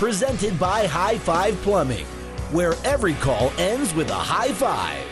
Presented 0.00 0.58
by 0.58 0.86
High 0.86 1.18
Five 1.18 1.60
Plumbing, 1.60 2.06
where 2.52 2.72
every 2.84 3.12
call 3.12 3.52
ends 3.58 3.92
with 3.92 4.08
a 4.08 4.14
high 4.14 4.50
five. 4.50 5.04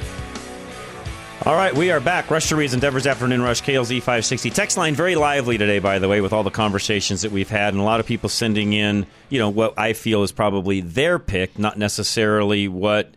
All 1.45 1.55
right, 1.55 1.75
we 1.75 1.91
are 1.91 2.01
back. 2.01 2.31
Rush 2.31 2.49
to 2.49 2.57
Reason, 2.57 2.81
Denver's 2.81 3.07
Afternoon 3.07 3.43
Rush, 3.43 3.61
KLZ 3.61 3.99
560. 3.99 4.49
Text 4.49 4.79
line 4.79 4.95
very 4.95 5.15
lively 5.15 5.59
today, 5.59 5.79
by 5.79 5.99
the 5.99 6.09
way, 6.09 6.23
with 6.23 6.33
all 6.33 6.43
the 6.43 6.51
conversations 6.51 7.21
that 7.21 7.31
we've 7.31 7.51
had, 7.51 7.75
and 7.75 7.83
a 7.83 7.85
lot 7.85 8.01
of 8.01 8.07
people 8.07 8.31
sending 8.31 8.73
in, 8.73 9.07
you 9.29 9.39
know, 9.39 9.51
what 9.51 9.79
I 9.79 9.93
feel 9.93 10.23
is 10.23 10.33
probably 10.33 10.81
their 10.81 11.19
pick, 11.19 11.59
not 11.59 11.77
necessarily 11.77 12.67
what 12.67 13.13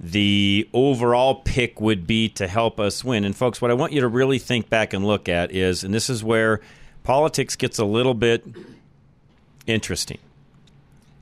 the 0.00 0.66
overall 0.72 1.34
pick 1.34 1.82
would 1.82 2.06
be 2.06 2.30
to 2.30 2.48
help 2.48 2.80
us 2.80 3.04
win. 3.04 3.26
And 3.26 3.36
folks, 3.36 3.60
what 3.60 3.70
I 3.70 3.74
want 3.74 3.92
you 3.92 4.00
to 4.00 4.08
really 4.08 4.38
think 4.38 4.70
back 4.70 4.94
and 4.94 5.06
look 5.06 5.28
at 5.28 5.52
is, 5.52 5.84
and 5.84 5.92
this 5.92 6.08
is 6.08 6.24
where 6.24 6.62
politics 7.02 7.56
gets 7.56 7.78
a 7.78 7.84
little 7.84 8.14
bit 8.14 8.42
interesting, 9.66 10.16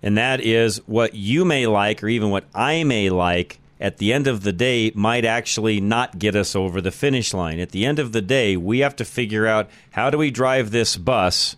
and 0.03 0.19
that 0.19 0.41
is 0.41 0.79
what 0.87 1.15
you 1.15 1.45
may 1.45 1.67
like, 1.67 2.03
or 2.03 2.09
even 2.09 2.31
what 2.31 2.45
I 2.55 2.85
may 2.85 3.11
like 3.11 3.61
at 3.81 3.99
the 3.99 4.13
end 4.13 4.27
of 4.27 4.43
the 4.43 4.53
day 4.53 4.93
might 4.95 5.25
actually 5.25 5.81
not 5.81 6.19
get 6.19 6.37
us 6.37 6.55
over 6.55 6.81
the 6.81 6.91
finish 6.91 7.35
line. 7.35 7.59
At 7.59 7.71
the 7.71 7.85
end 7.85 7.99
of 7.99 8.13
the 8.13 8.23
day, 8.23 8.57
we 8.57 8.79
have 8.79 8.97
to 8.97 9.05
figure 9.05 9.47
out 9.47 9.69
how 9.91 10.09
do 10.09 10.19
we 10.19 10.31
drive 10.31 10.71
this 10.71 10.97
bus 10.97 11.57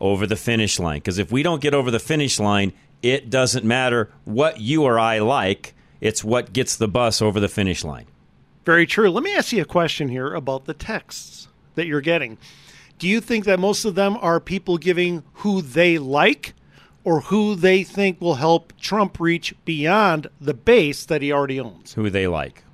over 0.00 0.26
the 0.26 0.36
finish 0.36 0.78
line? 0.78 0.98
Because 0.98 1.18
if 1.18 1.32
we 1.32 1.42
don't 1.42 1.62
get 1.62 1.74
over 1.74 1.90
the 1.90 1.98
finish 1.98 2.38
line, 2.38 2.72
it 3.02 3.30
doesn't 3.30 3.64
matter 3.64 4.10
what 4.24 4.60
you 4.60 4.82
or 4.82 4.98
I 4.98 5.18
like, 5.20 5.74
it's 6.00 6.22
what 6.22 6.52
gets 6.52 6.76
the 6.76 6.88
bus 6.88 7.22
over 7.22 7.40
the 7.40 7.48
finish 7.48 7.84
line. 7.84 8.06
Very 8.64 8.86
true. 8.86 9.10
Let 9.10 9.24
me 9.24 9.34
ask 9.34 9.52
you 9.52 9.62
a 9.62 9.66
question 9.66 10.08
here 10.08 10.34
about 10.34 10.66
the 10.66 10.74
texts 10.74 11.48
that 11.74 11.86
you're 11.86 12.00
getting. 12.00 12.38
Do 12.98 13.08
you 13.08 13.20
think 13.20 13.44
that 13.46 13.58
most 13.58 13.84
of 13.84 13.94
them 13.94 14.16
are 14.20 14.38
people 14.38 14.78
giving 14.78 15.24
who 15.34 15.62
they 15.62 15.98
like 15.98 16.54
or 17.04 17.20
who 17.22 17.54
they 17.54 17.82
think 17.82 18.20
will 18.20 18.36
help 18.36 18.72
Trump 18.80 19.18
reach 19.18 19.54
beyond 19.64 20.28
the 20.40 20.54
base 20.54 21.04
that 21.06 21.22
he 21.22 21.32
already 21.32 21.60
owns. 21.60 21.94
Who 21.94 22.10
they 22.10 22.26
like. 22.26 22.64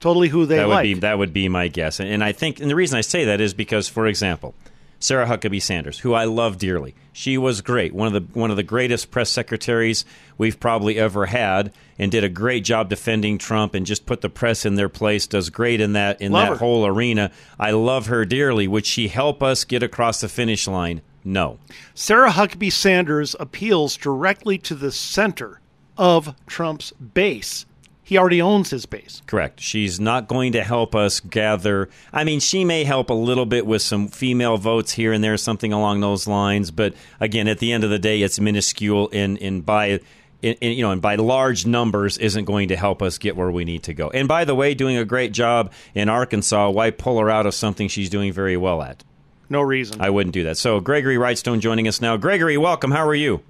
Totally 0.00 0.28
who 0.28 0.46
they 0.46 0.56
that 0.56 0.68
like. 0.68 0.84
Would 0.84 0.94
be, 0.94 1.00
that 1.00 1.18
would 1.18 1.32
be 1.32 1.48
my 1.48 1.68
guess. 1.68 2.00
And 2.00 2.24
I 2.24 2.32
think, 2.32 2.60
and 2.60 2.70
the 2.70 2.74
reason 2.74 2.96
I 2.98 3.02
say 3.02 3.26
that 3.26 3.40
is 3.40 3.52
because, 3.52 3.86
for 3.86 4.06
example, 4.06 4.54
Sarah 4.98 5.26
Huckabee 5.26 5.62
Sanders, 5.62 5.98
who 5.98 6.14
I 6.14 6.24
love 6.24 6.58
dearly, 6.58 6.94
she 7.12 7.38
was 7.38 7.60
great. 7.60 7.94
One 7.94 8.06
of 8.06 8.12
the 8.12 8.38
one 8.38 8.50
of 8.50 8.56
the 8.56 8.62
greatest 8.62 9.10
press 9.10 9.30
secretaries 9.30 10.04
we've 10.36 10.60
probably 10.60 10.98
ever 10.98 11.26
had, 11.26 11.72
and 11.98 12.10
did 12.10 12.24
a 12.24 12.28
great 12.28 12.64
job 12.64 12.88
defending 12.88 13.38
Trump 13.38 13.74
and 13.74 13.86
just 13.86 14.04
put 14.06 14.20
the 14.20 14.28
press 14.28 14.66
in 14.66 14.74
their 14.74 14.88
place. 14.88 15.26
Does 15.26 15.48
great 15.48 15.80
in 15.80 15.94
that 15.94 16.20
in 16.20 16.32
Love 16.32 16.48
that 16.48 16.52
her. 16.52 16.58
whole 16.58 16.86
arena. 16.86 17.30
I 17.58 17.70
love 17.70 18.06
her 18.06 18.24
dearly. 18.24 18.68
Would 18.68 18.86
she 18.86 19.08
help 19.08 19.42
us 19.42 19.64
get 19.64 19.82
across 19.82 20.20
the 20.20 20.28
finish 20.28 20.66
line? 20.66 21.02
No. 21.24 21.58
Sarah 21.94 22.30
Huckabee 22.30 22.72
Sanders 22.72 23.36
appeals 23.38 23.96
directly 23.96 24.58
to 24.58 24.74
the 24.74 24.92
center 24.92 25.60
of 25.96 26.34
Trump's 26.46 26.92
base. 26.92 27.66
He 28.02 28.18
already 28.18 28.42
owns 28.42 28.70
his 28.70 28.86
base. 28.86 29.22
Correct. 29.26 29.60
She's 29.60 30.00
not 30.00 30.26
going 30.26 30.52
to 30.52 30.64
help 30.64 30.96
us 30.96 31.20
gather. 31.20 31.88
I 32.12 32.24
mean, 32.24 32.40
she 32.40 32.64
may 32.64 32.82
help 32.82 33.08
a 33.08 33.14
little 33.14 33.46
bit 33.46 33.66
with 33.66 33.82
some 33.82 34.08
female 34.08 34.56
votes 34.56 34.90
here 34.90 35.12
and 35.12 35.22
there, 35.22 35.36
something 35.36 35.72
along 35.72 36.00
those 36.00 36.26
lines. 36.26 36.72
But 36.72 36.94
again, 37.20 37.46
at 37.46 37.60
the 37.60 37.70
end 37.70 37.84
of 37.84 37.90
the 37.90 38.00
day, 38.00 38.22
it's 38.22 38.40
minuscule 38.40 39.10
and 39.12 39.38
in 39.38 39.60
by. 39.60 40.00
In, 40.42 40.54
in, 40.54 40.72
you 40.72 40.82
know, 40.82 40.90
and 40.90 41.02
by 41.02 41.16
large 41.16 41.66
numbers, 41.66 42.16
isn't 42.16 42.46
going 42.46 42.68
to 42.68 42.76
help 42.76 43.02
us 43.02 43.18
get 43.18 43.36
where 43.36 43.50
we 43.50 43.66
need 43.66 43.82
to 43.82 43.92
go. 43.92 44.08
And 44.08 44.26
by 44.26 44.46
the 44.46 44.54
way, 44.54 44.72
doing 44.72 44.96
a 44.96 45.04
great 45.04 45.32
job 45.32 45.70
in 45.94 46.08
Arkansas. 46.08 46.70
Why 46.70 46.90
pull 46.90 47.20
her 47.20 47.28
out 47.28 47.44
of 47.44 47.52
something 47.52 47.88
she's 47.88 48.08
doing 48.08 48.32
very 48.32 48.56
well 48.56 48.80
at? 48.80 49.04
No 49.50 49.60
reason. 49.60 50.00
I 50.00 50.10
wouldn't 50.10 50.32
do 50.32 50.44
that. 50.44 50.56
So, 50.56 50.80
Gregory 50.80 51.16
Wrightstone 51.16 51.58
joining 51.58 51.88
us 51.88 52.00
now. 52.00 52.16
Gregory, 52.16 52.56
welcome. 52.56 52.92
How 52.92 53.06
are 53.06 53.14
you? 53.14 53.42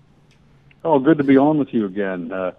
Oh, 0.82 0.98
good 0.98 1.18
to 1.18 1.24
be 1.24 1.36
on 1.36 1.58
with 1.58 1.74
you 1.74 1.84
again. 1.84 2.32
Uh, 2.32 2.52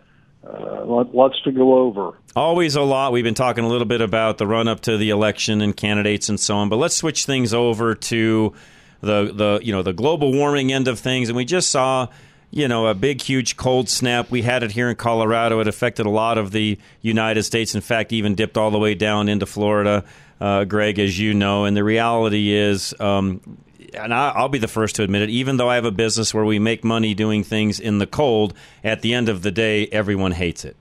uh, 0.48 0.86
lots 0.86 1.42
to 1.44 1.52
go 1.52 1.80
over. 1.80 2.18
Always 2.36 2.76
a 2.76 2.82
lot. 2.82 3.12
We've 3.12 3.24
been 3.24 3.34
talking 3.34 3.64
a 3.64 3.68
little 3.68 3.86
bit 3.88 4.02
about 4.02 4.38
the 4.38 4.46
run 4.46 4.68
up 4.68 4.82
to 4.82 4.96
the 4.98 5.10
election 5.10 5.62
and 5.62 5.76
candidates 5.76 6.30
and 6.30 6.40
so 6.40 6.56
on, 6.56 6.70
but 6.70 6.78
let's 6.78 6.96
switch 6.96 7.26
things 7.26 7.54
over 7.54 7.96
to 7.96 8.54
the 9.02 9.32
the 9.34 9.60
you 9.64 9.72
know 9.72 9.82
the 9.82 9.94
global 9.94 10.32
warming 10.32 10.72
end 10.72 10.88
of 10.88 11.00
things. 11.00 11.30
And 11.30 11.36
we 11.36 11.46
just 11.46 11.72
saw 11.72 12.08
you 12.52 12.68
know 12.68 12.88
a 12.88 12.94
big 12.94 13.22
huge 13.22 13.58
cold 13.58 13.90
snap. 13.90 14.32
We 14.32 14.44
had 14.44 14.64
it 14.64 14.72
here 14.72 14.90
in 14.90 14.96
Colorado. 14.96 15.60
It 15.60 15.68
affected 15.68 16.06
a 16.06 16.12
lot 16.12 16.38
of 16.38 16.52
the 16.52 16.78
United 17.02 17.44
States. 17.44 17.74
In 17.74 17.82
fact, 17.82 18.14
even 18.14 18.36
dipped 18.36 18.58
all 18.58 18.72
the 18.72 18.80
way 18.80 18.94
down 18.94 19.30
into 19.30 19.46
Florida. 19.46 20.04
Uh, 20.42 20.64
Greg, 20.66 20.98
as 21.00 21.18
you 21.20 21.34
know, 21.36 21.66
and 21.66 21.78
the 21.78 21.84
reality 21.84 22.52
is. 22.52 22.94
Um, 23.00 23.40
and 23.94 24.14
I- 24.14 24.32
I'll 24.36 24.50
be 24.50 24.58
the 24.58 24.68
first 24.68 24.96
to 24.96 25.04
admit 25.04 25.22
it. 25.22 25.30
Even 25.30 25.58
though 25.58 25.70
I 25.70 25.76
have 25.76 25.86
a 25.86 25.92
business 25.92 26.34
where 26.34 26.46
we 26.46 26.60
make 26.60 26.84
money 26.84 27.14
doing 27.14 27.44
things 27.44 27.80
in 27.80 28.00
the 28.00 28.08
cold, 28.08 28.54
at 28.84 29.02
the 29.02 29.14
end 29.14 29.30
of 29.30 29.42
the 29.44 29.52
day, 29.52 29.88
everyone 29.88 30.32
hates 30.32 30.66
it. 30.66 30.76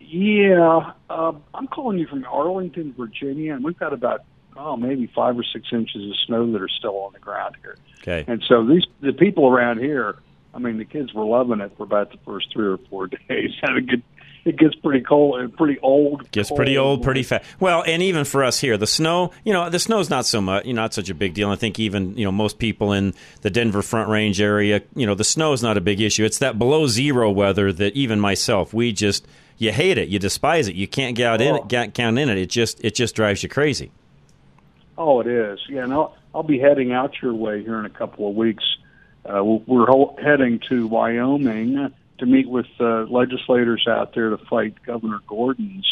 Yeah, 0.00 0.92
uh, 1.08 1.32
I'm 1.54 1.68
calling 1.68 1.98
you 1.98 2.06
from 2.06 2.24
Arlington, 2.24 2.94
Virginia, 2.98 3.54
and 3.54 3.64
we've 3.64 3.78
got 3.78 3.92
about 3.92 4.24
oh 4.56 4.76
maybe 4.76 5.06
five 5.14 5.38
or 5.38 5.44
six 5.44 5.68
inches 5.72 6.04
of 6.04 6.16
snow 6.26 6.50
that 6.52 6.60
are 6.60 6.68
still 6.68 6.96
on 6.98 7.12
the 7.12 7.20
ground 7.20 7.56
here. 7.62 7.76
Okay. 8.00 8.24
And 8.26 8.42
so 8.48 8.66
these 8.66 8.84
the 9.00 9.12
people 9.12 9.48
around 9.48 9.78
here, 9.78 10.16
I 10.52 10.58
mean, 10.58 10.78
the 10.78 10.84
kids 10.84 11.14
were 11.14 11.24
loving 11.24 11.60
it 11.60 11.72
for 11.76 11.84
about 11.84 12.10
the 12.10 12.18
first 12.24 12.52
three 12.52 12.66
or 12.66 12.78
four 12.90 13.06
days. 13.28 13.52
And 13.62 13.78
it 13.78 13.86
gets 13.86 14.02
it 14.44 14.56
gets 14.56 14.74
pretty 14.76 15.00
cold 15.02 15.40
and 15.40 15.54
pretty 15.56 15.78
old. 15.80 16.30
Gets 16.32 16.48
cold. 16.48 16.56
pretty 16.58 16.78
old 16.78 17.02
pretty 17.02 17.22
fast. 17.22 17.44
Well, 17.60 17.82
and 17.86 18.02
even 18.02 18.24
for 18.24 18.42
us 18.42 18.58
here, 18.60 18.76
the 18.76 18.86
snow, 18.86 19.32
you 19.44 19.52
know, 19.52 19.68
the 19.70 19.78
snow's 19.78 20.08
not 20.10 20.24
so 20.26 20.40
much, 20.40 20.64
you 20.66 20.72
know, 20.72 20.82
not 20.82 20.94
such 20.94 21.10
a 21.10 21.14
big 21.14 21.34
deal. 21.34 21.50
I 21.50 21.56
think 21.56 21.78
even, 21.78 22.16
you 22.16 22.24
know, 22.24 22.32
most 22.32 22.58
people 22.58 22.92
in 22.92 23.12
the 23.42 23.50
Denver 23.50 23.82
Front 23.82 24.08
Range 24.08 24.40
area, 24.40 24.82
you 24.94 25.06
know, 25.06 25.14
the 25.14 25.24
snow 25.24 25.52
is 25.52 25.62
not 25.62 25.76
a 25.76 25.80
big 25.80 26.00
issue. 26.00 26.24
It's 26.24 26.38
that 26.38 26.58
below 26.58 26.86
zero 26.86 27.30
weather 27.30 27.72
that 27.72 27.94
even 27.94 28.18
myself, 28.20 28.72
we 28.72 28.92
just 28.92 29.26
you 29.58 29.72
hate 29.72 29.98
it, 29.98 30.08
you 30.08 30.18
despise 30.18 30.68
it, 30.68 30.74
you 30.74 30.88
can't 30.88 31.14
get 31.14 31.26
out 31.26 31.40
in 31.42 31.54
it, 31.56 31.68
get, 31.68 31.92
count 31.94 32.18
in 32.18 32.28
it. 32.30 32.38
It 32.38 32.48
just 32.48 32.82
it 32.84 32.94
just 32.94 33.14
drives 33.14 33.42
you 33.42 33.48
crazy. 33.48 33.90
Oh, 34.96 35.20
it 35.20 35.26
is. 35.26 35.58
Yeah, 35.68 35.84
and 35.84 35.92
I'll, 35.92 36.16
I'll 36.34 36.42
be 36.42 36.58
heading 36.58 36.92
out 36.92 37.14
your 37.22 37.34
way 37.34 37.62
here 37.62 37.78
in 37.78 37.86
a 37.86 37.90
couple 37.90 38.28
of 38.28 38.34
weeks. 38.34 38.64
Uh, 39.24 39.42
we're- 39.44 39.62
we're 39.66 39.86
ho- 39.86 40.16
heading 40.22 40.60
to 40.70 40.86
Wyoming 40.86 41.92
to 42.20 42.26
meet 42.26 42.48
with 42.48 42.66
uh, 42.78 43.02
legislators 43.04 43.86
out 43.88 44.14
there 44.14 44.30
to 44.30 44.38
fight 44.38 44.74
Governor 44.84 45.18
Gordon's 45.26 45.86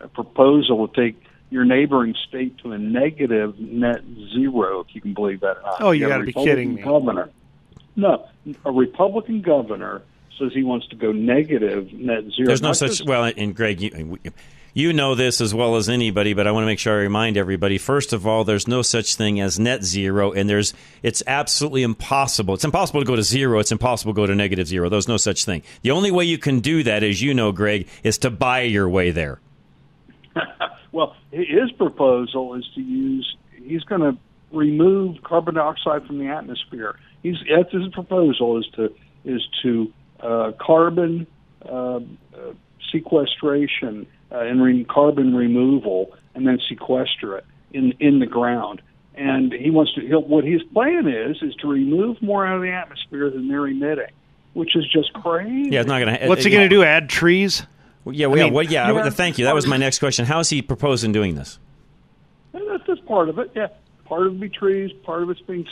uh, 0.00 0.06
proposal 0.08 0.86
to 0.88 0.94
take 0.94 1.22
your 1.50 1.64
neighboring 1.64 2.14
state 2.28 2.56
to 2.58 2.72
a 2.72 2.78
negative 2.78 3.58
net 3.58 4.00
zero, 4.32 4.80
if 4.80 4.94
you 4.94 5.00
can 5.00 5.12
believe 5.12 5.40
that 5.40 5.58
or 5.58 5.62
not. 5.62 5.80
Oh, 5.80 5.90
you 5.90 6.08
got 6.08 6.20
a 6.22 6.24
gotta 6.24 6.24
be 6.24 6.32
kidding 6.32 6.74
me. 6.76 6.82
Governor. 6.82 7.30
No, 7.94 8.26
a 8.64 8.72
Republican 8.72 9.42
governor 9.42 10.00
says 10.38 10.52
he 10.54 10.62
wants 10.62 10.86
to 10.88 10.96
go 10.96 11.12
negative 11.12 11.92
net 11.92 12.24
zero. 12.34 12.46
There's 12.46 12.62
no 12.62 12.72
such 12.72 12.90
just- 12.98 13.06
well, 13.06 13.30
and 13.36 13.54
Greg, 13.54 13.80
you, 13.82 14.18
you 14.74 14.92
know 14.92 15.14
this 15.14 15.40
as 15.40 15.54
well 15.54 15.76
as 15.76 15.88
anybody, 15.88 16.32
but 16.32 16.46
I 16.46 16.50
want 16.50 16.62
to 16.62 16.66
make 16.66 16.78
sure 16.78 16.94
I 16.94 17.02
remind 17.02 17.36
everybody. 17.36 17.78
First 17.78 18.12
of 18.12 18.26
all, 18.26 18.44
there's 18.44 18.66
no 18.66 18.82
such 18.82 19.16
thing 19.16 19.40
as 19.40 19.58
net 19.58 19.84
zero, 19.84 20.32
and 20.32 20.48
there's 20.48 20.72
it's 21.02 21.22
absolutely 21.26 21.82
impossible. 21.82 22.54
It's 22.54 22.64
impossible 22.64 23.00
to 23.00 23.06
go 23.06 23.16
to 23.16 23.22
zero. 23.22 23.58
It's 23.58 23.72
impossible 23.72 24.12
to 24.12 24.16
go 24.16 24.26
to 24.26 24.34
negative 24.34 24.66
zero. 24.66 24.88
There's 24.88 25.08
no 25.08 25.18
such 25.18 25.44
thing. 25.44 25.62
The 25.82 25.90
only 25.90 26.10
way 26.10 26.24
you 26.24 26.38
can 26.38 26.60
do 26.60 26.82
that, 26.84 27.02
as 27.02 27.20
you 27.20 27.34
know, 27.34 27.52
Greg, 27.52 27.88
is 28.02 28.18
to 28.18 28.30
buy 28.30 28.62
your 28.62 28.88
way 28.88 29.10
there. 29.10 29.40
Well, 30.92 31.16
his 31.30 31.72
proposal 31.78 32.54
is 32.54 32.68
to 32.74 32.82
use. 32.82 33.36
He's 33.64 33.82
going 33.84 34.02
to 34.02 34.18
remove 34.52 35.22
carbon 35.22 35.54
dioxide 35.54 36.06
from 36.06 36.18
the 36.18 36.26
atmosphere. 36.26 36.98
He's 37.22 37.36
that's 37.48 37.72
his 37.72 37.88
proposal 37.88 38.58
is 38.58 38.66
to 38.76 38.94
is 39.24 39.40
to 39.62 39.92
uh, 40.20 40.52
carbon 40.60 41.26
uh, 41.64 41.96
uh, 41.96 42.00
sequestration 42.90 44.06
uh, 44.32 44.38
and 44.38 44.62
re- 44.62 44.84
carbon 44.84 45.34
removal, 45.34 46.12
and 46.34 46.46
then 46.46 46.58
sequester 46.68 47.36
it 47.36 47.44
in 47.72 47.92
in 48.00 48.18
the 48.18 48.26
ground. 48.26 48.82
And 49.14 49.52
he 49.52 49.70
wants 49.70 49.92
to. 49.94 50.00
He'll, 50.00 50.22
what 50.22 50.44
his 50.44 50.62
plan 50.62 51.06
is 51.06 51.42
is 51.42 51.54
to 51.56 51.68
remove 51.68 52.20
more 52.22 52.46
out 52.46 52.56
of 52.56 52.62
the 52.62 52.70
atmosphere 52.70 53.30
than 53.30 53.48
they're 53.48 53.66
emitting, 53.66 54.10
which 54.54 54.74
is 54.74 54.86
just 54.90 55.12
crazy. 55.12 55.68
Yeah, 55.70 55.80
it's 55.80 55.88
not 55.88 56.00
going 56.00 56.18
to. 56.18 56.28
What's 56.28 56.44
he 56.44 56.50
going 56.50 56.68
to 56.68 56.74
do? 56.74 56.82
Add 56.82 57.08
trees? 57.08 57.66
Yeah, 58.04 58.26
well, 58.26 58.38
yeah, 58.38 58.44
mean, 58.44 58.54
well, 58.54 58.64
yeah. 58.64 58.90
you 58.90 58.98
I- 58.98 59.10
thank 59.10 59.38
you. 59.38 59.44
That 59.44 59.54
was 59.54 59.66
my 59.66 59.76
next 59.76 59.98
question. 59.98 60.24
How 60.24 60.40
is 60.40 60.48
he 60.48 60.62
proposing 60.62 61.12
doing 61.12 61.34
this? 61.34 61.58
And 62.52 62.68
that's 62.68 62.84
just 62.86 63.04
part 63.06 63.28
of 63.28 63.38
it. 63.38 63.52
Yeah, 63.54 63.68
part 64.06 64.26
of 64.26 64.34
it 64.34 64.40
be 64.40 64.48
trees. 64.48 64.90
Part 65.04 65.22
of 65.22 65.30
it's 65.30 65.40
being 65.40 65.66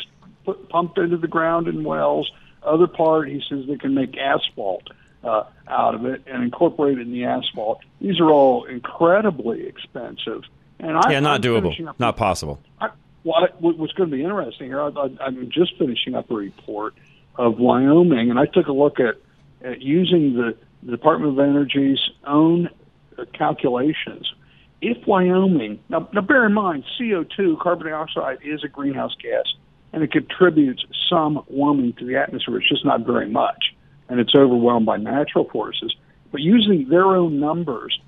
put, 0.45 0.69
pumped 0.69 0.99
into 0.99 1.17
the 1.17 1.29
ground 1.29 1.67
in 1.67 1.83
wells. 1.83 2.31
Other 2.63 2.87
part, 2.87 3.29
he 3.29 3.43
says 3.49 3.65
they 3.67 3.77
can 3.77 3.95
make 3.95 4.17
asphalt 4.19 4.89
uh, 5.25 5.45
out 5.69 5.95
of 5.95 6.05
it 6.07 6.23
and 6.27 6.43
incorporate 6.43 6.99
it 6.99 7.03
in 7.03 7.13
the 7.13 7.25
asphalt. 7.25 7.81
These 8.01 8.21
are 8.21 8.31
all 8.31 8.65
incredibly 8.65 9.67
expensive. 9.67 10.43
And 10.79 10.97
I, 10.97 11.13
yeah, 11.13 11.21
not 11.21 11.45
I'm 11.45 11.53
doable. 11.53 11.89
up- 11.89 12.01
Not 12.01 12.17
possible. 12.17 12.61
I, 12.81 12.89
well, 13.25 13.45
I, 13.45 13.49
what's 13.59 13.93
going 13.93 14.11
to 14.11 14.17
be 14.17 14.23
interesting 14.23 14.69
here, 14.69 14.81
I, 14.81 14.89
I, 14.89 15.09
I'm 15.21 15.51
just 15.51 15.77
finishing 15.79 16.15
up 16.15 16.31
a 16.31 16.35
report 16.35 16.95
of 17.37 17.59
Wyoming, 17.59 18.31
and 18.31 18.39
I 18.39 18.47
took 18.47 18.67
a 18.69 18.73
look 18.73 18.99
at, 18.99 19.17
at 19.63 19.81
using 19.83 20.35
the, 20.35 20.57
the 20.83 20.91
Department 20.91 21.33
of 21.33 21.39
Energy's 21.39 22.01
own 22.27 22.71
uh, 23.19 23.25
calculations. 23.35 24.33
If 24.81 25.07
Wyoming, 25.07 25.79
now, 25.91 26.09
now 26.15 26.23
bear 26.23 26.47
in 26.47 26.55
mind, 26.55 26.85
CO2, 26.99 27.61
carbon 27.61 27.89
dioxide, 27.89 28.39
is 28.43 28.65
a 28.65 28.69
greenhouse 28.69 29.15
gas, 29.23 29.45
and 29.93 30.03
it 30.03 30.11
contributes 30.13 30.83
some 31.11 31.43
warming 31.49 31.93
to 31.95 32.07
the 32.07 32.17
atmosphere. 32.17 32.57
It's 32.59 32.69
just 32.69 32.87
not 32.87 33.05
very 33.05 33.29
much, 33.29 33.75
and 34.11 34.21
it's 34.21 34.35
overwhelmed 34.35 34.85
by 34.85 34.99
natural 34.99 35.49
forces. 35.49 35.95
But 36.33 36.41
using 36.41 36.89
their 36.89 37.07
own 37.07 37.41
numbers, 37.41 37.99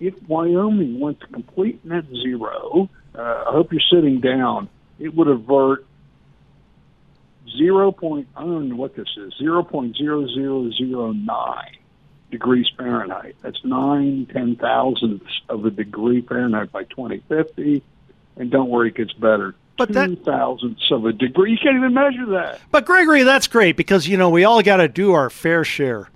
if 0.00 0.14
Wyoming 0.28 1.00
went 1.00 1.20
to 1.20 1.26
complete 1.28 1.84
net 1.84 2.04
zero, 2.10 2.90
uh, 3.14 3.44
I 3.46 3.52
hope 3.52 3.72
you're 3.72 3.80
sitting 3.90 4.20
down, 4.20 4.68
it 4.98 5.14
would 5.14 5.28
avert 5.28 5.86
zero 7.56 7.94
I 8.36 8.40
don't 8.40 8.68
know 8.68 8.76
what 8.76 8.96
this 8.96 9.08
is 9.16 9.34
zero 9.38 9.62
point 9.62 9.96
zero 9.96 10.26
zero 10.26 10.70
zero 10.70 11.12
nine 11.12 11.76
degrees 12.30 12.66
Fahrenheit. 12.76 13.36
That's 13.42 13.64
nine 13.64 14.26
ten 14.32 14.56
thousandths 14.56 15.42
of 15.48 15.64
a 15.64 15.70
degree 15.70 16.22
Fahrenheit 16.22 16.72
by 16.72 16.84
2050, 16.84 17.82
and 18.36 18.50
don't 18.50 18.70
worry, 18.70 18.88
it 18.88 18.96
gets 18.96 19.12
better. 19.12 19.54
But 19.76 19.92
that- 19.92 20.06
two 20.06 20.16
thousandths 20.16 20.90
of 20.90 21.04
a 21.06 21.12
degree. 21.12 21.52
You 21.52 21.58
can't 21.58 21.76
even 21.76 21.94
measure 21.94 22.26
that. 22.26 22.60
But 22.70 22.84
Gregory, 22.84 23.22
that's 23.22 23.46
great 23.46 23.76
because 23.76 24.06
you 24.06 24.16
know 24.16 24.30
we 24.30 24.44
all 24.44 24.62
got 24.62 24.76
to 24.76 24.88
do 24.88 25.12
our 25.12 25.30
fair 25.30 25.64
share. 25.64 26.08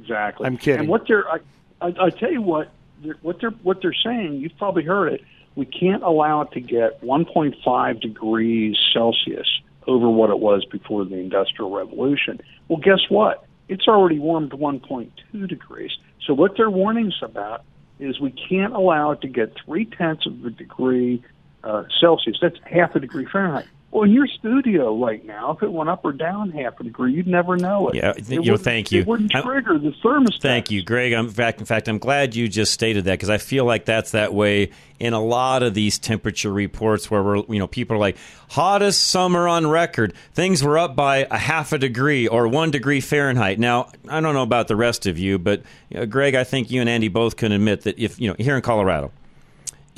Exactly. 0.00 0.46
I'm 0.46 0.56
kidding. 0.56 0.80
And 0.80 0.88
what 0.88 1.06
they're, 1.06 1.28
I, 1.28 1.38
I, 1.80 1.94
I 2.00 2.10
tell 2.10 2.30
you 2.30 2.42
what, 2.42 2.70
they're, 3.02 3.16
what 3.22 3.40
they're 3.40 3.50
what 3.50 3.82
they're 3.82 3.94
saying. 4.04 4.34
You've 4.34 4.56
probably 4.56 4.84
heard 4.84 5.12
it. 5.12 5.22
We 5.56 5.66
can't 5.66 6.02
allow 6.04 6.42
it 6.42 6.52
to 6.52 6.60
get 6.60 7.02
1.5 7.02 8.00
degrees 8.00 8.76
Celsius 8.92 9.48
over 9.88 10.08
what 10.08 10.30
it 10.30 10.38
was 10.38 10.64
before 10.66 11.04
the 11.04 11.16
Industrial 11.16 11.70
Revolution. 11.70 12.40
Well, 12.68 12.78
guess 12.78 13.00
what? 13.08 13.44
It's 13.68 13.88
already 13.88 14.18
warmed 14.18 14.52
1.2 14.52 15.48
degrees. 15.48 15.90
So 16.24 16.34
what 16.34 16.56
they're 16.56 16.70
warning 16.70 17.08
us 17.08 17.22
about 17.22 17.64
is 17.98 18.20
we 18.20 18.30
can't 18.30 18.72
allow 18.72 19.10
it 19.12 19.20
to 19.22 19.28
get 19.28 19.56
three 19.64 19.84
tenths 19.84 20.26
of 20.26 20.44
a 20.44 20.50
degree 20.50 21.22
uh, 21.64 21.84
Celsius. 22.00 22.38
That's 22.40 22.56
half 22.64 22.94
a 22.94 23.00
degree 23.00 23.26
Fahrenheit. 23.30 23.66
Well, 23.90 24.02
in 24.02 24.10
your 24.12 24.26
studio 24.26 24.94
right 25.02 25.24
now, 25.24 25.52
if 25.52 25.62
it 25.62 25.72
went 25.72 25.88
up 25.88 26.04
or 26.04 26.12
down 26.12 26.50
half 26.50 26.78
a 26.78 26.84
degree, 26.84 27.14
you'd 27.14 27.26
never 27.26 27.56
know 27.56 27.88
it. 27.88 27.94
Yeah, 27.94 28.12
It 28.14 28.28
you 28.28 28.42
know, 28.42 28.56
thank 28.58 28.92
you. 28.92 29.00
It 29.00 29.06
wouldn't 29.06 29.30
trigger 29.30 29.78
the 29.78 29.94
thermostat. 30.04 30.42
Thank 30.42 30.70
you, 30.70 30.82
Greg. 30.82 31.14
I'm, 31.14 31.24
in 31.24 31.30
fact, 31.30 31.58
in 31.60 31.64
fact, 31.64 31.88
I'm 31.88 31.96
glad 31.96 32.36
you 32.36 32.48
just 32.48 32.74
stated 32.74 33.04
that 33.04 33.14
because 33.14 33.30
I 33.30 33.38
feel 33.38 33.64
like 33.64 33.86
that's 33.86 34.10
that 34.10 34.34
way 34.34 34.72
in 35.00 35.14
a 35.14 35.20
lot 35.20 35.62
of 35.62 35.72
these 35.72 35.98
temperature 35.98 36.52
reports 36.52 37.10
where 37.10 37.22
we're, 37.22 37.36
you 37.48 37.58
know, 37.58 37.66
people 37.66 37.96
are 37.96 37.98
like, 37.98 38.18
hottest 38.50 39.06
summer 39.06 39.48
on 39.48 39.66
record. 39.66 40.12
Things 40.34 40.62
were 40.62 40.76
up 40.76 40.94
by 40.94 41.26
a 41.30 41.38
half 41.38 41.72
a 41.72 41.78
degree 41.78 42.28
or 42.28 42.46
one 42.46 42.70
degree 42.70 43.00
Fahrenheit. 43.00 43.58
Now, 43.58 43.90
I 44.06 44.20
don't 44.20 44.34
know 44.34 44.42
about 44.42 44.68
the 44.68 44.76
rest 44.76 45.06
of 45.06 45.16
you, 45.18 45.38
but 45.38 45.62
uh, 45.94 46.04
Greg, 46.04 46.34
I 46.34 46.44
think 46.44 46.70
you 46.70 46.82
and 46.82 46.90
Andy 46.90 47.08
both 47.08 47.36
can 47.36 47.52
admit 47.52 47.82
that 47.82 47.98
if 47.98 48.20
you 48.20 48.28
know 48.28 48.36
here 48.38 48.54
in 48.54 48.60
Colorado, 48.60 49.12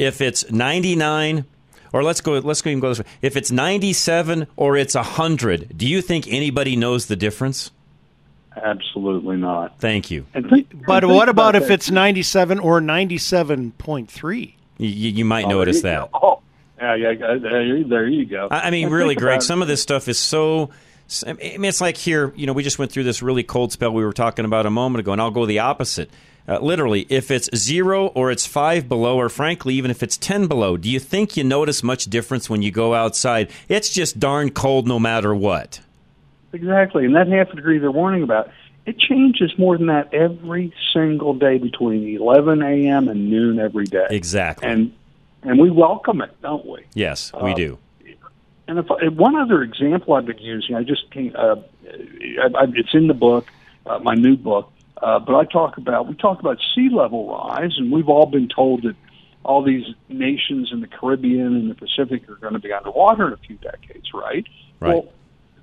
if 0.00 0.20
it's 0.20 0.50
99 0.50 1.44
or 1.92 2.02
let's 2.02 2.20
go 2.20 2.38
let's 2.38 2.62
go 2.62 2.70
even 2.70 2.80
go 2.80 2.88
this 2.88 3.00
way. 3.00 3.06
If 3.22 3.36
it's 3.36 3.50
97 3.50 4.46
or 4.56 4.76
it's 4.76 4.94
100, 4.94 5.76
do 5.76 5.86
you 5.86 6.00
think 6.02 6.26
anybody 6.28 6.74
knows 6.76 7.06
the 7.06 7.16
difference? 7.16 7.70
Absolutely 8.56 9.36
not. 9.36 9.78
Thank 9.78 10.10
you. 10.10 10.26
Think, 10.32 10.84
But 10.86 11.04
what 11.04 11.28
about 11.28 11.54
if 11.54 11.70
it's 11.70 11.90
97 11.90 12.58
or 12.58 12.80
97.3? 12.80 14.54
You, 14.78 14.88
you 14.88 15.24
might 15.24 15.44
Oh, 15.46 15.48
notice 15.50 15.76
you 15.76 15.82
that. 15.82 16.10
go. 16.12 16.18
Oh, 16.22 16.42
yeah, 16.80 16.94
yeah, 16.96 17.10
yeah, 17.10 17.38
there, 17.38 17.84
there 17.84 18.08
you 18.08 18.24
go. 18.24 18.48
I 18.50 18.68
I 18.68 18.70
mean, 18.70 18.84
And 18.86 18.92
really, 18.94 19.14
think 19.14 19.20
Greg, 19.20 19.34
about 19.36 19.42
some 19.44 19.62
of 19.62 19.68
this 19.68 19.82
stuff 19.82 20.08
is 20.08 20.18
so. 20.18 20.70
I 21.26 21.32
mean, 21.32 21.64
it's 21.64 21.80
like 21.80 21.96
here, 21.96 22.32
you 22.36 22.46
know, 22.46 22.52
we 22.52 22.62
just 22.62 22.78
went 22.78 22.92
through 22.92 23.02
this 23.04 23.20
really 23.20 23.42
cold 23.42 23.72
spell 23.72 23.92
we 23.92 24.04
were 24.04 24.12
talking 24.12 24.44
about 24.44 24.64
a 24.64 24.70
moment 24.70 25.00
ago, 25.00 25.12
and 25.12 25.20
I'll 25.20 25.32
go 25.32 25.44
the 25.44 25.58
opposite. 25.58 26.08
Uh, 26.48 26.58
literally, 26.58 27.06
if 27.08 27.30
it's 27.30 27.48
zero 27.56 28.08
or 28.08 28.30
it's 28.30 28.46
five 28.46 28.88
below, 28.88 29.16
or 29.18 29.28
frankly, 29.28 29.74
even 29.74 29.90
if 29.90 30.02
it's 30.02 30.16
10 30.16 30.46
below, 30.48 30.76
do 30.76 30.90
you 30.90 30.98
think 30.98 31.36
you 31.36 31.44
notice 31.44 31.82
much 31.82 32.06
difference 32.06 32.50
when 32.50 32.62
you 32.62 32.70
go 32.70 32.94
outside? 32.94 33.50
It's 33.68 33.90
just 33.90 34.18
darn 34.18 34.50
cold 34.50 34.88
no 34.88 34.98
matter 34.98 35.34
what. 35.34 35.80
Exactly, 36.52 37.04
and 37.04 37.14
that 37.14 37.28
half 37.28 37.50
a 37.50 37.56
degree 37.56 37.78
they're 37.78 37.92
warning 37.92 38.22
about, 38.24 38.50
it 38.86 38.98
changes 38.98 39.56
more 39.58 39.76
than 39.78 39.86
that 39.86 40.12
every 40.12 40.72
single 40.92 41.34
day 41.34 41.58
between 41.58 42.16
11 42.16 42.62
a.m. 42.62 43.08
and 43.08 43.30
noon 43.30 43.60
every 43.60 43.84
day. 43.84 44.06
Exactly. 44.10 44.68
And 44.68 44.92
and 45.42 45.58
we 45.58 45.70
welcome 45.70 46.20
it, 46.20 46.30
don't 46.42 46.66
we? 46.66 46.80
yes, 46.94 47.32
we 47.40 47.52
Uh, 47.52 47.54
do. 47.54 47.78
And 48.68 48.78
if, 48.78 48.86
if 49.00 49.12
one 49.14 49.36
other 49.36 49.62
example 49.62 50.14
I've 50.14 50.26
been 50.26 50.38
using, 50.38 50.74
I 50.76 50.82
just 50.82 51.10
came, 51.10 51.34
uh, 51.36 51.56
I, 51.88 52.46
I, 52.54 52.64
it's 52.74 52.92
in 52.94 53.06
the 53.06 53.14
book, 53.14 53.46
uh, 53.86 53.98
my 54.00 54.14
new 54.14 54.36
book, 54.36 54.70
uh, 55.00 55.18
but 55.18 55.34
I 55.34 55.44
talk 55.44 55.78
about 55.78 56.08
we 56.08 56.14
talk 56.14 56.40
about 56.40 56.58
sea 56.74 56.90
level 56.92 57.28
rise, 57.28 57.72
and 57.78 57.90
we've 57.90 58.08
all 58.08 58.26
been 58.26 58.48
told 58.48 58.82
that 58.82 58.96
all 59.44 59.62
these 59.62 59.86
nations 60.08 60.70
in 60.72 60.80
the 60.80 60.86
Caribbean 60.86 61.56
and 61.56 61.70
the 61.70 61.74
Pacific 61.74 62.28
are 62.28 62.34
going 62.36 62.52
to 62.52 62.58
be 62.58 62.72
underwater 62.72 63.28
in 63.28 63.32
a 63.32 63.38
few 63.38 63.56
decades, 63.56 64.12
right? 64.12 64.46
Right. 64.78 64.94
Well, 64.94 65.12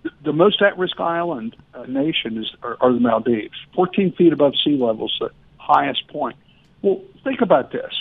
th- 0.01 0.15
the 0.23 0.33
most 0.33 0.61
at-risk 0.61 0.99
island 0.99 1.55
uh, 1.75 1.83
nation 1.83 2.37
is 2.37 2.51
are, 2.63 2.77
are 2.81 2.91
the 2.91 2.99
Maldives, 2.99 3.57
14 3.75 4.13
feet 4.13 4.33
above 4.33 4.53
sea 4.63 4.75
level, 4.75 5.05
is 5.05 5.13
the 5.19 5.31
highest 5.57 6.07
point. 6.07 6.35
Well, 6.81 7.01
think 7.23 7.41
about 7.41 7.71
this: 7.71 7.93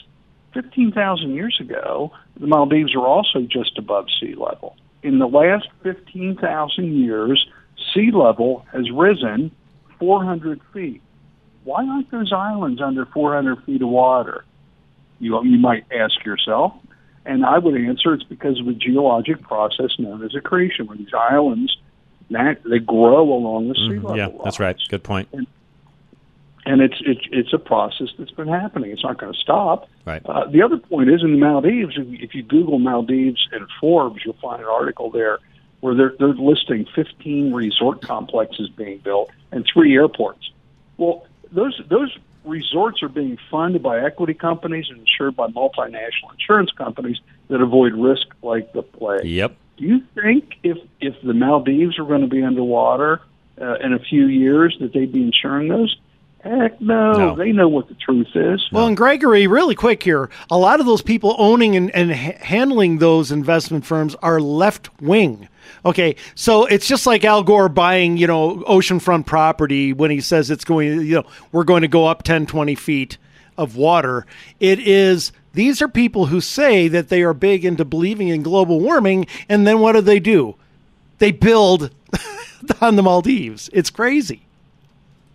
15,000 0.55 1.35
years 1.35 1.59
ago, 1.61 2.13
the 2.41 2.47
Maldives 2.47 2.95
were 2.95 3.07
also 3.07 3.43
just 3.43 3.77
above 3.77 4.07
sea 4.21 4.35
level. 4.35 4.77
In 5.03 5.19
the 5.19 5.29
last 5.29 5.69
15,000 5.83 6.97
years, 6.97 7.47
sea 7.93 8.11
level 8.11 8.65
has 8.73 8.91
risen 8.91 9.51
400 9.99 10.61
feet. 10.73 11.03
Why 11.67 11.85
aren't 11.85 12.11
those 12.13 12.33
islands 12.33 12.81
under 12.81 13.07
400 13.07 13.65
feet 13.65 13.83
of 13.83 13.89
water? 13.89 14.45
You, 15.19 15.43
you 15.45 15.59
might 15.59 15.85
ask 15.91 16.25
yourself. 16.25 16.73
And 17.25 17.45
I 17.45 17.59
would 17.59 17.75
answer 17.75 18.15
it's 18.15 18.23
because 18.23 18.61
of 18.61 18.69
a 18.69 18.73
geologic 18.73 19.43
process 19.43 19.91
known 19.99 20.25
as 20.25 20.37
accretion, 20.37 20.87
where 20.87 20.97
these 20.97 21.13
islands 21.13 21.77
that 22.31 22.63
they 22.63 22.79
grow 22.79 23.33
along 23.33 23.69
the 23.69 23.75
sea 23.75 23.97
level. 23.97 24.11
Mm-hmm. 24.11 24.17
Yeah, 24.17 24.45
that's 24.45 24.61
right. 24.61 24.77
Good 24.89 25.03
point. 25.03 25.29
And 26.65 26.81
it's 26.81 27.01
it's 27.01 27.27
it's 27.33 27.53
a 27.53 27.59
process 27.59 28.09
that's 28.17 28.31
been 28.31 28.47
happening. 28.47 28.93
It's 28.93 29.03
not 29.03 29.19
going 29.19 29.33
to 29.33 29.39
stop. 29.39 29.89
Right. 30.05 30.25
Uh, 30.25 30.49
the 30.49 30.63
other 30.63 30.79
point 30.79 31.11
is 31.11 31.23
in 31.23 31.33
the 31.33 31.39
Maldives. 31.39 31.97
If 31.97 32.07
you, 32.07 32.19
if 32.21 32.35
you 32.35 32.45
Google 32.45 32.79
Maldives 32.79 33.49
and 33.51 33.67
Forbes, 33.81 34.25
you'll 34.25 34.35
find 34.35 34.63
an 34.63 34.69
article 34.69 35.11
there 35.11 35.39
where 35.81 35.97
they're 35.97 36.15
they're 36.19 36.35
listing 36.35 36.87
15 36.95 37.53
resort 37.53 38.03
complexes 38.03 38.69
being 38.69 38.99
built 38.99 39.31
and 39.51 39.67
three 39.73 39.95
airports. 39.95 40.51
Well, 40.97 41.27
those 41.53 41.81
those 41.89 42.17
resorts 42.45 43.03
are 43.03 43.09
being 43.09 43.39
funded 43.51 43.83
by 43.83 43.99
equity 43.99 44.35
companies 44.35 44.87
and 44.89 45.01
insured 45.01 45.37
by 45.37 45.49
multinational 45.49 46.33
insurance 46.33 46.71
companies 46.73 47.19
that 47.49 47.61
avoid 47.61 47.93
risk 47.95 48.27
like 48.43 48.73
the 48.73 48.83
plague. 48.83 49.25
Yep. 49.25 49.57
Do 49.77 49.85
you 49.85 50.01
think 50.15 50.55
if 50.63 50.79
if 51.01 51.15
the 51.23 51.35
Maldives 51.35 51.99
were 51.99 52.07
going 52.07 52.23
to 52.23 52.29
be 52.29 52.43
underwater 52.43 53.21
uh, 53.61 53.75
in 53.77 53.93
a 53.93 53.99
few 53.99 54.27
years 54.27 54.77
that 54.81 54.93
they'd 54.93 55.13
be 55.13 55.23
insuring 55.23 55.69
those? 55.69 55.97
Heck 56.47 56.81
no. 56.81 57.13
No. 57.13 57.37
They 57.37 57.51
know 57.51 57.69
what 57.69 57.89
the 57.89 57.95
truth 57.95 58.29
is. 58.35 58.65
Well, 58.71 58.87
and 58.87 58.97
Gregory, 58.97 59.47
really 59.47 59.75
quick 59.75 60.03
here, 60.03 60.31
a 60.51 60.57
lot 60.57 60.79
of 60.79 60.87
those 60.87 61.03
people 61.03 61.35
owning 61.39 61.75
and, 61.75 61.91
and 61.95 62.15
ha- 62.15 62.39
handling 62.41 62.99
those 62.99 63.33
investment 63.33 63.85
firms 63.85 64.15
are 64.17 64.41
left 64.41 64.91
wing. 65.01 65.49
Okay, 65.85 66.15
so 66.37 66.65
it's 66.67 66.87
just 66.87 67.07
like 67.07 67.25
Al 67.25 67.43
Gore 67.43 67.69
buying, 67.69 68.17
you 68.17 68.29
know, 68.29 68.57
oceanfront 68.69 69.27
property 69.27 69.93
when 69.93 70.13
he 70.13 70.21
says 70.21 70.51
it's 70.51 70.65
going, 70.65 71.01
you 71.01 71.17
know, 71.17 71.27
we're 71.51 71.65
going 71.65 71.83
to 71.83 71.89
go 71.89 72.07
up 72.07 72.23
10, 72.23 72.47
20 72.47 72.75
feet 72.77 73.19
of 73.59 73.75
water. 73.75 74.27
It 74.61 74.79
is, 74.79 75.33
these 75.55 75.83
are 75.83 75.89
people 75.89 76.27
who 76.27 76.41
say 76.41 76.87
that 76.89 77.09
they 77.09 77.23
are 77.23 77.35
big 77.35 77.65
into 77.65 77.85
believing 77.85 78.29
in 78.29 78.43
global 78.43 78.81
warming, 78.81 79.27
and 79.49 79.67
then 79.67 79.81
what 79.81 79.93
do 79.93 80.01
they 80.01 80.21
do? 80.21 80.55
They 81.19 81.33
build 81.33 81.91
on 82.81 82.95
the 82.95 83.03
Maldives. 83.03 83.69
It's 83.73 83.91
crazy. 83.91 84.47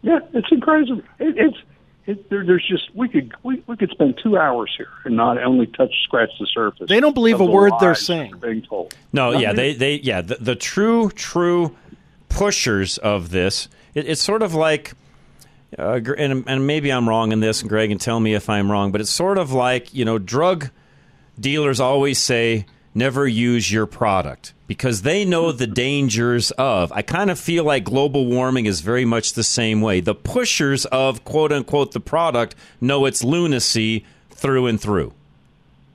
Yeah, 0.02 0.20
it's 0.34 0.52
incredible. 0.52 1.02
It, 1.20 1.38
it's 1.38 1.58
it, 2.08 2.30
there, 2.30 2.44
there's 2.46 2.68
just 2.68 2.94
we 2.96 3.08
could 3.08 3.34
we, 3.44 3.64
we 3.68 3.78
could 3.78 3.92
spend 3.92 4.20
two 4.22 4.38
hours 4.38 4.74
here 4.76 4.90
and 5.06 5.16
not 5.16 5.42
only 5.42 5.68
touch 5.68 5.94
scratch 6.04 6.32
the 6.40 6.48
surface. 6.48 6.90
They 6.90 7.00
don't 7.00 7.14
believe 7.14 7.36
a 7.36 7.46
the 7.46 7.52
word 7.52 7.74
they're 7.80 7.90
lies 7.90 8.06
saying. 8.06 8.36
Being 8.42 8.64
told. 8.64 8.96
No, 9.14 9.32
Not 9.32 9.42
yeah, 9.42 9.52
really. 9.52 9.74
they, 9.74 9.98
they, 9.98 10.04
yeah, 10.04 10.22
the, 10.22 10.36
the 10.36 10.56
true, 10.56 11.12
true 11.12 11.76
pushers 12.30 12.98
of 12.98 13.30
this. 13.30 13.68
It, 13.94 14.10
it's 14.10 14.22
sort 14.22 14.42
of 14.42 14.56
like, 14.56 14.94
uh, 15.78 16.00
and, 16.18 16.44
and 16.48 16.66
maybe 16.66 16.92
I'm 16.92 17.08
wrong 17.08 17.32
in 17.32 17.40
this, 17.40 17.62
and 17.62 17.70
Greg 17.70 17.92
and 17.92 18.02
tell 18.02 18.20
me 18.20 18.34
if 18.34 18.50
I'm 18.50 18.72
wrong, 18.72 18.92
but 18.92 19.02
it's 19.02 19.12
sort 19.12 19.38
of 19.38 19.52
like 19.52 19.94
you 19.94 20.04
know, 20.04 20.18
drug 20.18 20.70
dealers 21.40 21.80
always 21.80 22.18
say 22.18 22.66
never 22.94 23.28
use 23.28 23.72
your 23.72 23.86
product 23.86 24.54
because 24.68 25.02
they 25.02 25.26
know 25.26 25.52
the 25.52 25.68
dangers 25.68 26.52
of. 26.52 26.92
I 26.92 27.02
kind 27.02 27.30
of 27.30 27.40
feel 27.40 27.64
like 27.64 27.84
global 27.84 28.26
warming 28.26 28.66
is 28.66 28.82
very 28.82 29.06
much 29.06 29.34
the 29.34 29.44
same 29.44 29.82
way. 29.82 30.00
The 30.00 30.16
pushers 30.16 30.86
of 30.86 31.24
quote 31.26 31.52
unquote 31.52 31.92
the 31.92 32.00
product 32.00 32.56
know 32.80 33.06
it's 33.06 33.24
lunacy 33.24 34.06
through 34.30 34.68
and 34.68 34.80
through. 34.80 35.14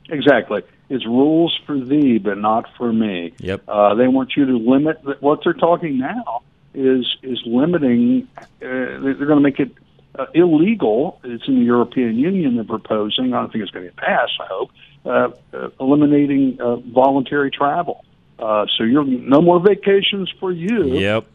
Exactly. 0.09 0.63
It's 0.89 1.05
rules 1.05 1.59
for 1.67 1.79
thee, 1.79 2.19
but 2.19 2.39
not 2.39 2.69
for 2.77 2.93
me. 2.93 3.35
Yep. 3.39 3.63
Uh, 3.67 3.95
they 3.95 4.07
want 4.07 4.37
you 4.37 4.47
to 4.47 4.57
limit 4.57 4.99
what 5.21 5.41
they're 5.43 5.53
talking 5.53 5.99
now 5.99 6.43
is 6.75 7.17
is 7.23 7.43
limiting. 7.45 8.29
Uh, 8.37 8.47
they're 8.61 9.15
going 9.15 9.37
to 9.37 9.41
make 9.41 9.59
it 9.59 9.73
uh, 10.17 10.27
illegal. 10.35 11.19
It's 11.25 11.49
in 11.49 11.59
the 11.59 11.65
European 11.65 12.17
Union. 12.17 12.55
They're 12.55 12.65
proposing. 12.65 13.35
I 13.35 13.41
don't 13.41 13.53
think 13.53 13.63
it's 13.63 13.73
going 13.73 13.87
to 13.87 13.91
get 13.91 13.97
passed. 13.97 14.35
I 14.41 14.47
hope 14.47 14.71
uh, 15.07 15.31
uh, 15.53 15.69
eliminating 15.81 16.61
uh, 16.61 16.77
voluntary 16.77 17.51
travel. 17.51 18.05
Uh, 18.39 18.67
so 18.77 18.85
you're 18.85 19.05
no 19.05 19.41
more 19.41 19.61
vacations 19.61 20.31
for 20.39 20.53
you. 20.53 20.85
Yep. 20.85 21.27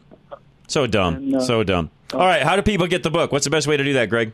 So 0.68 0.86
dumb. 0.86 1.16
And, 1.16 1.36
uh, 1.36 1.40
so 1.40 1.64
dumb. 1.64 1.90
All 2.12 2.20
right. 2.20 2.42
How 2.42 2.56
do 2.56 2.62
people 2.62 2.86
get 2.86 3.02
the 3.02 3.10
book? 3.10 3.32
What's 3.32 3.44
the 3.44 3.50
best 3.50 3.66
way 3.66 3.76
to 3.76 3.84
do 3.84 3.94
that, 3.94 4.08
Greg? 4.08 4.32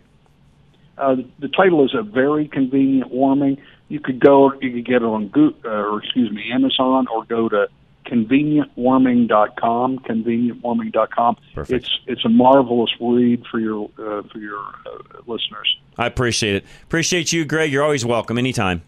Uh, 0.99 1.16
the 1.38 1.49
title 1.49 1.85
is 1.85 1.95
a 1.95 2.02
very 2.02 2.49
convenient 2.49 3.11
warming. 3.11 3.59
You 3.88 4.00
could 4.00 4.21
go, 4.21 4.52
you 4.61 4.73
could 4.73 4.85
get 4.87 4.97
it 4.97 5.04
on 5.04 5.28
Go, 5.28 5.54
uh, 5.64 5.68
or 5.68 6.02
excuse 6.02 6.30
me, 6.30 6.50
Amazon, 6.52 7.07
or 7.07 7.25
go 7.25 7.49
to 7.49 7.68
convenientwarming.com. 8.07 10.00
Convenientwarming.com. 10.00 11.37
Perfect. 11.54 11.85
It's 11.85 12.00
it's 12.07 12.25
a 12.25 12.28
marvelous 12.28 12.90
read 13.00 13.47
for 13.47 13.61
your 13.61 13.88
uh, 13.99 14.23
for 14.23 14.38
your 14.38 14.59
uh, 14.59 15.21
listeners. 15.26 15.78
I 15.97 16.07
appreciate 16.07 16.57
it. 16.57 16.64
Appreciate 16.83 17.33
you, 17.33 17.45
Greg. 17.45 17.73
You're 17.73 17.85
always 17.85 18.04
welcome 18.04 18.37
anytime. 18.38 18.83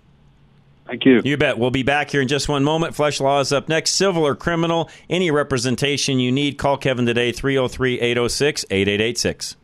Thank 0.91 1.05
you. 1.05 1.23
You 1.25 1.37
bet. 1.37 1.57
We'll 1.57 1.71
be 1.71 1.85
back 1.85 2.11
here 2.11 2.21
in 2.21 2.27
just 2.27 2.49
one 2.49 2.65
moment. 2.65 2.97
Flesh 2.97 3.21
Law 3.21 3.39
is 3.39 3.53
up 3.53 3.69
next. 3.69 3.93
Civil 3.93 4.27
or 4.27 4.35
criminal, 4.35 4.91
any 5.09 5.31
representation 5.31 6.19
you 6.19 6.33
need, 6.33 6.59
call 6.59 6.77
Kevin 6.77 7.07
today, 7.07 7.31
303 7.31 8.01
806 8.01 8.65
8886. 8.69 9.57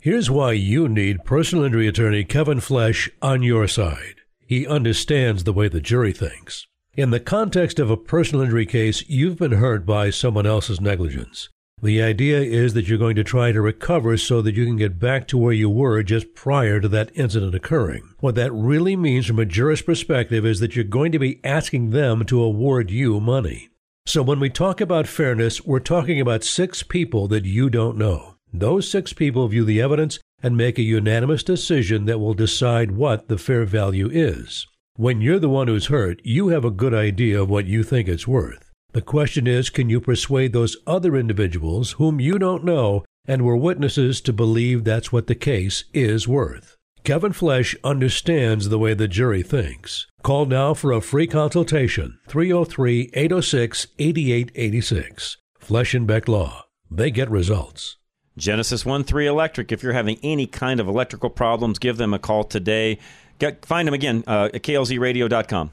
Here's 0.00 0.30
why 0.30 0.52
you 0.52 0.88
need 0.88 1.24
personal 1.24 1.64
injury 1.64 1.88
attorney 1.88 2.22
Kevin 2.22 2.60
Flesh 2.60 3.10
on 3.20 3.42
your 3.42 3.66
side. 3.66 4.20
He 4.46 4.68
understands 4.68 5.42
the 5.42 5.52
way 5.52 5.66
the 5.66 5.80
jury 5.80 6.12
thinks. 6.12 6.68
In 6.94 7.10
the 7.10 7.18
context 7.18 7.80
of 7.80 7.90
a 7.90 7.96
personal 7.96 8.44
injury 8.44 8.66
case, 8.66 9.02
you've 9.08 9.36
been 9.36 9.52
hurt 9.52 9.84
by 9.84 10.10
someone 10.10 10.46
else's 10.46 10.80
negligence. 10.80 11.48
The 11.82 12.02
idea 12.02 12.40
is 12.40 12.74
that 12.74 12.88
you're 12.88 12.98
going 12.98 13.16
to 13.16 13.24
try 13.24 13.52
to 13.52 13.60
recover 13.62 14.18
so 14.18 14.42
that 14.42 14.54
you 14.54 14.66
can 14.66 14.76
get 14.76 14.98
back 14.98 15.26
to 15.28 15.38
where 15.38 15.52
you 15.52 15.70
were 15.70 16.02
just 16.02 16.34
prior 16.34 16.78
to 16.78 16.88
that 16.88 17.10
incident 17.14 17.54
occurring. 17.54 18.14
What 18.20 18.34
that 18.34 18.52
really 18.52 18.96
means 18.96 19.26
from 19.26 19.38
a 19.38 19.46
jurist 19.46 19.86
perspective 19.86 20.44
is 20.44 20.60
that 20.60 20.76
you're 20.76 20.84
going 20.84 21.10
to 21.12 21.18
be 21.18 21.40
asking 21.42 21.90
them 21.90 22.26
to 22.26 22.42
award 22.42 22.90
you 22.90 23.18
money. 23.18 23.70
So 24.04 24.22
when 24.22 24.40
we 24.40 24.50
talk 24.50 24.82
about 24.82 25.06
fairness, 25.06 25.64
we're 25.64 25.80
talking 25.80 26.20
about 26.20 26.44
six 26.44 26.82
people 26.82 27.28
that 27.28 27.46
you 27.46 27.70
don't 27.70 27.96
know. 27.96 28.34
Those 28.52 28.90
six 28.90 29.14
people 29.14 29.48
view 29.48 29.64
the 29.64 29.80
evidence 29.80 30.18
and 30.42 30.56
make 30.56 30.78
a 30.78 30.82
unanimous 30.82 31.42
decision 31.42 32.04
that 32.06 32.18
will 32.18 32.34
decide 32.34 32.90
what 32.90 33.28
the 33.28 33.38
fair 33.38 33.64
value 33.64 34.10
is. 34.12 34.66
When 34.96 35.22
you're 35.22 35.38
the 35.38 35.48
one 35.48 35.68
who's 35.68 35.86
hurt, 35.86 36.20
you 36.24 36.48
have 36.48 36.64
a 36.64 36.70
good 36.70 36.92
idea 36.92 37.40
of 37.40 37.48
what 37.48 37.66
you 37.66 37.82
think 37.82 38.06
it's 38.06 38.28
worth. 38.28 38.69
The 38.92 39.02
question 39.02 39.46
is, 39.46 39.70
can 39.70 39.88
you 39.88 40.00
persuade 40.00 40.52
those 40.52 40.76
other 40.84 41.14
individuals 41.14 41.92
whom 41.92 42.18
you 42.18 42.38
don't 42.38 42.64
know 42.64 43.04
and 43.24 43.42
were 43.42 43.56
witnesses 43.56 44.20
to 44.22 44.32
believe 44.32 44.82
that's 44.82 45.12
what 45.12 45.28
the 45.28 45.36
case 45.36 45.84
is 45.94 46.26
worth? 46.26 46.76
Kevin 47.04 47.32
Flesh 47.32 47.76
understands 47.84 48.68
the 48.68 48.78
way 48.78 48.94
the 48.94 49.06
jury 49.06 49.42
thinks. 49.42 50.06
Call 50.22 50.44
now 50.44 50.74
for 50.74 50.90
a 50.92 51.00
free 51.00 51.28
consultation 51.28 52.18
303 52.28 53.10
806 53.14 53.86
8886. 53.98 55.36
Flesh 55.60 55.94
and 55.94 56.06
Beck 56.06 56.26
Law. 56.26 56.66
They 56.90 57.12
get 57.12 57.30
results. 57.30 57.96
Genesis 58.36 58.84
1 58.84 59.04
3 59.04 59.26
Electric. 59.26 59.70
If 59.70 59.82
you're 59.84 59.92
having 59.92 60.18
any 60.22 60.46
kind 60.46 60.80
of 60.80 60.88
electrical 60.88 61.30
problems, 61.30 61.78
give 61.78 61.96
them 61.96 62.12
a 62.12 62.18
call 62.18 62.42
today. 62.42 62.98
Get, 63.38 63.64
find 63.64 63.86
them 63.86 63.94
again 63.94 64.24
uh, 64.26 64.50
at 64.52 64.62
klzradio.com. 64.62 65.70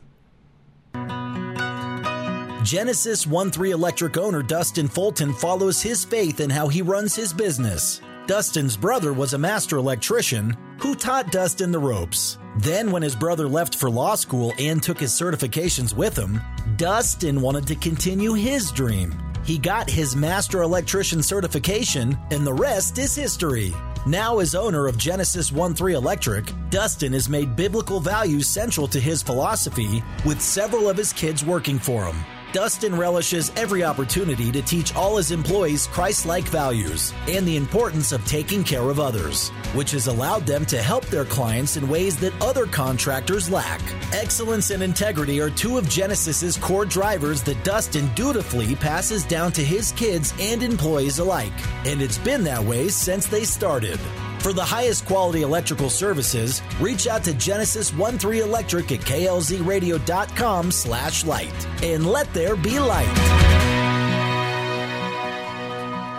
Genesis 2.64 3.28
1 3.28 3.52
3 3.52 3.72
Electric 3.72 4.18
owner 4.18 4.42
Dustin 4.42 4.88
Fulton 4.88 5.32
follows 5.32 5.82
his 5.82 6.04
faith 6.04 6.40
in 6.40 6.50
how 6.50 6.68
he 6.68 6.82
runs 6.82 7.16
his 7.16 7.32
business. 7.32 8.02
Dustin's 8.26 8.76
brother 8.76 9.14
was 9.14 9.34
a 9.34 9.38
master 9.38 9.78
electrician 9.78 10.58
who 10.80 10.96
taught 10.96 11.32
Dustin 11.32 11.72
the 11.72 11.80
ropes. 11.80 12.40
Then, 12.58 12.92
when 12.92 13.04
his 13.04 13.16
brother 13.16 13.48
left 13.48 13.76
for 13.76 13.92
law 13.92 14.16
school 14.16 14.54
and 14.58 14.82
took 14.82 15.00
his 15.00 15.12
certifications 15.12 15.94
with 15.96 16.18
him, 16.18 16.42
Dustin 16.78 17.42
wanted 17.42 17.68
to 17.68 17.76
continue 17.76 18.34
his 18.34 18.72
dream. 18.72 19.18
He 19.46 19.60
got 19.60 19.90
his 19.90 20.16
master 20.16 20.64
electrician 20.64 21.22
certification, 21.22 22.18
and 22.32 22.46
the 22.46 22.54
rest 22.54 22.98
is 22.98 23.16
history. 23.16 23.72
Now, 24.08 24.40
as 24.40 24.56
owner 24.56 24.88
of 24.88 24.98
Genesis 24.98 25.52
1 25.52 25.76
3 25.76 25.94
Electric, 25.94 26.52
Dustin 26.72 27.14
has 27.14 27.30
made 27.30 27.56
biblical 27.56 28.00
values 28.00 28.48
central 28.48 28.88
to 28.88 29.00
his 29.00 29.22
philosophy, 29.22 30.04
with 30.26 30.42
several 30.42 30.90
of 30.90 30.98
his 30.98 31.14
kids 31.14 31.46
working 31.46 31.78
for 31.78 32.04
him. 32.06 32.18
Dustin 32.54 32.96
relishes 32.96 33.52
every 33.58 33.84
opportunity 33.84 34.52
to 34.52 34.62
teach 34.62 34.96
all 34.96 35.18
his 35.18 35.32
employees 35.32 35.88
Christ 35.88 36.26
like 36.26 36.46
values 36.46 37.14
and 37.28 37.46
the 37.46 37.58
importance 37.58 38.14
of 38.14 38.26
taking 38.26 38.64
care 38.64 38.90
of 38.90 39.00
others, 39.00 39.50
which 39.74 39.92
has 39.92 40.08
allowed 40.08 40.46
them 40.46 40.66
to 40.68 40.82
help 40.82 41.06
their 41.08 41.26
clients 41.26 41.76
in 41.76 41.90
ways 41.90 42.16
that 42.18 42.40
other 42.42 42.66
contractors 42.66 43.50
lack. 43.50 43.82
Excellence 44.14 44.70
and 44.70 44.82
integrity 44.82 45.42
are 45.42 45.50
two 45.50 45.78
of 45.78 45.90
Genesis's 45.90 46.56
core 46.56 46.86
drivers 46.86 47.44
that 47.44 47.62
Dustin 47.66 48.10
dutifully 48.16 48.76
passes 48.76 49.26
down 49.26 49.52
to 49.52 49.64
his 49.64 49.92
kids 49.92 50.34
and 50.40 50.64
employees 50.64 51.20
alike, 51.20 51.54
and 51.86 52.02
it's 52.02 52.18
been 52.18 52.44
that 52.46 52.64
way 52.64 52.88
since 52.88 53.26
they 53.28 53.44
started. 53.44 54.00
For 54.48 54.54
the 54.54 54.64
highest 54.64 55.06
quality 55.06 55.42
electrical 55.42 55.90
services, 55.90 56.62
reach 56.80 57.06
out 57.06 57.22
to 57.26 57.34
Genesis 57.34 57.92
13 57.92 58.36
Electric 58.36 58.94
at 58.94 59.02
klzradio.com 59.02 60.72
slash 60.72 61.26
light. 61.26 61.68
And 61.84 62.08
let 62.08 62.34
there 62.34 62.56
be 62.56 62.80
light. 62.80 63.14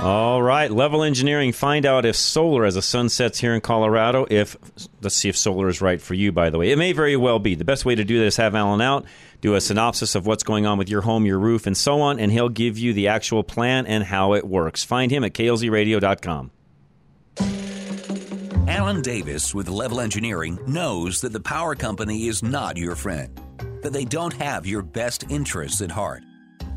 All 0.02 0.42
right, 0.42 0.70
Level 0.70 1.04
Engineering. 1.04 1.52
Find 1.52 1.86
out 1.86 2.04
if 2.04 2.16
solar 2.16 2.66
as 2.66 2.74
the 2.74 2.82
sun 2.82 3.08
sets 3.08 3.38
here 3.38 3.54
in 3.54 3.62
Colorado. 3.62 4.26
If 4.28 4.58
let's 5.00 5.14
see 5.14 5.30
if 5.30 5.36
solar 5.38 5.70
is 5.70 5.80
right 5.80 5.98
for 5.98 6.12
you. 6.12 6.30
By 6.30 6.50
the 6.50 6.58
way, 6.58 6.70
it 6.70 6.76
may 6.76 6.92
very 6.92 7.16
well 7.16 7.38
be. 7.38 7.54
The 7.54 7.64
best 7.64 7.86
way 7.86 7.94
to 7.94 8.04
do 8.04 8.18
this: 8.18 8.36
have 8.36 8.54
Alan 8.54 8.82
out, 8.82 9.06
do 9.40 9.54
a 9.54 9.60
synopsis 9.62 10.14
of 10.14 10.26
what's 10.26 10.42
going 10.42 10.66
on 10.66 10.76
with 10.76 10.90
your 10.90 11.00
home, 11.00 11.24
your 11.24 11.38
roof, 11.38 11.66
and 11.66 11.74
so 11.74 12.02
on, 12.02 12.20
and 12.20 12.30
he'll 12.30 12.50
give 12.50 12.76
you 12.76 12.92
the 12.92 13.08
actual 13.08 13.42
plan 13.42 13.86
and 13.86 14.04
how 14.04 14.34
it 14.34 14.46
works. 14.46 14.84
Find 14.84 15.10
him 15.10 15.24
at 15.24 15.32
klzradio.com. 15.32 16.50
Alan 18.78 19.02
Davis 19.02 19.52
with 19.56 19.68
Level 19.68 20.00
Engineering 20.00 20.56
knows 20.68 21.20
that 21.22 21.32
the 21.32 21.40
power 21.40 21.74
company 21.74 22.28
is 22.28 22.44
not 22.44 22.76
your 22.76 22.94
friend, 22.94 23.28
that 23.82 23.92
they 23.92 24.04
don't 24.04 24.32
have 24.34 24.68
your 24.68 24.82
best 24.82 25.28
interests 25.28 25.80
at 25.80 25.90
heart. 25.90 26.22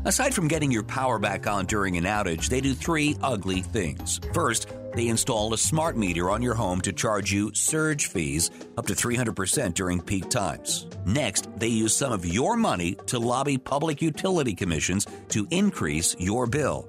Aside 0.04 0.34
from 0.34 0.48
getting 0.48 0.72
your 0.72 0.82
power 0.82 1.20
back 1.20 1.46
on 1.46 1.64
during 1.64 1.96
an 1.96 2.02
outage, 2.02 2.48
they 2.48 2.60
do 2.60 2.74
three 2.74 3.16
ugly 3.22 3.62
things. 3.62 4.18
First, 4.34 4.66
they 4.96 5.06
install 5.06 5.54
a 5.54 5.58
smart 5.58 5.96
meter 5.96 6.28
on 6.28 6.42
your 6.42 6.54
home 6.54 6.80
to 6.80 6.92
charge 6.92 7.32
you 7.32 7.54
surge 7.54 8.08
fees 8.08 8.50
up 8.76 8.86
to 8.86 8.94
300% 8.94 9.72
during 9.72 10.00
peak 10.00 10.28
times. 10.28 10.88
Next, 11.06 11.48
they 11.56 11.68
use 11.68 11.94
some 11.94 12.10
of 12.10 12.26
your 12.26 12.56
money 12.56 12.96
to 13.06 13.20
lobby 13.20 13.58
public 13.58 14.02
utility 14.02 14.54
commissions 14.54 15.06
to 15.28 15.46
increase 15.52 16.16
your 16.18 16.48
bill. 16.48 16.88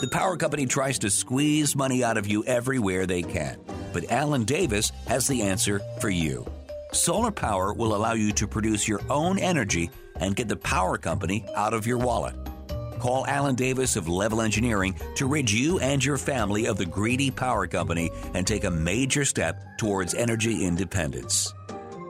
The 0.00 0.08
power 0.10 0.38
company 0.38 0.64
tries 0.64 0.98
to 1.00 1.10
squeeze 1.10 1.76
money 1.76 2.02
out 2.02 2.16
of 2.16 2.26
you 2.26 2.44
everywhere 2.46 3.04
they 3.06 3.22
can, 3.22 3.58
but 3.94 4.10
Alan 4.10 4.44
Davis 4.44 4.92
has 5.06 5.26
the 5.26 5.40
answer 5.40 5.80
for 6.00 6.10
you. 6.10 6.44
Solar 6.92 7.30
power 7.30 7.72
will 7.72 7.96
allow 7.96 8.12
you 8.12 8.30
to 8.32 8.46
produce 8.46 8.86
your 8.86 9.00
own 9.08 9.38
energy 9.38 9.90
and 10.16 10.36
get 10.36 10.48
the 10.48 10.56
power 10.56 10.98
company 10.98 11.46
out 11.56 11.72
of 11.72 11.86
your 11.86 11.98
wallet. 11.98 12.34
Call 12.98 13.26
Alan 13.26 13.54
Davis 13.54 13.96
of 13.96 14.08
Level 14.08 14.40
Engineering 14.40 14.94
to 15.16 15.26
rid 15.26 15.50
you 15.50 15.78
and 15.78 16.04
your 16.04 16.18
family 16.18 16.66
of 16.66 16.76
the 16.76 16.86
greedy 16.86 17.30
power 17.30 17.66
company 17.66 18.10
and 18.34 18.46
take 18.46 18.64
a 18.64 18.70
major 18.70 19.24
step 19.24 19.62
towards 19.78 20.14
energy 20.14 20.64
independence. 20.64 21.52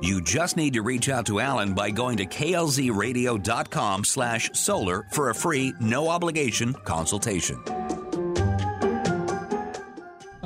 You 0.02 0.20
just 0.20 0.56
need 0.56 0.74
to 0.74 0.82
reach 0.82 1.08
out 1.08 1.26
to 1.26 1.40
Alan 1.40 1.72
by 1.72 1.90
going 1.90 2.18
to 2.18 2.26
klzradio.com 2.26 4.04
slash 4.04 4.50
solar 4.52 5.06
for 5.10 5.30
a 5.30 5.34
free, 5.34 5.72
no 5.80 6.08
obligation 6.08 6.74
consultation. 6.74 7.83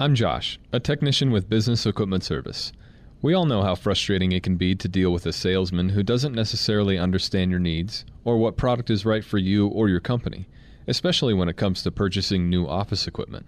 I'm 0.00 0.14
Josh, 0.14 0.60
a 0.72 0.78
technician 0.78 1.32
with 1.32 1.50
Business 1.50 1.84
Equipment 1.84 2.22
Service. 2.22 2.72
We 3.20 3.34
all 3.34 3.46
know 3.46 3.62
how 3.62 3.74
frustrating 3.74 4.30
it 4.30 4.44
can 4.44 4.54
be 4.54 4.76
to 4.76 4.86
deal 4.86 5.10
with 5.10 5.26
a 5.26 5.32
salesman 5.32 5.88
who 5.88 6.04
doesn't 6.04 6.36
necessarily 6.36 6.96
understand 6.96 7.50
your 7.50 7.58
needs 7.58 8.04
or 8.24 8.36
what 8.36 8.56
product 8.56 8.90
is 8.90 9.04
right 9.04 9.24
for 9.24 9.38
you 9.38 9.66
or 9.66 9.88
your 9.88 9.98
company, 9.98 10.46
especially 10.86 11.34
when 11.34 11.48
it 11.48 11.56
comes 11.56 11.82
to 11.82 11.90
purchasing 11.90 12.48
new 12.48 12.64
office 12.64 13.08
equipment. 13.08 13.46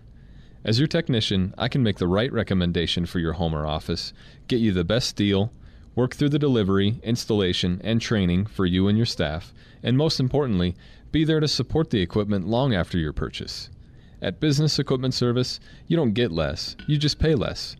As 0.64 0.80
your 0.80 0.88
technician, 0.88 1.54
I 1.56 1.68
can 1.68 1.84
make 1.84 1.98
the 1.98 2.08
right 2.08 2.32
recommendation 2.32 3.06
for 3.06 3.20
your 3.20 3.34
home 3.34 3.54
or 3.54 3.64
office, 3.64 4.12
get 4.48 4.58
you 4.58 4.72
the 4.72 4.82
best 4.82 5.14
deal, 5.14 5.52
work 5.94 6.16
through 6.16 6.30
the 6.30 6.38
delivery, 6.40 6.98
installation, 7.04 7.80
and 7.84 8.00
training 8.00 8.46
for 8.46 8.66
you 8.66 8.88
and 8.88 8.98
your 8.98 9.06
staff, 9.06 9.54
and 9.84 9.96
most 9.96 10.18
importantly, 10.18 10.74
be 11.12 11.22
there 11.22 11.38
to 11.38 11.46
support 11.46 11.90
the 11.90 12.02
equipment 12.02 12.48
long 12.48 12.74
after 12.74 12.98
your 12.98 13.12
purchase. 13.12 13.70
At 14.22 14.40
Business 14.40 14.78
Equipment 14.78 15.14
Service, 15.14 15.60
you 15.86 15.96
don't 15.96 16.12
get 16.12 16.30
less, 16.30 16.76
you 16.86 16.98
just 16.98 17.18
pay 17.18 17.34
less. 17.34 17.76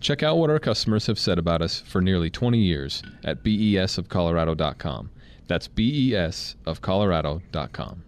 Check 0.00 0.22
out 0.22 0.38
what 0.38 0.50
our 0.50 0.58
customers 0.58 1.06
have 1.06 1.18
said 1.18 1.38
about 1.38 1.62
us 1.62 1.80
for 1.80 2.02
nearly 2.02 2.28
20 2.30 2.58
years 2.58 3.02
at 3.22 3.42
besofcolorado.com. 3.42 5.10
That's 5.46 5.68
besofcolorado.com. 5.68 8.02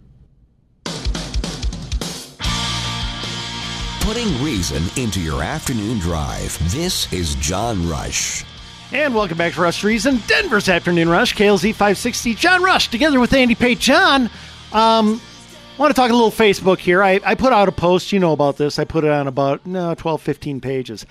Putting 4.01 4.43
reason 4.43 4.83
into 4.95 5.19
your 5.19 5.43
afternoon 5.43 5.99
drive. 5.99 6.57
This 6.71 7.11
is 7.11 7.35
John 7.35 7.89
Rush. 7.89 8.45
And 8.93 9.13
welcome 9.13 9.37
back 9.37 9.53
to 9.53 9.61
Rush 9.61 9.83
Reason, 9.83 10.21
Denver's 10.27 10.69
Afternoon 10.69 11.09
Rush, 11.09 11.35
KLZ 11.35 11.73
560. 11.73 12.35
John 12.35 12.63
Rush, 12.63 12.87
together 12.87 13.19
with 13.19 13.33
Andy 13.33 13.53
Pate. 13.53 13.79
John, 13.79 14.29
um, 14.71 15.19
I 15.77 15.79
want 15.79 15.95
to 15.95 16.01
talk 16.01 16.09
a 16.09 16.13
little 16.15 16.31
Facebook 16.31 16.79
here. 16.79 17.03
I, 17.03 17.19
I 17.23 17.35
put 17.35 17.53
out 17.53 17.67
a 17.67 17.71
post, 17.71 18.11
you 18.11 18.19
know 18.19 18.33
about 18.33 18.57
this. 18.57 18.79
I 18.79 18.83
put 18.83 19.03
it 19.03 19.11
on 19.11 19.27
about 19.27 19.63
no, 19.67 19.93
12, 19.93 20.19
15 20.23 20.59
pages. 20.59 21.05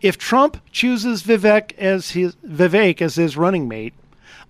If 0.00 0.16
Trump 0.16 0.56
chooses 0.72 1.22
Vivek 1.22 1.74
as 1.76 2.12
his 2.12 2.34
Vivek 2.36 3.02
as 3.02 3.16
his 3.16 3.36
running 3.36 3.68
mate, 3.68 3.92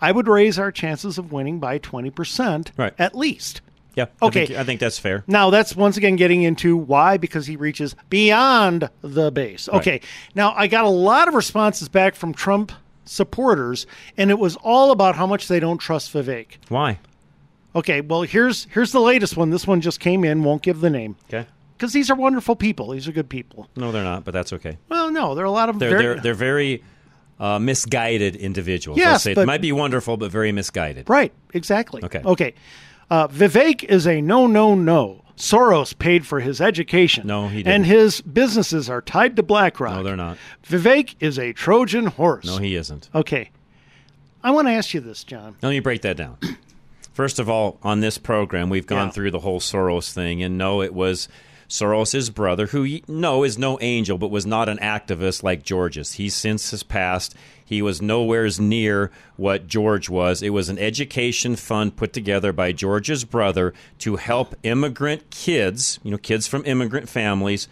I 0.00 0.12
would 0.12 0.28
raise 0.28 0.56
our 0.56 0.70
chances 0.70 1.18
of 1.18 1.32
winning 1.32 1.58
by 1.58 1.80
20% 1.80 2.68
Right. 2.76 2.94
at 2.96 3.16
least. 3.16 3.60
Yeah. 3.96 4.06
Okay. 4.22 4.42
I 4.42 4.46
think, 4.46 4.58
I 4.60 4.64
think 4.64 4.80
that's 4.80 5.00
fair. 5.00 5.24
Now 5.26 5.50
that's 5.50 5.74
once 5.74 5.96
again 5.96 6.14
getting 6.14 6.42
into 6.42 6.76
why 6.76 7.16
because 7.16 7.46
he 7.46 7.56
reaches 7.56 7.96
beyond 8.08 8.88
the 9.02 9.32
base. 9.32 9.68
Right. 9.68 9.78
Okay. 9.78 10.00
Now 10.36 10.52
I 10.56 10.68
got 10.68 10.84
a 10.84 10.88
lot 10.90 11.26
of 11.26 11.34
responses 11.34 11.88
back 11.88 12.14
from 12.14 12.32
Trump 12.34 12.70
supporters, 13.04 13.86
and 14.16 14.30
it 14.30 14.38
was 14.38 14.54
all 14.56 14.92
about 14.92 15.16
how 15.16 15.26
much 15.26 15.48
they 15.48 15.58
don't 15.58 15.78
trust 15.78 16.12
Vivek. 16.12 16.58
Why? 16.68 16.98
Okay. 17.76 18.00
Well, 18.00 18.22
here's 18.22 18.64
here's 18.70 18.90
the 18.92 19.00
latest 19.00 19.36
one. 19.36 19.50
This 19.50 19.66
one 19.66 19.80
just 19.80 20.00
came 20.00 20.24
in. 20.24 20.42
Won't 20.42 20.62
give 20.62 20.80
the 20.80 20.90
name 20.90 21.16
Okay. 21.28 21.46
because 21.76 21.92
these 21.92 22.10
are 22.10 22.16
wonderful 22.16 22.56
people. 22.56 22.90
These 22.90 23.06
are 23.06 23.12
good 23.12 23.28
people. 23.28 23.68
No, 23.76 23.92
they're 23.92 24.02
not, 24.02 24.24
but 24.24 24.32
that's 24.34 24.52
okay. 24.54 24.78
Well, 24.88 25.10
no, 25.12 25.34
there 25.34 25.44
are 25.44 25.46
a 25.46 25.50
lot 25.52 25.68
of 25.68 25.78
They're 25.78 25.90
very, 25.90 26.02
they're 26.02 26.20
they're 26.20 26.34
very 26.34 26.82
uh, 27.38 27.58
misguided 27.58 28.34
individuals. 28.36 28.98
Yes, 28.98 29.22
say 29.22 29.34
but- 29.34 29.42
it 29.42 29.46
might 29.46 29.60
be 29.60 29.72
wonderful, 29.72 30.16
but 30.16 30.30
very 30.32 30.50
misguided. 30.52 31.08
Right, 31.08 31.32
exactly. 31.54 32.02
Okay. 32.02 32.22
Okay. 32.24 32.54
Uh, 33.10 33.28
Vivek 33.28 33.84
is 33.84 34.06
a 34.06 34.20
no, 34.20 34.46
no, 34.48 34.74
no. 34.74 35.22
Soros 35.36 35.96
paid 35.98 36.26
for 36.26 36.40
his 36.40 36.62
education. 36.62 37.26
No, 37.26 37.48
he 37.48 37.58
didn't. 37.58 37.72
And 37.74 37.86
his 37.86 38.22
businesses 38.22 38.88
are 38.88 39.02
tied 39.02 39.36
to 39.36 39.42
BlackRock. 39.42 39.96
No, 39.96 40.02
they're 40.02 40.16
not. 40.16 40.38
Vivek 40.66 41.14
is 41.20 41.38
a 41.38 41.52
Trojan 41.52 42.06
horse. 42.06 42.46
No, 42.46 42.56
he 42.56 42.74
isn't. 42.74 43.10
Okay. 43.14 43.50
I 44.42 44.50
want 44.50 44.66
to 44.68 44.72
ask 44.72 44.94
you 44.94 45.00
this, 45.00 45.24
John. 45.24 45.54
Let 45.60 45.68
me 45.68 45.80
break 45.80 46.00
that 46.02 46.16
down. 46.16 46.38
First 47.16 47.38
of 47.38 47.48
all, 47.48 47.78
on 47.82 48.00
this 48.00 48.18
program, 48.18 48.68
we've 48.68 48.86
gone 48.86 49.06
Yeah. 49.06 49.10
through 49.12 49.30
the 49.30 49.38
whole 49.38 49.58
Soros 49.58 50.12
thing, 50.12 50.42
and 50.42 50.58
no, 50.58 50.82
it 50.82 50.92
was 50.92 51.28
Soros's 51.66 52.28
brother, 52.28 52.66
who 52.66 52.98
no 53.08 53.42
is 53.42 53.56
no 53.56 53.78
angel, 53.80 54.18
but 54.18 54.30
was 54.30 54.44
not 54.44 54.68
an 54.68 54.76
activist 54.82 55.42
like 55.42 55.62
George's. 55.62 56.12
He 56.12 56.28
since 56.28 56.72
has 56.72 56.82
passed. 56.82 57.34
He 57.64 57.80
was 57.80 58.02
nowheres 58.02 58.60
near 58.60 59.10
what 59.36 59.66
George 59.66 60.10
was. 60.10 60.42
It 60.42 60.50
was 60.50 60.68
an 60.68 60.78
education 60.78 61.56
fund 61.56 61.96
put 61.96 62.12
together 62.12 62.52
by 62.52 62.72
George's 62.72 63.24
brother 63.24 63.72
to 64.00 64.16
help 64.16 64.54
immigrant 64.62 65.30
kids, 65.30 65.98
you 66.02 66.10
know, 66.10 66.18
kids 66.18 66.46
from 66.46 66.66
immigrant 66.66 67.08
families, 67.08 67.66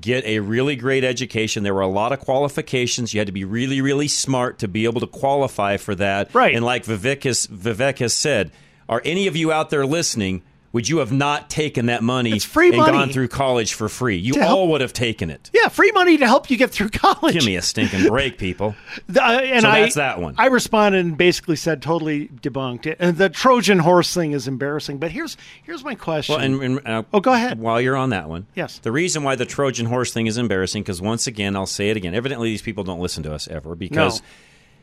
get 0.00 0.24
a 0.24 0.40
really 0.40 0.74
great 0.74 1.04
education. 1.04 1.62
There 1.62 1.72
were 1.72 1.82
a 1.82 1.86
lot 1.86 2.12
of 2.12 2.18
qualifications. 2.18 3.14
You 3.14 3.20
had 3.20 3.28
to 3.28 3.32
be 3.32 3.44
really, 3.44 3.80
really 3.80 4.08
smart 4.08 4.58
to 4.58 4.66
be 4.66 4.86
able 4.86 5.00
to 5.02 5.06
qualify 5.06 5.76
for 5.76 5.94
that. 5.94 6.34
Right. 6.34 6.52
And 6.56 6.64
like 6.64 6.84
Vivek 6.84 7.22
has, 7.22 7.46
Vivek 7.46 8.00
has 8.00 8.12
said, 8.12 8.50
are 8.88 9.02
any 9.04 9.26
of 9.26 9.36
you 9.36 9.52
out 9.52 9.70
there 9.70 9.86
listening? 9.86 10.42
Would 10.72 10.86
you 10.86 10.98
have 10.98 11.10
not 11.10 11.48
taken 11.48 11.86
that 11.86 12.02
money 12.02 12.30
It's 12.32 12.44
free 12.44 12.68
and 12.68 12.76
money. 12.76 12.92
gone 12.92 13.08
through 13.08 13.28
college 13.28 13.72
for 13.72 13.88
free? 13.88 14.16
You 14.16 14.34
To 14.34 14.40
all 14.42 14.46
help- 14.58 14.68
would 14.70 14.80
have 14.82 14.92
taken 14.92 15.30
it. 15.30 15.50
Yeah, 15.54 15.68
free 15.68 15.92
money 15.92 16.18
to 16.18 16.26
help 16.26 16.50
you 16.50 16.58
get 16.58 16.70
through 16.70 16.88
college. 16.92 17.32
Give 17.32 17.46
me 17.46 17.56
a 17.56 17.62
stinking 17.62 18.06
break, 18.06 18.36
people. 18.36 18.76
The- 19.08 19.24
uh, 19.24 19.40
and 19.40 19.62
So 19.62 19.68
I, 19.70 19.80
that's 19.80 19.94
that 19.94 20.20
one. 20.20 20.34
I 20.36 20.48
responded 20.48 21.06
and 21.06 21.16
basically 21.16 21.56
said 21.56 21.80
totally 21.80 22.28
debunked 22.28 22.84
it. 22.84 22.98
And 23.00 23.16
the 23.16 23.30
Trojan 23.30 23.78
horse 23.78 24.12
thing 24.12 24.32
is 24.32 24.46
embarrassing. 24.46 24.98
But 24.98 25.10
here's 25.10 25.38
here's 25.62 25.82
my 25.82 25.94
question. 25.94 26.34
Well, 26.36 26.44
and, 26.44 26.62
and 26.62 26.86
uh, 26.86 27.02
oh, 27.14 27.20
go 27.20 27.32
ahead. 27.32 27.58
While 27.58 27.80
you're 27.80 27.96
on 27.96 28.10
that 28.10 28.28
one, 28.28 28.46
Yes. 28.54 28.78
The 28.78 28.92
reason 28.92 29.22
why 29.22 29.36
the 29.36 29.46
Trojan 29.46 29.86
horse 29.86 30.12
thing 30.12 30.26
is 30.26 30.36
embarrassing 30.36 30.82
because 30.82 31.00
once 31.00 31.26
again, 31.26 31.56
I'll 31.56 31.64
say 31.64 31.88
it 31.88 31.96
again. 31.96 32.14
Evidently, 32.14 32.50
these 32.50 32.62
people 32.62 32.84
don't 32.84 33.00
listen 33.00 33.22
to 33.22 33.32
us 33.32 33.48
ever 33.48 33.74
because 33.74 34.20
No. 34.20 34.26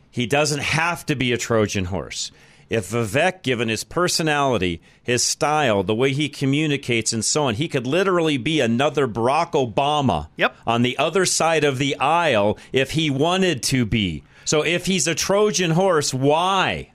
he 0.09 0.25
doesn't 0.25 0.61
have 0.63 1.05
to 1.05 1.15
be 1.15 1.31
a 1.31 1.37
Trojan 1.37 1.85
horse. 1.85 2.31
If 2.69 2.89
Vivek, 2.89 3.43
given 3.43 3.69
his 3.69 3.84
personality, 3.84 4.82
his 5.04 5.23
style, 5.23 5.84
the 5.84 5.93
way 5.93 6.13
he 6.13 6.30
communicates, 6.30 7.13
and 7.13 7.23
so 7.23 7.43
on, 7.43 7.56
he 7.56 7.67
could 7.67 7.86
literally 7.86 8.38
be 8.38 8.60
another 8.60 9.08
Barack 9.08 9.51
Obama 9.51 10.28
Yep. 10.36 10.56
on 10.65 10.82
the 10.82 10.97
other 10.97 11.25
side 11.25 11.63
of 11.63 11.78
the 11.78 11.95
aisle 11.97 12.58
if 12.73 12.91
he 12.91 13.10
wanted 13.12 13.62
to 13.63 13.86
be. 13.86 14.23
So 14.45 14.63
if 14.63 14.88
he's 14.88 15.08
a 15.08 15.13
Trojan 15.15 15.71
horse, 15.71 16.13
why? 16.13 16.91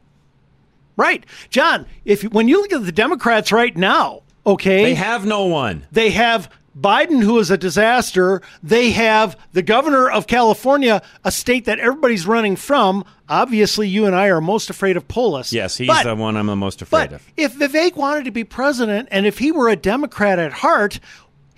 right, 0.96 1.24
John. 1.50 1.86
If 2.04 2.22
when 2.24 2.46
you 2.48 2.60
look 2.60 2.72
at 2.72 2.84
the 2.84 2.92
Democrats 2.92 3.52
right 3.52 3.74
now, 3.76 4.22
okay, 4.46 4.82
They 4.84 4.94
have 4.96 5.24
no 5.24 5.46
one. 5.46 5.86
They 5.90 6.10
have 6.10 6.50
Biden, 6.78 7.22
who 7.22 7.38
is 7.38 7.50
a 7.50 7.58
disaster. 7.58 8.40
They 8.62 8.90
have 8.90 9.36
the 9.52 9.62
governor 9.62 10.08
of 10.10 10.26
California, 10.26 11.02
a 11.24 11.30
state 11.32 11.64
that 11.64 11.78
everybody's 11.80 12.26
running 12.26 12.56
from. 12.56 13.04
Obviously, 13.28 13.88
you 13.88 14.06
and 14.06 14.14
I 14.14 14.26
are 14.28 14.40
most 14.40 14.70
afraid 14.70 14.96
of 14.96 15.06
Polis. 15.08 15.52
Yes, 15.52 15.76
he's 15.76 15.88
But- 15.88 16.04
the 16.04 16.14
one 16.14 16.36
I'm 16.36 16.46
the 16.46 16.56
most 16.56 16.80
afraid 16.82 17.10
But 17.10 17.12
of. 17.16 17.22
if 17.36 17.54
Vivek 17.58 17.96
wanted 17.96 18.24
to 18.24 18.30
be 18.30 18.44
president 18.44 19.08
and 19.10 19.26
if 19.26 19.38
he 19.38 19.50
were 19.52 19.68
a 19.68 19.76
Democrat 19.76 20.38
at 20.38 20.52
heart, 20.52 21.00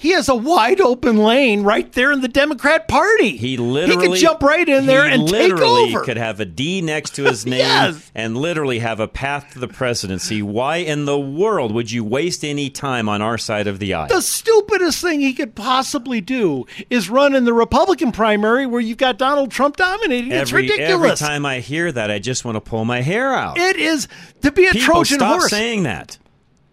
he 0.02 0.10
has 0.10 0.28
a 0.28 0.34
wide 0.34 0.80
open 0.80 1.16
lane 1.16 1.62
right 1.62 1.90
there 1.92 2.12
in 2.12 2.20
the 2.20 2.28
Democrat 2.28 2.88
Party. 2.88 3.36
He 3.36 3.56
literally 3.56 4.02
he 4.06 4.08
could 4.12 4.18
jump 4.20 4.42
right 4.42 4.68
in 4.68 4.86
there 4.86 5.06
he 5.08 5.14
and 5.14 5.28
take 5.28 5.52
literally 5.52 5.94
over. 5.94 6.04
Could 6.04 6.16
have 6.16 6.40
a 6.40 6.44
D 6.44 6.82
next 6.82 7.14
to 7.14 7.24
his 7.24 7.46
name 7.46 7.58
Yes. 7.60 8.10
and 8.14 8.36
literally 8.36 8.80
have 8.80 8.98
a 9.00 9.06
path 9.08 9.52
to 9.52 9.60
the 9.60 9.68
presidency. 9.68 10.42
Why 10.42 10.76
in 10.78 11.04
the 11.04 11.18
world 11.18 11.72
would 11.72 11.90
you 11.90 12.02
waste 12.04 12.44
any 12.44 12.68
time 12.68 13.08
on 13.08 13.22
our 13.22 13.38
side 13.38 13.66
of 13.66 13.78
the 13.78 13.94
aisle? 13.94 14.08
the 14.08 14.20
stupidest 14.20 15.00
thing 15.00 15.20
he 15.20 15.32
could 15.32 15.54
possibly 15.54 16.20
do 16.20 16.66
is 16.90 17.08
run 17.08 17.34
in 17.34 17.44
the 17.44 17.52
Republican 17.54 18.10
primary 18.12 18.66
where 18.66 18.80
you've 18.80 18.98
got 18.98 19.18
Donald 19.18 19.50
Trump 19.52 19.76
dominating. 19.76 20.32
it's 20.32 20.50
every, 20.50 20.62
ridiculous. 20.62 20.90
every 20.90 21.16
time 21.16 21.46
I 21.46 21.60
hear 21.60 21.92
that, 21.92 22.10
I 22.10 22.18
just 22.18 22.44
want 22.44 22.56
to 22.56 22.60
pull 22.60 22.84
my 22.84 23.00
hair 23.02 23.32
out. 23.32 23.56
It 23.56 23.76
is 23.76 24.08
to 24.40 24.50
be 24.50 24.66
a 24.66 24.72
People, 24.72 24.86
Trojan 24.94 25.18
stop 25.20 25.38
horse. 25.38 25.50
saying 25.50 25.84
that. 25.84 26.18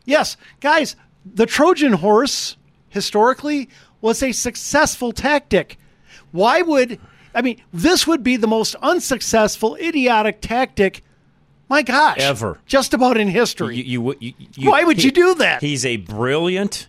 Yes, 0.05 0.35
guys, 0.59 0.95
the 1.23 1.45
Trojan 1.45 1.93
horse 1.93 2.55
historically 2.89 3.69
was 4.01 4.21
a 4.23 4.31
successful 4.31 5.11
tactic. 5.11 5.77
Why 6.31 6.61
would 6.61 6.99
I 7.33 7.41
mean 7.41 7.61
this 7.73 8.05
would 8.07 8.23
be 8.23 8.37
the 8.37 8.47
most 8.47 8.75
unsuccessful 8.81 9.75
idiotic 9.75 10.41
tactic 10.41 11.03
my 11.69 11.83
gosh 11.83 12.17
Ever. 12.17 12.59
just 12.65 12.93
about 12.95 13.17
in 13.17 13.27
history. 13.27 13.77
You, 13.77 14.15
you, 14.19 14.33
you, 14.55 14.71
Why 14.71 14.83
would 14.83 15.03
you 15.03 15.11
do 15.11 15.35
that? 15.35 15.61
He's 15.61 15.85
a 15.85 15.97
brilliant 15.97 16.87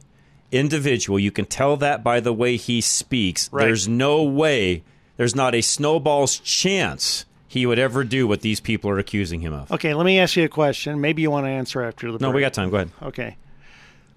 individual. 0.51 1.19
You 1.19 1.31
can 1.31 1.45
tell 1.45 1.77
that 1.77 2.03
by 2.03 2.21
the 2.21 2.33
way 2.33 2.57
he 2.57 2.81
speaks. 2.81 3.53
Right. 3.53 3.65
There's 3.65 3.87
no 3.87 4.23
way, 4.23 4.83
there's 5.19 5.37
not 5.37 5.55
a 5.55 5.61
snowball's 5.61 6.39
chance 6.39 7.27
he 7.47 7.67
would 7.67 7.79
ever 7.79 8.05
do 8.05 8.27
what 8.27 8.41
these 8.41 8.59
people 8.61 8.89
are 8.91 8.99
accusing 8.99 9.41
him 9.41 9.53
of. 9.53 9.71
okay, 9.73 9.93
let 9.93 10.07
me 10.07 10.19
ask 10.19 10.37
you 10.37 10.45
a 10.45 10.49
question. 10.49 11.01
Maybe 11.01 11.21
you 11.23 11.31
want 11.31 11.45
to 11.47 11.51
answer 11.51 11.83
after 11.83 12.07
the 12.11 12.19
No, 12.19 12.29
break. 12.31 12.37
we 12.37 12.41
got 12.41 12.55
time. 12.55 12.71
Go 12.71 12.77
ahead. 12.77 12.91
Okay. 13.03 13.37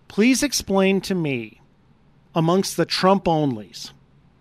Please 0.08 0.43
explain 0.43 1.02
to 1.02 1.15
me 1.15 1.60
amongst 2.36 2.78
the 2.78 2.86
Trump 2.86 3.26
onlys, 3.26 3.91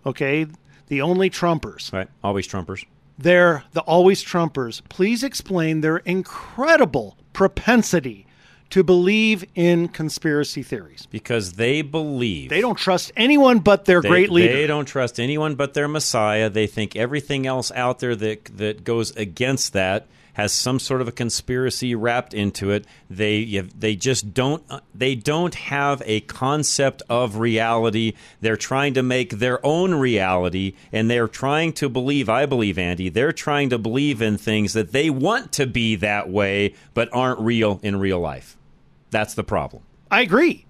okay, 0.05 0.45
the 0.87 1.01
only 1.01 1.29
Trumpers, 1.29 1.91
Right. 1.93 2.07
Always 2.23 2.47
Trumpers. 2.47 2.85
they're 3.17 3.63
the 3.73 3.81
always 3.81 4.23
Trumpers. 4.23 4.81
Please 4.89 5.23
explain 5.23 5.81
their 5.81 5.97
incredible 5.97 7.17
propensity 7.33 8.25
to 8.69 8.83
believe 8.83 9.45
in 9.53 9.87
conspiracy 9.87 10.63
theories. 10.63 11.07
Because 11.11 11.53
they 11.53 11.83
believe. 11.83 12.49
They 12.49 12.61
don't 12.61 12.77
trust 12.77 13.11
anyone 13.15 13.59
but 13.59 13.85
their 13.85 14.01
They- 14.01 14.09
great 14.09 14.31
leader. 14.31 14.53
They 14.53 14.65
don't 14.67 14.85
trust 14.85 15.19
anyone 15.19 15.53
but 15.55 15.75
their 15.75 15.87
Messiah. 15.87 16.49
They 16.49 16.65
think 16.65 16.95
everything 16.95 17.45
else 17.45 17.71
out 17.75 17.99
there 17.99 18.15
that 18.15 18.45
that 18.57 18.83
goes 18.83 19.11
against 19.15 19.73
that 19.73 20.07
has 20.33 20.51
some 20.51 20.79
sort 20.79 21.01
of 21.01 21.07
a 21.07 21.11
conspiracy 21.11 21.95
wrapped 21.95 22.33
into 22.33 22.71
it. 22.71 22.85
They 23.09 23.61
they 23.77 23.95
just 23.95 24.33
don't 24.33 24.63
uh, 24.69 24.79
they 24.93 25.15
don't 25.15 25.55
have 25.55 26.01
a 26.05 26.21
concept 26.21 27.01
of 27.09 27.37
reality. 27.37 28.13
They're 28.41 28.57
trying 28.57 28.93
to 28.95 29.03
make 29.03 29.31
their 29.31 29.63
own 29.65 29.93
reality, 29.95 30.73
and 30.91 31.09
they're 31.09 31.27
trying 31.27 31.73
to 31.73 31.89
believe. 31.89 32.29
I 32.29 32.45
believe, 32.45 32.77
Andy, 32.77 33.09
they're 33.09 33.31
trying 33.31 33.69
to 33.69 33.77
believe 33.77 34.21
in 34.21 34.37
things 34.37 34.73
that 34.73 34.91
they 34.91 35.09
want 35.09 35.51
to 35.53 35.67
be 35.67 35.95
that 35.97 36.29
way, 36.29 36.75
but 36.93 37.09
aren't 37.13 37.39
real 37.39 37.79
in 37.83 37.99
real 37.99 38.19
life. 38.19 38.57
That's 39.11 39.35
the 39.35 39.43
problem. 39.43 39.83
I 40.09 40.21
agree. 40.21 40.65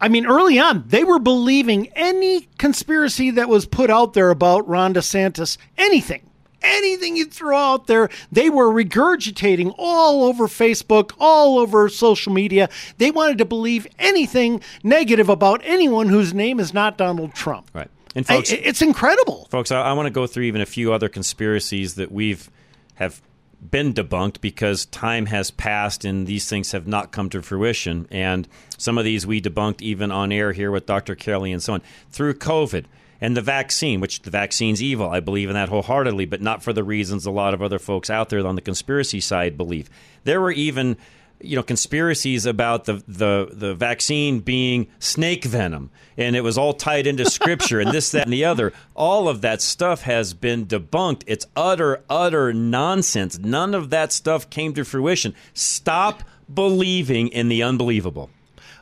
I 0.00 0.08
mean, 0.08 0.26
early 0.26 0.58
on, 0.58 0.84
they 0.86 1.02
were 1.02 1.18
believing 1.18 1.88
any 1.88 2.48
conspiracy 2.58 3.32
that 3.32 3.48
was 3.48 3.66
put 3.66 3.90
out 3.90 4.12
there 4.12 4.30
about 4.30 4.68
Ron 4.68 4.94
DeSantis, 4.94 5.58
anything, 5.76 6.27
anything 6.62 7.16
you 7.16 7.26
throw 7.26 7.56
out 7.56 7.86
there, 7.86 8.08
they 8.30 8.50
were 8.50 8.68
regurgitating 8.68 9.74
all 9.78 10.24
over 10.24 10.46
Facebook, 10.46 11.12
all 11.18 11.58
over 11.58 11.88
social 11.88 12.32
media. 12.32 12.68
They 12.98 13.10
wanted 13.10 13.38
to 13.38 13.44
believe 13.44 13.86
anything 13.98 14.60
negative 14.82 15.28
about 15.28 15.60
anyone 15.64 16.08
whose 16.08 16.34
name 16.34 16.60
is 16.60 16.74
not 16.74 16.98
Donald 16.98 17.34
Trump. 17.34 17.70
Right. 17.72 17.90
And 18.14 18.26
folks, 18.26 18.52
I, 18.52 18.56
it's 18.56 18.82
incredible. 18.82 19.46
Folks, 19.50 19.70
I, 19.70 19.80
I 19.82 19.92
want 19.92 20.06
to 20.06 20.10
go 20.10 20.26
through 20.26 20.44
even 20.44 20.60
a 20.60 20.66
few 20.66 20.92
other 20.92 21.08
conspiracies 21.08 21.94
that 21.94 22.10
we've 22.10 22.50
have 22.94 23.22
been 23.70 23.92
debunked 23.92 24.40
because 24.40 24.86
time 24.86 25.26
has 25.26 25.50
passed 25.50 26.04
and 26.04 26.26
these 26.26 26.48
things 26.48 26.72
have 26.72 26.86
not 26.86 27.12
come 27.12 27.28
to 27.30 27.42
fruition. 27.42 28.06
And 28.10 28.48
some 28.76 28.98
of 28.98 29.04
these 29.04 29.26
we 29.26 29.40
debunked 29.40 29.82
even 29.82 30.10
on 30.10 30.32
air 30.32 30.52
here 30.52 30.70
with 30.70 30.86
Dr. 30.86 31.14
Kelly 31.14 31.52
and 31.52 31.62
so 31.62 31.74
on. 31.74 31.82
Through 32.10 32.34
COVID 32.34 32.84
and 33.20 33.36
the 33.36 33.42
vaccine, 33.42 34.00
which 34.00 34.22
the 34.22 34.30
vaccine's 34.30 34.82
evil, 34.82 35.10
I 35.10 35.20
believe 35.20 35.48
in 35.48 35.54
that 35.54 35.68
wholeheartedly, 35.68 36.26
but 36.26 36.40
not 36.40 36.62
for 36.62 36.72
the 36.72 36.84
reasons 36.84 37.26
a 37.26 37.30
lot 37.30 37.54
of 37.54 37.62
other 37.62 37.78
folks 37.78 38.10
out 38.10 38.28
there 38.28 38.46
on 38.46 38.54
the 38.54 38.60
conspiracy 38.60 39.20
side 39.20 39.56
believe. 39.56 39.90
There 40.24 40.40
were 40.40 40.52
even 40.52 40.96
you 41.40 41.56
know 41.56 41.62
conspiracies 41.62 42.46
about 42.46 42.84
the 42.84 43.02
the 43.06 43.48
the 43.52 43.74
vaccine 43.74 44.40
being 44.40 44.88
snake 44.98 45.44
venom 45.44 45.90
and 46.16 46.34
it 46.34 46.40
was 46.40 46.58
all 46.58 46.72
tied 46.72 47.06
into 47.06 47.24
scripture 47.30 47.80
and 47.80 47.92
this 47.92 48.10
that 48.10 48.24
and 48.24 48.32
the 48.32 48.44
other 48.44 48.72
all 48.94 49.28
of 49.28 49.40
that 49.40 49.62
stuff 49.62 50.02
has 50.02 50.34
been 50.34 50.66
debunked 50.66 51.22
it's 51.26 51.46
utter 51.54 52.02
utter 52.10 52.52
nonsense 52.52 53.38
none 53.38 53.74
of 53.74 53.90
that 53.90 54.12
stuff 54.12 54.50
came 54.50 54.74
to 54.74 54.84
fruition 54.84 55.34
stop 55.54 56.22
believing 56.52 57.28
in 57.28 57.48
the 57.48 57.62
unbelievable 57.62 58.30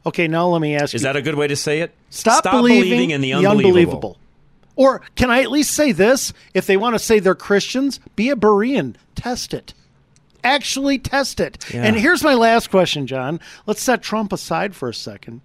okay 0.07 0.27
now 0.27 0.47
let 0.47 0.63
me 0.63 0.75
ask 0.75 0.93
you. 0.93 0.97
is 0.97 1.03
you, 1.03 1.07
that 1.07 1.17
a 1.17 1.23
good 1.23 1.35
way 1.35 1.47
to 1.47 1.57
say 1.57 1.81
it 1.81 1.95
stop, 2.11 2.39
stop 2.39 2.53
believing, 2.53 2.91
believing 2.91 3.11
in 3.11 3.21
the 3.21 3.33
the 3.33 3.47
unbelievable. 3.47 4.17
Or 4.77 5.01
can 5.15 5.31
I 5.31 5.43
at 5.43 5.51
least 5.51 5.73
say 5.73 5.93
this? 5.93 6.33
If 6.55 6.67
they 6.67 6.77
want 6.77 6.95
to 6.95 6.99
say 6.99 7.19
they're 7.19 7.35
Christians, 7.35 7.99
be 8.15 8.31
a 8.31 8.37
Berean. 8.37 8.95
Test 9.15 9.53
it. 9.55 9.75
Actually 10.45 10.99
test 10.99 11.41
it. 11.41 11.65
Yeah. 11.73 11.83
And 11.83 11.97
here's 11.97 12.23
my 12.23 12.35
last 12.35 12.71
question, 12.71 13.07
John. 13.07 13.41
Let's 13.67 13.83
set 13.83 14.03
Trump 14.03 14.33
aside 14.33 14.77
for 14.77 14.89
a 14.89 14.95
second. 14.95 15.41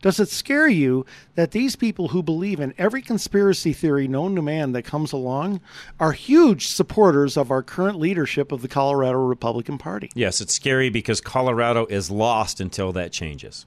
Does 0.00 0.20
it 0.20 0.28
scare 0.28 0.68
you 0.68 1.04
that 1.34 1.50
these 1.50 1.74
people 1.74 2.08
who 2.08 2.22
believe 2.22 2.60
in 2.60 2.72
every 2.78 3.02
conspiracy 3.02 3.72
theory 3.72 4.06
known 4.06 4.36
to 4.36 4.42
man 4.42 4.72
that 4.72 4.84
comes 4.84 5.12
along 5.12 5.60
are 5.98 6.12
huge 6.12 6.68
supporters 6.68 7.36
of 7.36 7.50
our 7.50 7.64
current 7.64 7.98
leadership 7.98 8.52
of 8.52 8.62
the 8.62 8.68
Colorado 8.68 9.18
Republican 9.18 9.76
Party? 9.76 10.10
Yes, 10.14 10.40
it's 10.40 10.54
scary 10.54 10.88
because 10.88 11.20
Colorado 11.20 11.84
is 11.86 12.10
lost 12.10 12.60
until 12.60 12.92
that 12.92 13.10
changes. 13.10 13.66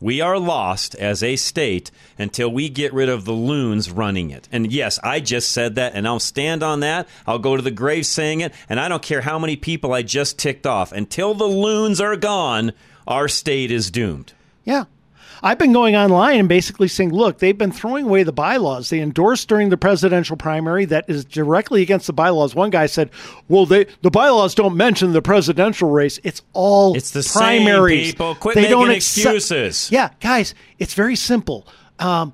We 0.00 0.20
are 0.20 0.38
lost 0.38 0.94
as 0.96 1.22
a 1.22 1.36
state 1.36 1.90
until 2.18 2.50
we 2.50 2.68
get 2.68 2.92
rid 2.92 3.08
of 3.08 3.24
the 3.24 3.32
loons 3.32 3.90
running 3.90 4.30
it. 4.30 4.48
And 4.52 4.72
yes, 4.72 4.98
I 5.02 5.20
just 5.20 5.52
said 5.52 5.74
that, 5.76 5.94
and 5.94 6.06
I'll 6.06 6.20
stand 6.20 6.62
on 6.62 6.80
that. 6.80 7.08
I'll 7.26 7.38
go 7.38 7.56
to 7.56 7.62
the 7.62 7.70
grave 7.70 8.06
saying 8.06 8.40
it, 8.40 8.52
and 8.68 8.78
I 8.78 8.88
don't 8.88 9.02
care 9.02 9.22
how 9.22 9.38
many 9.38 9.56
people 9.56 9.92
I 9.92 10.02
just 10.02 10.38
ticked 10.38 10.66
off. 10.66 10.92
Until 10.92 11.34
the 11.34 11.46
loons 11.46 12.00
are 12.00 12.16
gone, 12.16 12.72
our 13.06 13.28
state 13.28 13.70
is 13.70 13.90
doomed. 13.90 14.32
Yeah. 14.64 14.84
I've 15.46 15.58
been 15.58 15.72
going 15.72 15.94
online 15.96 16.40
and 16.40 16.48
basically 16.48 16.88
saying, 16.88 17.12
look, 17.12 17.38
they've 17.38 17.56
been 17.56 17.70
throwing 17.70 18.06
away 18.06 18.24
the 18.24 18.32
bylaws 18.32 18.90
they 18.90 19.00
endorsed 19.00 19.48
during 19.48 19.68
the 19.68 19.76
presidential 19.76 20.36
primary 20.36 20.84
that 20.86 21.04
is 21.08 21.24
directly 21.24 21.82
against 21.82 22.08
the 22.08 22.12
bylaws. 22.12 22.54
One 22.54 22.70
guy 22.70 22.86
said, 22.86 23.10
well, 23.48 23.64
they, 23.64 23.86
the 24.02 24.10
bylaws 24.10 24.54
don't 24.56 24.76
mention 24.76 25.12
the 25.12 25.22
presidential 25.22 25.90
race. 25.90 26.18
It's 26.24 26.42
all 26.52 26.96
It's 26.96 27.12
the 27.12 27.22
primaries. 27.32 28.06
same 28.06 28.12
people. 28.12 28.34
Quit 28.34 28.54
they 28.56 28.62
making 28.62 28.76
don't 28.78 28.90
accept- 28.90 29.36
excuses. 29.36 29.90
Yeah, 29.92 30.10
guys, 30.20 30.54
it's 30.78 30.94
very 30.94 31.14
simple. 31.16 31.66
Um, 32.00 32.32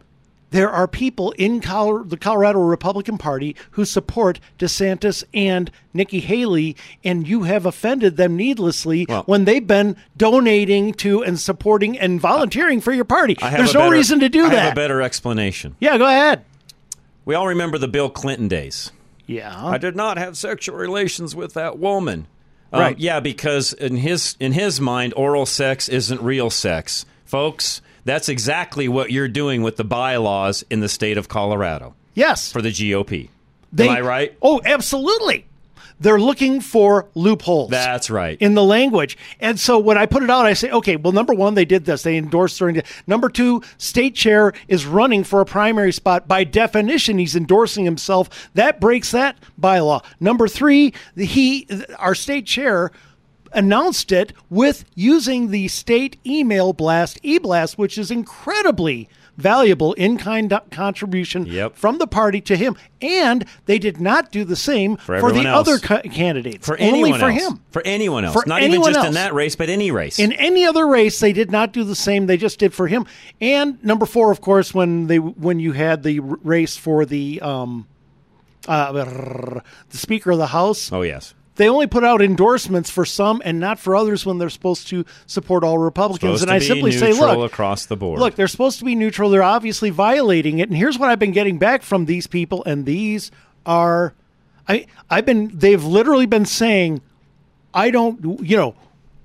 there 0.53 0.71
are 0.71 0.87
people 0.87 1.33
in 1.33 1.61
Col- 1.61 2.05
the 2.05 2.17
Colorado 2.17 2.61
Republican 2.61 3.19
Party 3.19 3.57
who 3.73 3.85
support 3.85 4.39
DeSantis 4.59 5.25
and 5.35 5.71
Nikki 5.93 6.21
Haley, 6.21 6.77
and 7.05 7.27
you 7.27 7.43
have 7.43 7.67
offended 7.67 8.17
them 8.17 8.37
needlessly 8.37 9.05
when 9.27 9.45
they've 9.45 9.67
been 9.67 9.97
donating 10.17 10.95
to 10.95 11.23
and 11.25 11.39
supporting 11.39 11.99
and 11.99 12.21
volunteering 12.21 12.81
for 12.81 12.93
your 12.93 13.05
party. 13.05 13.37
There's 13.41 13.75
no 13.75 13.81
better- 13.81 13.93
reason 13.93 14.21
to 14.21 14.29
do 14.29 14.47
I 14.47 14.51
that. 14.51 14.63
have 14.63 14.73
a 14.73 14.77
better 14.77 15.03
explanation. 15.03 15.77
Yeah, 15.81 15.99
go 15.99 16.07
ahead. 16.07 16.45
We 17.25 17.35
all 17.35 17.49
remember 17.49 17.79
the 17.79 17.89
Bill 17.89 18.09
Clinton 18.11 18.49
days. 18.49 18.91
Yeah. 19.27 19.55
I 19.67 19.79
did 19.79 19.95
not 19.97 20.19
have 20.19 20.37
sexual 20.37 20.77
relations 20.77 21.35
with 21.37 21.55
that 21.55 21.79
woman. 21.79 22.27
Um, 22.73 22.81
Right. 22.81 22.99
yeah, 22.99 23.21
because 23.21 23.73
in 23.75 23.97
his 23.99 24.35
in 24.41 24.53
his 24.53 24.81
mind, 24.81 25.13
oral 25.17 25.45
sex 25.47 25.89
isn't 25.89 26.23
real 26.23 26.49
sex, 26.51 27.05
folks. 27.25 27.83
That's 28.05 28.29
exactly 28.29 28.89
what 28.89 29.11
you're 29.13 29.29
doing 29.29 29.63
with 29.63 29.77
the 29.77 29.85
bylaws 29.85 30.65
in 30.71 30.81
the 30.81 30.89
state 30.89 31.17
of 31.19 31.29
Colorado 31.29 31.95
Yes. 32.15 32.51
for 32.53 32.61
the 32.63 32.71
GOP. 32.71 33.29
They, 33.73 33.89
Am 33.89 33.97
I 33.97 34.01
right? 34.01 34.37
Oh, 34.43 34.61
absolutely. 34.65 35.47
They're 36.01 36.19
looking 36.21 36.61
for 36.61 37.07
loopholes. 37.15 37.71
That's 37.71 38.11
right. 38.11 38.37
in 38.41 38.55
the 38.55 38.63
language. 38.65 39.17
And 39.39 39.59
so 39.61 39.79
when 39.79 39.97
I 39.97 40.07
put 40.07 40.25
it 40.25 40.31
out, 40.31 40.47
I 40.47 40.55
say, 40.55 40.69
okay, 40.69 40.97
well, 40.97 41.13
number 41.13 41.33
one, 41.33 41.55
they 41.55 41.65
did 41.65 41.85
this. 41.85 42.03
They 42.03 42.17
endorsed 42.17 42.59
during 42.59 42.75
the. 42.75 42.83
Number 43.07 43.29
two, 43.29 43.63
state 43.79 44.17
chair 44.17 44.53
is 44.67 44.85
running 44.85 45.23
for 45.23 45.41
a 45.41 45.45
primary 45.47 45.93
spot. 45.93 46.27
By 46.27 46.43
definition, 46.43 47.19
he's 47.19 47.37
endorsing 47.37 47.85
himself. 47.85 48.51
That 48.55 48.81
breaks 48.81 49.13
that 49.13 49.37
bylaw. 49.61 50.05
Number 50.19 50.49
three, 50.49 50.93
he, 51.17 51.69
our 52.01 52.17
state 52.17 52.47
chair, 52.47 52.91
announced 53.55 54.13
it 54.13 54.33
with 54.51 54.85
using 54.95 55.51
the 55.51 55.69
state 55.69 56.19
email 56.27 56.73
blast, 56.73 57.23
eBlast, 57.23 57.79
which 57.79 57.99
is 57.99 58.11
incredibly 58.11 59.09
valuable 59.39 59.95
in 59.95 60.19
kind 60.19 60.53
contribution 60.71 61.71
from 61.75 61.97
the 61.99 62.07
party 62.07 62.41
to 62.41 62.55
him. 62.57 62.77
And 63.01 63.47
they 63.65 63.79
did 63.79 63.99
not 64.01 64.31
do 64.31 64.45
the 64.45 64.57
same 64.57 64.97
For 64.99 65.19
for, 65.21 65.33
the 65.33 65.47
else. 65.47 65.67
other 65.69 65.79
ca- 65.79 66.03
candidates. 66.03 66.67
For 66.67 66.79
Only 66.79 67.13
anyone 67.13 67.21
for 67.21 67.31
else. 67.31 67.43
him. 67.43 67.61
For 67.71 67.83
anyone 67.85 68.25
else. 68.27 68.35
For 68.35 68.45
Not 68.47 68.61
even 68.61 68.73
anyone 68.73 68.93
just 68.93 69.07
in 69.07 69.15
that 69.15 69.33
race, 69.33 69.57
but 69.57 69.71
any 69.71 69.91
race. 69.91 70.19
In 70.19 70.33
any 70.33 70.67
other 70.67 70.87
race, 70.87 71.19
they 71.19 71.33
did 71.33 71.51
not 71.51 71.73
do 71.73 71.83
the 71.83 71.95
same. 71.97 72.27
They 72.27 72.37
just 72.37 72.59
did 72.59 72.75
for 72.75 72.89
him. 72.89 73.07
And 73.41 73.83
number 73.83 74.05
four, 74.05 74.31
of 74.31 74.41
course, 74.43 74.75
when 74.75 75.07
they 75.07 75.19
when 75.19 75.59
you 75.61 75.73
had 75.73 76.03
the 76.03 76.21
race 76.21 76.77
for 76.77 77.07
the 77.07 77.41
um, 77.41 77.87
uh, 78.69 78.93
the 78.93 79.97
Speaker 79.97 80.31
of 80.33 80.39
the 80.39 80.49
House, 80.49 80.93
oh 80.93 81.03
yes. 81.03 81.35
They 81.57 81.69
only 81.69 81.87
put 81.87 82.03
out 82.03 82.23
endorsements 82.23 82.91
for 82.91 83.05
some 83.05 83.43
and 83.45 83.61
not 83.61 83.79
for 83.79 83.95
others 83.95 84.25
when 84.25 84.39
they're 84.39 84.49
supposed 84.51 84.89
to 84.89 85.05
support 85.27 85.65
all 85.65 85.77
Republicans. 85.79 86.41
Supposed 86.41 86.43
and 86.45 86.51
I 86.51 86.59
simply 86.59 86.93
say, 86.93 87.13
look, 87.13 87.51
across 87.53 87.87
the 87.87 87.97
board. 87.97 88.21
Look, 88.21 88.37
they're 88.37 88.49
supposed 88.49 88.79
to 88.79 88.85
be 88.87 88.95
neutral. 88.95 89.29
They're 89.29 89.43
obviously 89.43 89.91
violating 89.91 90.61
it. 90.61 90.69
And 90.69 90.77
here's 90.77 90.99
what 90.99 91.11
I've 91.11 91.19
been 91.19 91.33
getting 91.33 91.59
back 91.59 91.83
from 91.83 92.07
these 92.07 92.27
people, 92.27 92.63
and 92.65 92.87
these 92.87 93.31
are, 93.67 94.15
I 94.67 94.87
I've 95.11 95.27
been 95.27 95.51
they've 95.53 95.85
literally 95.85 96.27
been 96.27 96.47
saying, 96.47 97.03
I 97.75 97.91
don't, 97.91 98.41
you 98.43 98.57
know, 98.57 98.75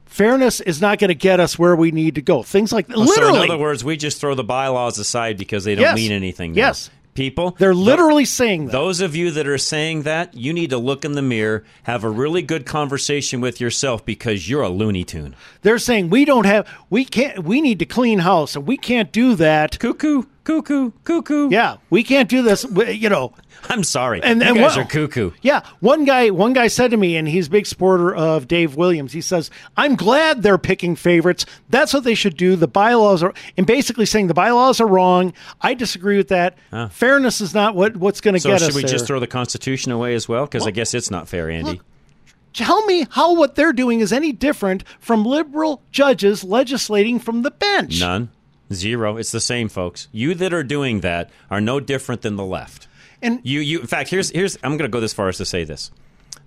fairness 0.05 0.59
is 0.61 0.81
not 0.81 0.99
going 0.99 1.09
to 1.09 1.15
get 1.15 1.39
us 1.39 1.57
where 1.59 1.75
we 1.75 1.91
need 1.91 2.15
to 2.15 2.21
go. 2.21 2.43
Things 2.43 2.71
like 2.73 2.87
Oh, 2.93 2.99
literally. 3.01 3.37
So 3.39 3.43
in 3.45 3.51
other 3.51 3.61
words, 3.61 3.83
we 3.83 3.97
just 3.97 4.19
throw 4.19 4.35
the 4.35 4.43
bylaws 4.43 4.97
aside 4.99 5.37
because 5.37 5.63
they 5.63 5.75
don't 5.75 5.83
Yes. 5.83 5.95
mean 5.95 6.11
anything. 6.11 6.51
now. 6.53 6.57
Yes. 6.57 6.89
People, 7.17 7.55
They're 7.57 7.73
literally 7.73 8.25
saying 8.25 8.67
that. 8.67 8.73
Those 8.73 9.01
of 9.01 9.15
you 9.15 9.31
that 9.31 9.47
are 9.47 9.57
saying 9.57 10.03
that, 10.03 10.35
you 10.35 10.53
need 10.53 10.69
to 10.69 10.77
look 10.77 11.03
in 11.03 11.13
the 11.13 11.23
mirror, 11.23 11.63
have 11.81 12.03
a 12.03 12.09
really 12.11 12.43
good 12.43 12.63
conversation 12.63 13.41
with 13.41 13.59
yourself 13.59 14.05
because 14.05 14.47
you're 14.47 14.61
a 14.61 14.69
Looney 14.69 15.03
Tune. 15.03 15.35
They're 15.63 15.79
saying 15.79 16.11
we 16.11 16.25
don't 16.25 16.45
have, 16.45 16.69
we 16.91 17.05
can't, 17.05 17.43
we 17.43 17.59
need 17.59 17.79
to 17.79 17.87
clean 17.87 18.19
house, 18.19 18.55
and 18.55 18.67
we 18.67 18.77
can't 18.77 19.11
do 19.11 19.33
that. 19.33 19.79
Cuckoo, 19.79 20.25
cuckoo, 20.47 20.91
cuckoo. 21.03 21.49
Yeah, 21.51 21.75
we 21.89 22.03
can't 22.03 22.29
do 22.29 22.41
this. 22.41 22.65
we- 22.65 22.91
You 22.91 23.09
know, 23.09 23.33
I'm 23.69 23.83
sorry. 23.83 24.21
And- 24.23 24.41
you 24.41 24.47
and 24.47 24.57
guys 24.57 24.77
what- 24.77 24.85
are 24.85 24.89
cuckoo. 24.89 25.31
Yeah, 25.41 25.61
one 25.81 26.05
guy 26.05 26.29
one 26.29 26.53
guy 26.53 26.67
said 26.67 26.91
to 26.91 26.97
me, 26.97 27.17
and 27.17 27.27
he's 27.27 27.47
a 27.47 27.49
big 27.49 27.65
supporter 27.65 28.15
of 28.15 28.47
Dave 28.47 28.75
Williams. 28.75 29.11
He 29.11 29.19
says, 29.19 29.49
"I'm 29.75 29.95
glad 29.95 30.43
they're 30.43 30.57
picking 30.57 30.95
favorites. 30.95 31.45
That's 31.69 31.93
what 31.93 32.05
they 32.05 32.15
should 32.15 32.37
do. 32.37 32.55
The 32.55 32.67
bylaws 32.67 33.23
are, 33.23 33.33
and 33.57 33.67
basically 33.67 34.05
saying 34.05 34.27
the 34.27 34.33
bylaws 34.33 34.79
are 34.79 34.87
wrong. 34.87 35.33
I 35.61 35.73
disagree 35.73 36.15
with 36.17 36.29
that. 36.29 36.55
Huh. 36.71 36.87
Fairness 36.89 37.41
is 37.41 37.53
not 37.53 37.75
what 37.75 37.97
what's 37.97 38.21
going 38.21 38.35
to 38.35 38.39
So 38.39 38.49
get 38.49 38.55
us. 38.55 38.61
So 38.61 38.67
should 38.67 38.75
we 38.75 38.81
there. 38.83 38.89
just 38.91 39.05
throw 39.05 39.19
the 39.19 39.27
Constitution 39.27 39.91
away 39.91 40.15
as 40.15 40.29
well? 40.29 40.45
Because 40.45 40.65
I 40.65 40.71
guess 40.71 40.93
it's 40.93 41.11
not 41.11 41.27
fair, 41.27 41.49
Andy. 41.49 41.81
Tell 42.53 42.83
me 42.85 43.05
how 43.11 43.35
what 43.35 43.55
they're 43.55 43.73
doing 43.73 43.99
is 43.99 44.11
any 44.13 44.31
different 44.31 44.83
from 44.99 45.23
liberal 45.25 45.81
judges 45.91 46.43
legislating 46.43 47.19
from 47.19 47.43
the 47.43 47.51
bench. 47.51 47.99
None. 47.99 48.29
Zero. 48.73 49.17
It's 49.17 49.31
the 49.31 49.39
same, 49.39 49.69
folks. 49.69 50.07
You 50.11 50.33
that 50.35 50.53
are 50.53 50.63
doing 50.63 50.99
that 51.01 51.29
are 51.49 51.61
no 51.61 51.79
different 51.79 52.21
than 52.21 52.35
the 52.35 52.45
left. 52.45 52.87
And 53.21 53.39
You, 53.43 53.59
you. 53.61 53.79
In 53.81 53.87
fact, 53.87 54.09
here's 54.09 54.29
here's. 54.31 54.57
I'm 54.63 54.71
going 54.77 54.89
to 54.89 54.93
go 54.93 54.99
this 54.99 55.13
far 55.13 55.29
as 55.29 55.37
to 55.37 55.45
say 55.45 55.63
this: 55.63 55.89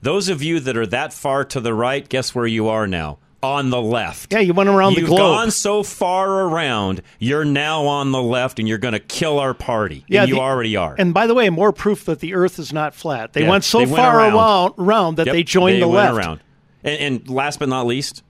Those 0.02 0.28
of 0.28 0.42
you 0.42 0.60
that 0.60 0.76
are 0.76 0.86
that 0.86 1.12
far 1.12 1.44
to 1.46 1.60
the 1.60 1.74
right, 1.74 2.08
guess 2.08 2.34
where 2.34 2.46
you 2.46 2.68
are 2.68 2.86
now? 2.86 3.18
On 3.42 3.70
the 3.70 3.80
left. 3.80 4.34
Yeah, 4.34 4.40
you 4.40 4.52
went 4.52 4.68
around 4.68 4.92
You've 4.92 5.08
the 5.08 5.16
globe. 5.16 5.18
gone 5.20 5.50
so 5.50 5.82
far 5.82 6.30
around, 6.42 7.00
you're 7.18 7.46
now 7.46 7.86
on 7.86 8.12
the 8.12 8.20
left 8.20 8.58
and 8.58 8.68
you're 8.68 8.76
going 8.76 8.92
to 8.92 8.98
kill 9.00 9.38
our 9.38 9.54
party. 9.54 10.04
Yeah, 10.08 10.20
and 10.24 10.28
you 10.28 10.34
the- 10.34 10.40
already 10.42 10.76
are. 10.76 10.94
And 10.98 11.14
by 11.14 11.26
the 11.26 11.32
way, 11.34 11.48
more 11.48 11.72
proof 11.72 12.04
that 12.04 12.20
the 12.20 12.34
Earth 12.34 12.58
is 12.58 12.70
not 12.70 12.94
flat. 12.94 13.32
They 13.32 13.44
Yeah, 13.44 13.48
went 13.48 13.64
so 13.64 13.78
they 13.78 13.86
far 13.96 14.18
around. 14.18 14.34
around, 14.34 14.74
around 14.76 15.16
that 15.16 15.26
Yep, 15.26 15.32
they 15.32 15.42
joined 15.42 15.76
they 15.76 15.80
the 15.80 15.88
went 15.88 16.14
left. 16.14 16.26
around. 16.26 16.40
And, 16.84 17.00
and 17.00 17.28
last 17.30 17.58
but 17.58 17.70
not 17.70 17.86
least, 17.86 18.22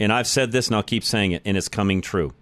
and 0.00 0.12
I've 0.12 0.26
said 0.26 0.50
this 0.50 0.66
and 0.66 0.74
I'll 0.74 0.82
keep 0.82 1.04
saying 1.04 1.30
it, 1.30 1.42
and 1.44 1.56
it's 1.56 1.68
coming 1.68 2.00
true. 2.00 2.32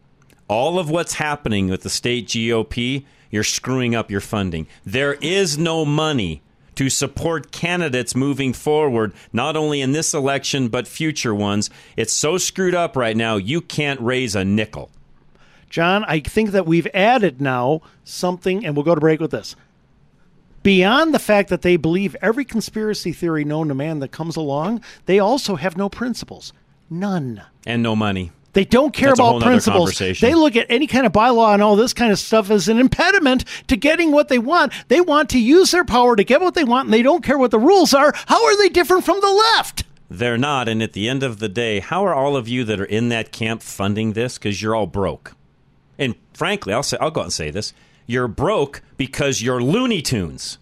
All 0.49 0.79
of 0.79 0.91
what's 0.91 1.15
happening 1.15 1.69
with 1.69 1.83
the 1.83 1.91
state 1.91 2.27
GOP, 2.27 3.05
you're 3.31 3.45
screwing 3.45 3.95
up 3.95 4.11
your 4.11 4.21
funding. 4.23 4.67
There 4.85 5.15
is 5.15 5.59
no 5.59 5.85
money 5.85 6.43
to 6.77 6.89
support 6.89 7.51
candidates 7.51 8.15
moving 8.15 8.53
forward, 8.53 9.13
not 9.33 9.57
only 9.57 9.81
in 9.81 9.93
this 9.93 10.15
election, 10.15 10.69
but 10.69 10.87
future 10.87 11.35
ones. 11.35 11.69
It's 11.97 12.13
so 12.13 12.39
screwed 12.39 12.75
up 12.75 12.97
right 12.97 13.17
now, 13.17 13.37
you 13.37 13.61
can't 13.61 14.01
raise 14.01 14.35
a 14.35 14.45
nickel. 14.45 14.91
John, 15.69 16.05
I 16.05 16.21
think 16.21 16.53
that 16.53 16.67
we've 16.67 16.87
added 16.95 17.41
now 17.41 17.83
something, 18.05 18.65
and 18.65 18.75
we'll 18.75 18.85
go 18.85 18.95
to 18.95 19.01
break 19.01 19.21
with 19.21 19.33
this. 19.33 19.55
Beyond 20.63 21.13
the 21.13 21.19
fact 21.19 21.51
that 21.51 21.63
they 21.63 21.77
believe 21.77 22.17
every 22.23 22.45
conspiracy 22.45 23.13
theory 23.13 23.45
known 23.45 23.69
to 23.69 23.75
man 23.75 23.99
that 23.99 24.13
comes 24.13 24.37
along, 24.37 24.83
they 25.07 25.19
also 25.19 25.57
have 25.57 25.77
no 25.77 25.89
principles. 25.89 26.53
None. 26.89 27.43
And 27.67 27.83
no 27.83 27.95
money. 27.95 28.33
They 28.55 28.65
don't 28.65 28.93
care 28.93 29.11
That's 29.11 29.21
about 29.21 29.43
principles. 29.43 29.99
They 29.99 30.35
look 30.35 30.57
at 30.57 30.67
any 30.69 30.87
kind 30.87 31.07
of 31.07 31.13
bylaw 31.13 31.53
and 31.53 31.63
all 31.63 31.77
this 31.77 31.93
kind 31.93 32.11
of 32.11 32.19
stuff 32.19 32.51
as 32.51 32.69
an 32.69 32.79
impediment 32.79 33.45
to 33.69 33.77
getting 33.77 34.11
what 34.11 34.29
they 34.29 34.39
want. 34.39 34.73
They 34.89 35.01
want 35.01 35.31
to 35.31 35.39
use 35.39 35.71
their 35.71 35.85
power 35.85 36.17
to 36.17 36.25
get 36.25 36.41
what 36.41 36.55
they 36.55 36.65
want, 36.65 36.87
and 36.87 36.95
they 36.95 37.03
don't 37.03 37.23
care 37.23 37.39
what 37.39 37.51
the 37.51 37.59
rules 37.59 37.93
are. 37.93 38.13
How 38.27 38.45
are 38.45 38.57
they 38.57 38.71
different 38.71 39.05
from 39.05 39.21
the 39.21 39.31
left? 39.31 39.85
They're 40.11 40.39
not. 40.39 40.69
And 40.69 40.83
at 40.83 40.95
the 40.95 41.09
end 41.09 41.23
of 41.23 41.39
the 41.39 41.49
day, 41.49 41.81
how 41.81 42.07
are 42.07 42.15
all 42.15 42.37
of 42.37 42.49
you 42.49 42.65
that 42.65 42.81
are 42.81 42.85
in 42.85 43.11
that 43.11 43.33
camp 43.33 43.63
funding 43.63 44.15
this? 44.15 44.39
Because 44.39 44.63
you're 44.63 44.75
all 44.75 44.87
broke. 44.87 45.35
And 45.99 46.15
frankly, 46.33 46.73
I'll 46.73 46.83
say 46.83 46.97
I'll 47.01 47.11
go 47.11 47.21
out 47.21 47.25
and 47.25 47.33
say 47.33 47.51
this: 47.51 47.75
you're 48.07 48.29
broke 48.29 48.83
because 48.97 49.43
you're 49.43 49.63
Looney 49.63 50.01
Tunes. 50.01 50.59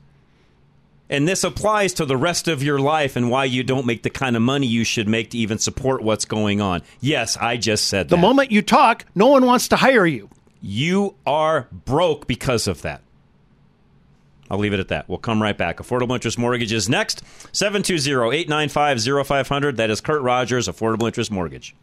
And 1.08 1.28
this 1.28 1.44
applies 1.44 1.92
to 1.94 2.04
the 2.04 2.16
rest 2.16 2.48
of 2.48 2.62
your 2.62 2.80
life 2.80 3.14
and 3.14 3.30
why 3.30 3.44
you 3.44 3.62
don't 3.62 3.86
make 3.86 4.02
the 4.02 4.10
kind 4.10 4.34
of 4.34 4.42
money 4.42 4.66
you 4.66 4.82
should 4.82 5.06
make 5.06 5.30
to 5.30 5.38
even 5.38 5.58
support 5.58 6.02
what's 6.02 6.24
going 6.24 6.60
on. 6.60 6.82
Yes, 7.00 7.36
I 7.36 7.56
just 7.56 7.86
said 7.86 8.06
that. 8.06 8.10
The 8.10 8.16
that. 8.16 8.22
moment 8.22 8.50
you 8.50 8.60
talk, 8.60 9.04
no 9.14 9.28
one 9.28 9.46
wants 9.46 9.68
to 9.68 9.76
hire 9.76 10.06
you. 10.06 10.28
You 10.60 11.14
are 11.24 11.68
broke 11.70 12.26
because 12.26 12.66
of 12.66 12.82
that. 12.82 13.02
I'll 14.50 14.58
leave 14.58 14.72
it 14.72 14.80
at 14.80 14.88
that. 14.88 15.08
We'll 15.08 15.18
come 15.18 15.42
right 15.42 15.56
back. 15.56 15.78
Affordable 15.78 16.14
interest 16.14 16.38
mortgage 16.38 16.72
is 16.72 16.88
next. 16.88 17.22
720-895-0500. 17.52 19.76
That 19.76 19.90
is 19.90 20.00
Kurt 20.00 20.22
Rogers, 20.22 20.68
Affordable 20.68 21.06
Interest 21.06 21.30
Mortgage. 21.30 21.74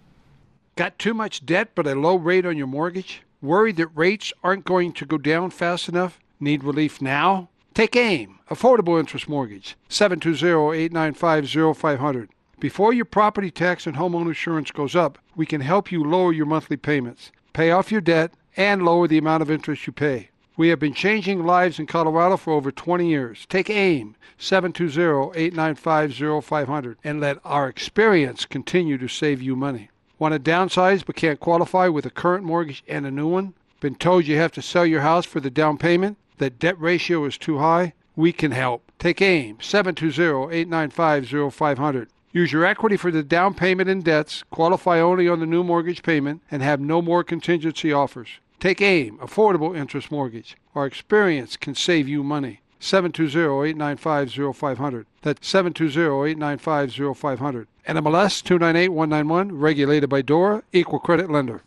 Got 0.75 0.97
too 0.97 1.13
much 1.13 1.45
debt 1.45 1.69
but 1.75 1.87
a 1.87 1.95
low 1.95 2.15
rate 2.15 2.45
on 2.45 2.57
your 2.57 2.67
mortgage? 2.67 3.21
Worried 3.41 3.77
that 3.77 3.87
rates 3.87 4.31
aren't 4.43 4.65
going 4.65 4.93
to 4.93 5.05
go 5.05 5.17
down 5.17 5.49
fast 5.49 5.89
enough? 5.89 6.19
Need 6.39 6.63
relief 6.63 7.01
now? 7.01 7.49
Take 7.73 7.95
AIM, 7.95 8.39
Affordable 8.51 8.99
Interest 8.99 9.27
Mortgage, 9.27 9.75
720-895-0500. 9.89 12.27
Before 12.59 12.93
your 12.93 13.05
property 13.05 13.49
tax 13.49 13.87
and 13.87 13.95
homeowner 13.95 14.27
insurance 14.27 14.69
goes 14.69 14.95
up, 14.95 15.17
we 15.35 15.47
can 15.47 15.61
help 15.61 15.91
you 15.91 16.03
lower 16.03 16.31
your 16.31 16.45
monthly 16.45 16.77
payments, 16.77 17.31
pay 17.51 17.71
off 17.71 17.91
your 17.91 17.99
debt, 17.99 18.31
and 18.55 18.85
lower 18.85 19.07
the 19.07 19.17
amount 19.17 19.41
of 19.41 19.49
interest 19.49 19.87
you 19.87 19.93
pay. 19.93 20.29
We 20.55 20.69
have 20.69 20.77
been 20.77 20.93
changing 20.93 21.47
lives 21.47 21.79
in 21.79 21.87
Colorado 21.87 22.37
for 22.37 22.53
over 22.53 22.71
20 22.71 23.09
years. 23.09 23.47
Take 23.49 23.71
AIM, 23.71 24.15
720-895-0500, 24.37 26.95
and 27.03 27.19
let 27.19 27.39
our 27.43 27.67
experience 27.67 28.45
continue 28.45 28.99
to 28.99 29.07
save 29.07 29.41
you 29.41 29.55
money. 29.55 29.89
Want 30.19 30.35
to 30.35 30.39
downsize 30.39 31.03
but 31.03 31.15
can't 31.15 31.39
qualify 31.39 31.87
with 31.87 32.05
a 32.05 32.11
current 32.11 32.43
mortgage 32.43 32.83
and 32.87 33.07
a 33.07 33.11
new 33.11 33.27
one? 33.27 33.55
Been 33.79 33.95
told 33.95 34.27
you 34.27 34.37
have 34.37 34.51
to 34.51 34.61
sell 34.61 34.85
your 34.85 35.01
house 35.01 35.25
for 35.25 35.39
the 35.39 35.49
down 35.49 35.79
payment? 35.79 36.19
That 36.37 36.59
debt 36.59 36.79
ratio 36.79 37.25
is 37.25 37.37
too 37.37 37.57
high? 37.59 37.93
We 38.15 38.31
can 38.31 38.51
help. 38.51 38.89
Take 38.99 39.21
AIM, 39.21 39.57
720-895-0500. 39.57 42.07
Use 42.31 42.51
your 42.51 42.65
equity 42.65 42.97
for 42.97 43.11
the 43.11 43.23
down 43.23 43.53
payment 43.53 43.89
and 43.89 44.03
debts, 44.03 44.43
qualify 44.49 44.99
only 44.99 45.29
on 45.29 45.39
the 45.39 45.45
new 45.45 45.63
mortgage 45.63 46.01
payment, 46.01 46.41
and 46.49 46.63
have 46.63 46.79
no 46.79 46.99
more 47.01 47.23
contingency 47.23 47.93
offers. 47.93 48.39
Take 48.59 48.81
AIM, 48.81 49.19
Affordable 49.19 49.77
Interest 49.77 50.11
Mortgage. 50.11 50.57
Our 50.73 50.85
experience 50.85 51.57
can 51.57 51.75
save 51.75 52.07
you 52.07 52.23
money. 52.23 52.61
720-895-0500. 52.79 55.05
That's 55.21 55.51
720-895-0500. 55.51 57.67
NMLS 57.87 58.43
298191, 58.43 59.59
regulated 59.59 60.09
by 60.09 60.21
DORA, 60.21 60.63
equal 60.71 60.99
credit 60.99 61.29
lender. 61.29 61.63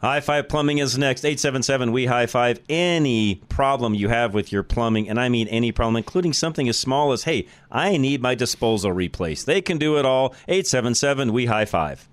High 0.00 0.20
Five 0.20 0.48
Plumbing 0.48 0.78
is 0.78 0.96
next. 0.96 1.24
877 1.24 1.90
We 1.90 2.06
High 2.06 2.26
Five. 2.26 2.60
Any 2.68 3.42
problem 3.48 3.94
you 3.94 4.08
have 4.08 4.32
with 4.32 4.52
your 4.52 4.62
plumbing, 4.62 5.08
and 5.08 5.18
I 5.18 5.28
mean 5.28 5.48
any 5.48 5.72
problem, 5.72 5.96
including 5.96 6.32
something 6.32 6.68
as 6.68 6.78
small 6.78 7.10
as, 7.10 7.24
hey, 7.24 7.48
I 7.68 7.96
need 7.96 8.22
my 8.22 8.36
disposal 8.36 8.92
replaced. 8.92 9.46
They 9.46 9.60
can 9.60 9.76
do 9.76 9.98
it 9.98 10.06
all. 10.06 10.36
877 10.46 11.32
We 11.32 11.46
High 11.46 11.64
Five. 11.64 12.08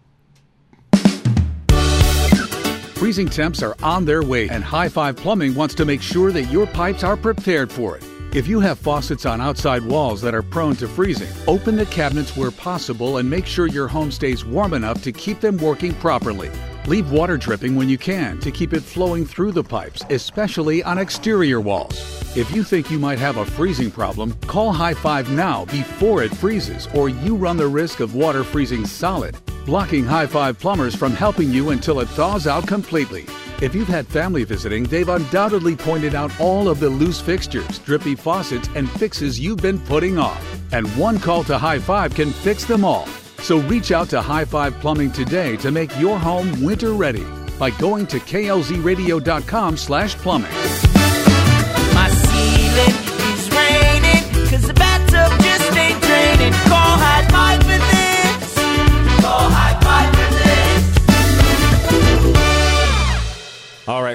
Freezing 2.95 3.30
temps 3.30 3.62
are 3.62 3.76
on 3.84 4.06
their 4.06 4.24
way, 4.24 4.50
and 4.50 4.63
High 4.63 4.89
Five 4.89 5.15
Plumbing 5.15 5.54
wants 5.54 5.76
to 5.76 5.86
make 5.86 6.02
sure 6.02 6.32
that 6.32 6.45
your 6.45 6.65
pipes 6.65 7.04
are 7.04 7.15
prepared 7.15 7.71
for 7.71 7.98
it. 7.98 8.04
If 8.34 8.48
you 8.48 8.60
have 8.62 8.80
faucets 8.80 9.28
on 9.28 9.41
outside 9.41 9.86
walls 9.86 10.21
that 10.21 10.34
are 10.34 10.41
prone 10.41 10.76
to 10.78 10.88
freezing, 10.88 11.32
open 11.48 11.76
the 11.76 11.86
cabinets 11.86 12.36
where 12.36 12.50
possible 12.50 13.17
and 13.17 13.30
make 13.30 13.45
sure 13.45 13.67
your 13.67 13.88
home 13.88 14.10
stays 14.12 14.43
warm 14.43 14.74
enough 14.74 15.04
to 15.04 15.12
keep 15.12 15.39
them 15.39 15.58
working 15.58 15.93
properly. 15.93 16.50
Leave 16.88 17.10
water 17.10 17.36
dripping 17.36 17.76
when 17.76 17.89
you 17.89 17.98
can 17.98 18.39
to 18.39 18.52
keep 18.52 18.71
it 18.71 18.82
flowing 18.82 19.26
through 19.26 19.52
the 19.52 19.63
pipes, 19.63 20.04
especially 20.12 20.84
on 20.84 21.00
exterior 21.00 21.60
walls. 21.60 21.98
If 22.38 22.52
you 22.52 22.63
think 22.63 22.91
you 22.91 23.00
might 23.00 23.17
have 23.17 23.38
a 23.38 23.45
freezing 23.45 23.89
problem, 23.89 24.34
call 24.41 24.71
High 24.71 24.93
Five 24.93 25.32
now 25.32 25.65
before 25.65 26.21
it 26.21 26.36
freezes, 26.36 26.88
or 26.93 27.10
you 27.10 27.36
run 27.36 27.58
the 27.58 27.67
risk 27.67 28.02
of 28.02 28.13
water 28.13 28.43
freezing 28.43 28.86
solid, 28.86 29.36
blocking 29.65 30.06
High 30.06 30.28
Five 30.28 30.60
plumbers 30.60 30.95
from 30.95 31.13
helping 31.13 31.50
you 31.50 31.71
until 31.71 32.02
it 32.02 32.10
thaws 32.10 32.45
out 32.45 32.67
completely. 32.67 33.26
If 33.63 33.74
you've 33.74 33.88
had 33.88 34.06
family 34.06 34.43
visiting, 34.43 34.84
they've 34.84 35.10
undoubtedly 35.10 35.76
pointed 35.76 36.13
out 36.13 36.39
all 36.39 36.69
of 36.69 36.80
the 36.80 36.89
loose 36.89 37.19
fixtures, 37.19 37.80
drippy 37.80 38.13
faucets, 38.13 38.69
and 38.76 38.88
fixes 38.91 39.39
you've 39.39 39.58
been 39.58 39.80
putting 39.80 40.19
off. 40.19 40.45
And 40.71 40.86
one 40.98 41.19
call 41.19 41.43
to 41.45 41.58
High 41.58 41.80
Five 41.80 42.13
can 42.13 42.32
fix 42.32 42.63
them 42.63 42.86
all. 42.86 43.08
So 43.39 43.60
reach 43.62 43.91
out 43.91 44.10
to 44.10 44.21
High 44.21 44.45
Five 44.45 44.80
Plumbing 44.80 45.12
today 45.12 45.58
to 45.58 45.71
make 45.71 45.98
your 46.00 46.17
home 46.17 46.63
winter 46.63 46.93
ready 46.93 47.26
by 47.60 47.69
going 47.71 48.08
to 48.08 48.19
klzradio.com 48.19 49.78
slash 49.78 50.15
plumbing. 50.15 50.94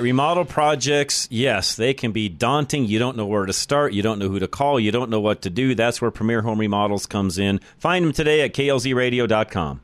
Right, 0.01 0.05
remodel 0.05 0.45
projects, 0.45 1.29
yes, 1.31 1.75
they 1.75 1.95
can 1.95 2.13
be 2.13 2.29
daunting. 2.29 2.87
You 2.87 2.99
don't 2.99 3.17
know 3.17 3.27
where 3.27 3.47
to 3.47 3.53
start. 3.53 3.93
You 3.93 4.03
don't 4.03 4.19
know 4.19 4.29
who 4.29 4.39
to 4.39 4.49
call. 4.49 4.81
You 4.81 4.91
don't 4.91 5.11
know 5.11 5.21
what 5.21 5.43
to 5.43 5.51
do. 5.51 5.75
That's 5.75 6.01
where 6.01 6.11
Premier 6.11 6.43
Home 6.43 6.59
Remodels 6.59 7.07
comes 7.07 7.39
in. 7.39 7.61
Find 7.79 8.05
them 8.05 8.13
today 8.13 8.43
at 8.43 8.55
klzradio.com. 8.55 9.81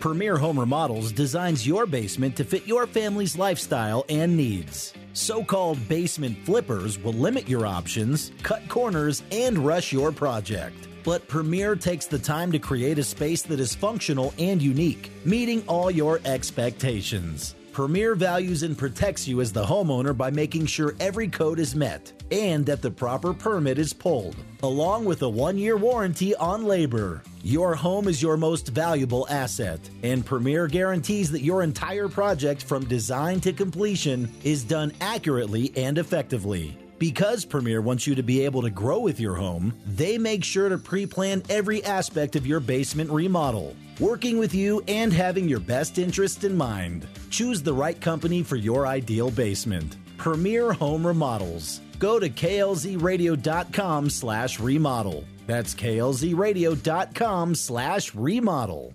Premier 0.00 0.36
Home 0.36 0.58
Remodels 0.58 1.12
designs 1.12 1.66
your 1.66 1.86
basement 1.86 2.36
to 2.36 2.44
fit 2.44 2.66
your 2.66 2.86
family's 2.86 3.36
lifestyle 3.36 4.04
and 4.08 4.36
needs. 4.36 4.94
So 5.12 5.44
called 5.44 5.86
basement 5.88 6.38
flippers 6.44 6.98
will 6.98 7.12
limit 7.12 7.48
your 7.48 7.66
options, 7.66 8.32
cut 8.42 8.66
corners, 8.68 9.22
and 9.30 9.58
rush 9.58 9.92
your 9.92 10.10
project. 10.10 10.88
But 11.04 11.28
Premier 11.28 11.76
takes 11.76 12.06
the 12.06 12.18
time 12.18 12.52
to 12.52 12.58
create 12.58 12.98
a 12.98 13.04
space 13.04 13.42
that 13.42 13.60
is 13.60 13.74
functional 13.74 14.32
and 14.38 14.62
unique, 14.62 15.10
meeting 15.24 15.62
all 15.66 15.90
your 15.90 16.20
expectations. 16.24 17.54
Premier 17.72 18.14
values 18.14 18.64
and 18.64 18.76
protects 18.76 19.26
you 19.26 19.40
as 19.40 19.50
the 19.50 19.64
homeowner 19.64 20.14
by 20.14 20.30
making 20.30 20.66
sure 20.66 20.94
every 21.00 21.26
code 21.26 21.58
is 21.58 21.74
met 21.74 22.12
and 22.30 22.66
that 22.66 22.82
the 22.82 22.90
proper 22.90 23.32
permit 23.32 23.78
is 23.78 23.94
pulled, 23.94 24.36
along 24.62 25.06
with 25.06 25.22
a 25.22 25.28
one 25.28 25.56
year 25.56 25.78
warranty 25.78 26.34
on 26.36 26.66
labor. 26.66 27.22
Your 27.42 27.74
home 27.74 28.08
is 28.08 28.20
your 28.20 28.36
most 28.36 28.68
valuable 28.68 29.26
asset, 29.30 29.80
and 30.02 30.24
Premier 30.24 30.66
guarantees 30.66 31.30
that 31.30 31.40
your 31.40 31.62
entire 31.62 32.08
project 32.08 32.62
from 32.62 32.84
design 32.84 33.40
to 33.40 33.54
completion 33.54 34.30
is 34.44 34.64
done 34.64 34.92
accurately 35.00 35.72
and 35.74 35.96
effectively. 35.96 36.81
Because 37.02 37.44
Premier 37.44 37.80
wants 37.82 38.06
you 38.06 38.14
to 38.14 38.22
be 38.22 38.44
able 38.44 38.62
to 38.62 38.70
grow 38.70 39.00
with 39.00 39.18
your 39.18 39.34
home, 39.34 39.76
they 39.84 40.18
make 40.18 40.44
sure 40.44 40.68
to 40.68 40.78
pre 40.78 41.04
plan 41.04 41.42
every 41.48 41.82
aspect 41.82 42.36
of 42.36 42.46
your 42.46 42.60
basement 42.60 43.10
remodel, 43.10 43.74
working 43.98 44.38
with 44.38 44.54
you 44.54 44.84
and 44.86 45.12
having 45.12 45.48
your 45.48 45.58
best 45.58 45.98
interest 45.98 46.44
in 46.44 46.56
mind. 46.56 47.08
Choose 47.28 47.60
the 47.60 47.72
right 47.72 48.00
company 48.00 48.44
for 48.44 48.54
your 48.54 48.86
ideal 48.86 49.32
basement. 49.32 49.96
Premier 50.16 50.72
Home 50.72 51.04
Remodels. 51.04 51.80
go 51.98 52.20
to 52.20 52.30
klzradio.com 52.30 54.08
slash 54.08 54.60
remodel. 54.60 55.24
That's 55.48 55.74
klzradio.com 55.74 57.54
slash 57.56 58.14
remodel. 58.14 58.94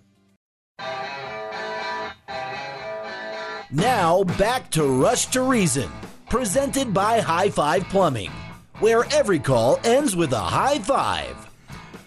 Now 3.69 4.23
back 4.23 4.71
to 4.71 4.85
Rush 4.85 5.25
to 5.27 5.41
Reason, 5.41 5.89
presented 6.29 6.93
by 6.93 7.19
High 7.19 7.49
Five 7.49 7.87
Plumbing, 7.89 8.31
where 8.79 9.05
every 9.05 9.39
call 9.39 9.79
ends 9.83 10.15
with 10.15 10.33
a 10.33 10.39
high 10.39 10.79
five. 10.79 11.46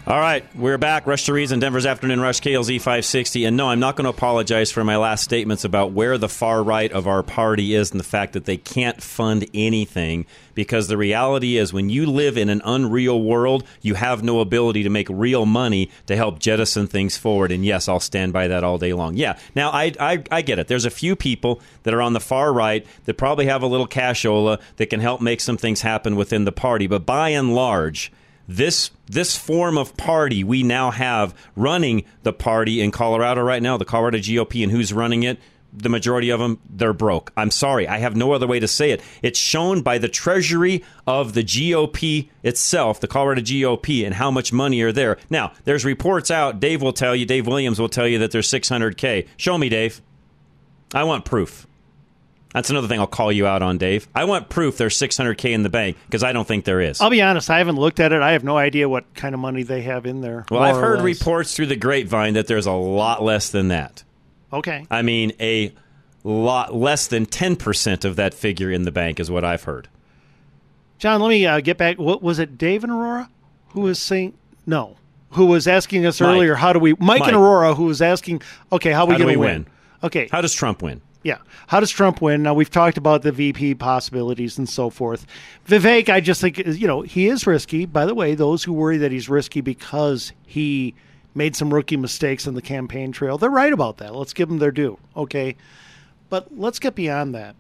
All 0.06 0.18
right, 0.18 0.44
we're 0.56 0.78
back. 0.78 1.06
Rush 1.06 1.26
to 1.26 1.34
Reason, 1.34 1.60
Denver's 1.60 1.84
Afternoon 1.84 2.22
Rush, 2.22 2.40
KLZ 2.40 2.78
560. 2.78 3.44
And 3.44 3.54
no, 3.54 3.68
I'm 3.68 3.80
not 3.80 3.96
going 3.96 4.04
to 4.04 4.10
apologize 4.10 4.72
for 4.72 4.82
my 4.82 4.96
last 4.96 5.22
statements 5.22 5.62
about 5.62 5.92
where 5.92 6.16
the 6.16 6.28
far 6.28 6.62
right 6.62 6.90
of 6.90 7.06
our 7.06 7.22
party 7.22 7.74
is 7.74 7.90
and 7.90 8.00
the 8.00 8.04
fact 8.04 8.32
that 8.32 8.46
they 8.46 8.56
can't 8.56 9.02
fund 9.02 9.46
anything. 9.52 10.24
Because 10.54 10.88
the 10.88 10.96
reality 10.96 11.58
is, 11.58 11.74
when 11.74 11.90
you 11.90 12.06
live 12.06 12.38
in 12.38 12.48
an 12.48 12.62
unreal 12.64 13.22
world, 13.22 13.62
you 13.82 13.94
have 13.94 14.22
no 14.22 14.40
ability 14.40 14.82
to 14.84 14.90
make 14.90 15.06
real 15.10 15.44
money 15.44 15.90
to 16.06 16.16
help 16.16 16.38
jettison 16.38 16.86
things 16.86 17.18
forward. 17.18 17.52
And 17.52 17.62
yes, 17.62 17.86
I'll 17.86 18.00
stand 18.00 18.32
by 18.32 18.48
that 18.48 18.64
all 18.64 18.78
day 18.78 18.94
long. 18.94 19.16
Yeah, 19.16 19.38
now 19.54 19.70
I, 19.70 19.92
I, 20.00 20.24
I 20.30 20.40
get 20.40 20.58
it. 20.58 20.66
There's 20.66 20.86
a 20.86 20.90
few 20.90 21.14
people 21.14 21.60
that 21.82 21.92
are 21.92 22.02
on 22.02 22.14
the 22.14 22.20
far 22.20 22.54
right 22.54 22.86
that 23.04 23.14
probably 23.18 23.46
have 23.46 23.62
a 23.62 23.66
little 23.66 23.86
cashola 23.86 24.60
that 24.76 24.86
can 24.86 25.00
help 25.00 25.20
make 25.20 25.42
some 25.42 25.58
things 25.58 25.82
happen 25.82 26.16
within 26.16 26.44
the 26.46 26.52
party. 26.52 26.86
But 26.86 27.04
by 27.04 27.28
and 27.28 27.54
large, 27.54 28.10
this 28.50 28.90
this 29.06 29.36
form 29.36 29.78
of 29.78 29.96
party 29.96 30.42
we 30.42 30.62
now 30.62 30.90
have 30.90 31.34
running 31.54 32.04
the 32.24 32.32
party 32.32 32.80
in 32.80 32.90
Colorado 32.90 33.42
right 33.42 33.62
now, 33.62 33.76
the 33.76 33.84
Colorado 33.84 34.18
GOP, 34.18 34.62
and 34.62 34.72
who's 34.72 34.92
running 34.92 35.22
it? 35.22 35.38
The 35.72 35.88
majority 35.88 36.30
of 36.30 36.40
them, 36.40 36.58
they're 36.68 36.92
broke. 36.92 37.32
I'm 37.36 37.52
sorry, 37.52 37.86
I 37.86 37.98
have 37.98 38.16
no 38.16 38.32
other 38.32 38.48
way 38.48 38.58
to 38.58 38.66
say 38.66 38.90
it. 38.90 39.02
It's 39.22 39.38
shown 39.38 39.82
by 39.82 39.98
the 39.98 40.08
treasury 40.08 40.82
of 41.06 41.34
the 41.34 41.44
GOP 41.44 42.28
itself, 42.42 42.98
the 42.98 43.06
Colorado 43.06 43.42
GOP, 43.42 44.04
and 44.04 44.14
how 44.14 44.32
much 44.32 44.52
money 44.52 44.80
are 44.82 44.90
there. 44.90 45.16
Now, 45.30 45.52
there's 45.64 45.84
reports 45.84 46.28
out. 46.28 46.58
Dave 46.58 46.82
will 46.82 46.92
tell 46.92 47.14
you. 47.14 47.24
Dave 47.24 47.46
Williams 47.46 47.80
will 47.80 47.88
tell 47.88 48.08
you 48.08 48.18
that 48.18 48.32
there's 48.32 48.50
600k. 48.50 49.28
Show 49.36 49.58
me, 49.58 49.68
Dave. 49.68 50.02
I 50.92 51.04
want 51.04 51.24
proof. 51.24 51.68
That's 52.52 52.68
another 52.68 52.88
thing 52.88 52.98
I'll 52.98 53.06
call 53.06 53.30
you 53.30 53.46
out 53.46 53.62
on, 53.62 53.78
Dave. 53.78 54.08
I 54.14 54.24
want 54.24 54.48
proof 54.48 54.76
there's 54.76 54.98
600k 54.98 55.52
in 55.52 55.62
the 55.62 55.68
bank 55.68 55.96
because 56.06 56.24
I 56.24 56.32
don't 56.32 56.46
think 56.46 56.64
there 56.64 56.80
is. 56.80 57.00
I'll 57.00 57.10
be 57.10 57.22
honest, 57.22 57.48
I 57.48 57.58
haven't 57.58 57.76
looked 57.76 58.00
at 58.00 58.12
it. 58.12 58.22
I 58.22 58.32
have 58.32 58.42
no 58.42 58.56
idea 58.56 58.88
what 58.88 59.12
kind 59.14 59.34
of 59.34 59.40
money 59.40 59.62
they 59.62 59.82
have 59.82 60.04
in 60.04 60.20
there. 60.20 60.44
Well, 60.50 60.62
I've 60.62 60.76
heard 60.76 61.00
reports 61.02 61.54
through 61.54 61.66
the 61.66 61.76
grapevine 61.76 62.34
that 62.34 62.48
there's 62.48 62.66
a 62.66 62.72
lot 62.72 63.22
less 63.22 63.50
than 63.50 63.68
that. 63.68 64.02
Okay. 64.52 64.84
I 64.90 65.02
mean, 65.02 65.32
a 65.38 65.72
lot 66.24 66.74
less 66.74 67.06
than 67.06 67.26
10% 67.26 68.04
of 68.04 68.16
that 68.16 68.34
figure 68.34 68.70
in 68.70 68.82
the 68.82 68.92
bank 68.92 69.20
is 69.20 69.30
what 69.30 69.44
I've 69.44 69.62
heard. 69.62 69.88
John, 70.98 71.20
let 71.20 71.28
me 71.28 71.46
uh, 71.46 71.60
get 71.60 71.78
back. 71.78 71.98
What 71.98 72.22
was 72.22 72.38
it? 72.38 72.58
Dave 72.58 72.82
and 72.84 72.92
Aurora, 72.92 73.30
who 73.68 73.82
was 73.82 73.98
saying 73.98 74.34
no, 74.66 74.96
who 75.30 75.46
was 75.46 75.66
asking 75.66 76.04
us 76.04 76.20
Mike. 76.20 76.28
earlier? 76.28 76.54
How 76.56 76.72
do 76.72 76.78
we? 76.78 76.92
Mike, 76.92 77.20
Mike. 77.20 77.28
and 77.28 77.36
Aurora, 77.36 77.74
who 77.74 77.84
was 77.84 78.02
asking, 78.02 78.42
okay, 78.72 78.90
how 78.90 79.04
are 79.04 79.08
we 79.08 79.16
going 79.16 79.32
to 79.34 79.38
win? 79.38 79.48
win? 79.48 79.66
Okay, 80.02 80.28
How 80.30 80.40
does 80.40 80.54
Trump 80.54 80.82
win? 80.82 81.00
Yeah. 81.22 81.38
How 81.66 81.80
does 81.80 81.90
Trump 81.90 82.22
win? 82.22 82.42
Now 82.42 82.54
we've 82.54 82.70
talked 82.70 82.96
about 82.96 83.22
the 83.22 83.32
VP 83.32 83.74
possibilities 83.74 84.56
and 84.56 84.68
so 84.68 84.88
forth. 84.90 85.26
Vivek, 85.66 86.08
I 86.08 86.20
just 86.20 86.40
think 86.40 86.58
you 86.58 86.86
know 86.86 87.02
he 87.02 87.28
is 87.28 87.46
risky. 87.46 87.84
By 87.86 88.06
the 88.06 88.14
way, 88.14 88.34
those 88.34 88.64
who 88.64 88.72
worry 88.72 88.98
that 88.98 89.12
he's 89.12 89.28
risky 89.28 89.60
because 89.60 90.32
he 90.46 90.94
made 91.34 91.54
some 91.54 91.72
rookie 91.72 91.96
mistakes 91.96 92.46
on 92.46 92.54
the 92.54 92.62
campaign 92.62 93.12
trail, 93.12 93.38
they're 93.38 93.50
right 93.50 93.72
about 93.72 93.98
that. 93.98 94.14
Let's 94.14 94.32
give 94.32 94.48
them 94.48 94.58
their 94.58 94.72
due. 94.72 94.98
Okay, 95.16 95.56
but 96.28 96.56
let's 96.56 96.78
get 96.78 96.94
beyond 96.94 97.34
that. 97.34 97.54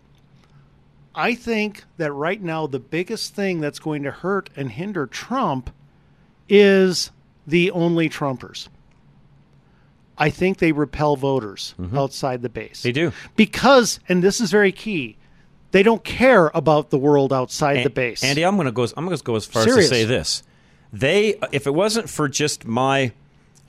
I 1.14 1.34
think 1.34 1.84
that 1.98 2.12
right 2.12 2.40
now 2.40 2.66
the 2.66 2.78
biggest 2.78 3.34
thing 3.34 3.60
that's 3.60 3.78
going 3.78 4.04
to 4.04 4.10
hurt 4.10 4.48
and 4.56 4.70
hinder 4.70 5.06
Trump 5.06 5.70
is 6.48 7.10
the 7.46 7.70
only 7.72 8.08
Trumpers. 8.08 8.68
I 10.20 10.30
think 10.30 10.58
they 10.58 10.70
repel 10.70 11.16
voters 11.16 11.74
outside 11.94 12.42
the 12.42 12.50
base. 12.50 12.80
Mm-hmm. 12.80 12.88
They 12.88 12.92
do. 12.92 13.12
Because, 13.36 13.98
and 14.08 14.22
this 14.22 14.40
is 14.40 14.50
very 14.50 14.70
key, 14.70 15.16
they 15.70 15.82
don't 15.82 16.04
care 16.04 16.50
about 16.54 16.90
the 16.90 16.98
world 16.98 17.32
outside 17.32 17.84
the 17.84 17.90
base. 17.90 18.22
Andy, 18.22 18.44
I'm 18.44 18.56
going 18.56 18.66
to 18.66 18.72
go. 18.72 18.86
I'm 18.96 19.06
going 19.06 19.16
to 19.16 19.24
go 19.24 19.34
as 19.36 19.46
far 19.46 19.62
Serious. 19.62 19.86
as 19.86 19.88
to 19.90 19.94
say 19.94 20.04
this: 20.04 20.42
they, 20.92 21.40
if 21.52 21.66
it 21.66 21.74
wasn't 21.74 22.10
for 22.10 22.28
just 22.28 22.66
my 22.66 23.12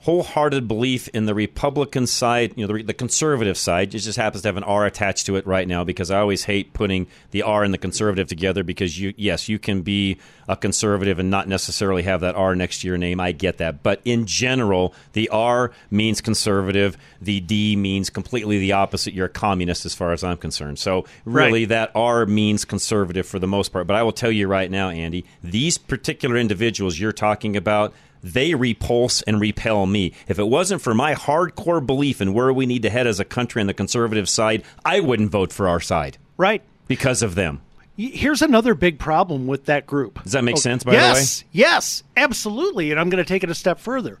wholehearted 0.02 0.66
belief 0.66 1.06
in 1.08 1.26
the 1.26 1.34
Republican 1.34 2.08
side, 2.08 2.52
you 2.56 2.66
know, 2.66 2.74
the, 2.76 2.82
the 2.82 2.92
conservative 2.92 3.56
side, 3.56 3.94
it 3.94 3.98
just 3.98 4.18
happens 4.18 4.42
to 4.42 4.48
have 4.48 4.56
an 4.56 4.64
R 4.64 4.84
attached 4.84 5.26
to 5.26 5.36
it 5.36 5.46
right 5.46 5.68
now 5.68 5.84
because 5.84 6.10
I 6.10 6.18
always 6.18 6.44
hate 6.44 6.72
putting 6.72 7.06
the 7.30 7.42
R 7.42 7.62
and 7.62 7.72
the 7.72 7.78
conservative 7.78 8.26
together 8.26 8.64
because 8.64 8.98
you, 8.98 9.14
yes, 9.16 9.48
you 9.48 9.60
can 9.60 9.82
be 9.82 10.18
a 10.48 10.56
conservative 10.56 11.20
and 11.20 11.30
not 11.30 11.46
necessarily 11.46 12.02
have 12.02 12.20
that 12.22 12.34
R 12.34 12.56
next 12.56 12.80
to 12.80 12.88
your 12.88 12.98
name. 12.98 13.20
I 13.20 13.30
get 13.30 13.58
that, 13.58 13.84
but 13.84 14.00
in 14.04 14.26
general, 14.26 14.92
the 15.12 15.28
R 15.28 15.70
means 15.88 16.20
conservative, 16.20 16.98
the 17.20 17.38
D 17.38 17.76
means 17.76 18.10
completely 18.10 18.58
the 18.58 18.72
opposite. 18.72 19.14
You're 19.14 19.26
a 19.26 19.28
communist, 19.28 19.86
as 19.86 19.94
far 19.94 20.12
as 20.12 20.24
I'm 20.24 20.36
concerned. 20.36 20.80
So 20.80 21.04
really, 21.24 21.60
Right. 21.62 21.68
that 21.68 21.92
R 21.94 22.26
means 22.26 22.64
conservative 22.64 23.26
for 23.26 23.38
the 23.38 23.46
most 23.46 23.72
part. 23.72 23.86
But 23.86 23.94
I 23.94 24.02
will 24.02 24.12
tell 24.12 24.32
you 24.32 24.48
right 24.48 24.70
now, 24.70 24.90
Andy, 24.90 25.24
these 25.44 25.78
particular 25.78 26.36
individuals 26.36 26.98
you're 26.98 27.12
talking 27.12 27.56
about, 27.56 27.94
they 28.22 28.54
repulse 28.54 29.22
and 29.22 29.40
repel 29.40 29.86
me. 29.86 30.12
If 30.28 30.38
it 30.38 30.46
wasn't 30.48 30.82
for 30.82 30.94
my 30.94 31.14
hardcore 31.14 31.84
belief 31.84 32.20
in 32.20 32.32
where 32.34 32.52
we 32.52 32.66
need 32.66 32.82
to 32.82 32.90
head 32.90 33.06
as 33.06 33.18
a 33.20 33.24
country 33.24 33.60
on 33.60 33.66
the 33.66 33.74
conservative 33.74 34.28
side, 34.28 34.62
I 34.84 35.00
wouldn't 35.00 35.30
vote 35.30 35.52
for 35.52 35.68
our 35.68 35.80
side 35.80 36.18
right. 36.36 36.62
because 36.86 37.22
of 37.22 37.34
them. 37.34 37.60
Here's 37.96 38.40
another 38.40 38.74
big 38.74 38.98
problem 38.98 39.46
with 39.46 39.66
that 39.66 39.86
group. 39.86 40.22
Does 40.22 40.32
that 40.32 40.44
make 40.44 40.56
Oh, 40.56 40.60
sense, 40.60 40.82
by 40.82 40.92
the 40.92 40.96
way? 40.96 41.02
yes, 41.02 41.44
Yes, 41.52 42.02
absolutely. 42.16 42.90
And 42.90 42.98
I'm 42.98 43.10
going 43.10 43.22
to 43.22 43.28
take 43.28 43.44
it 43.44 43.50
a 43.50 43.54
step 43.54 43.78
further. 43.78 44.18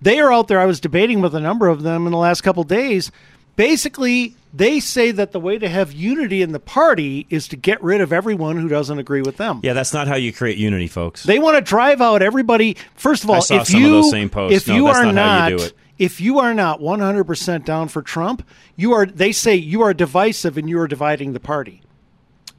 They 0.00 0.20
are 0.20 0.32
out 0.32 0.48
there. 0.48 0.60
I 0.60 0.64
was 0.66 0.80
debating 0.80 1.20
with 1.20 1.34
a 1.34 1.40
number 1.40 1.68
of 1.68 1.82
them 1.82 2.06
in 2.06 2.12
the 2.12 2.18
last 2.18 2.40
couple 2.42 2.62
days. 2.64 3.10
Basically, 3.58 4.36
they 4.54 4.78
say 4.78 5.10
that 5.10 5.32
the 5.32 5.40
way 5.40 5.58
to 5.58 5.68
have 5.68 5.92
unity 5.92 6.42
in 6.42 6.52
the 6.52 6.60
party 6.60 7.26
is 7.28 7.48
to 7.48 7.56
get 7.56 7.82
rid 7.82 8.00
of 8.00 8.12
everyone 8.12 8.56
who 8.56 8.68
doesn't 8.68 9.00
agree 9.00 9.20
with 9.20 9.36
them. 9.36 9.58
Yeah, 9.64 9.72
that's 9.72 9.92
not 9.92 10.06
how 10.06 10.14
you 10.14 10.32
create 10.32 10.58
unity, 10.58 10.86
folks. 10.86 11.24
They 11.24 11.40
want 11.40 11.56
to 11.56 11.60
drive 11.60 12.00
out 12.00 12.22
everybody. 12.22 12.76
First 12.94 13.24
of 13.24 13.30
all, 13.30 13.38
if 13.38 13.50
of 13.50 13.70
you 13.70 14.28
posts. 14.28 14.56
if 14.62 14.68
No, 14.68 14.74
you 14.76 14.86
are 14.86 15.12
not 15.12 15.40
how 15.40 15.48
you 15.48 15.58
do 15.58 15.64
it. 15.64 15.72
if 15.98 16.20
you 16.20 16.38
are 16.38 16.54
not 16.54 16.80
100% 16.80 17.64
down 17.64 17.88
for 17.88 18.00
Trump, 18.00 18.46
you 18.76 18.92
are 18.92 19.04
they 19.04 19.32
say 19.32 19.56
you 19.56 19.82
are 19.82 19.92
divisive 19.92 20.56
and 20.56 20.68
you 20.70 20.78
are 20.78 20.86
dividing 20.86 21.32
the 21.32 21.40
party. 21.40 21.82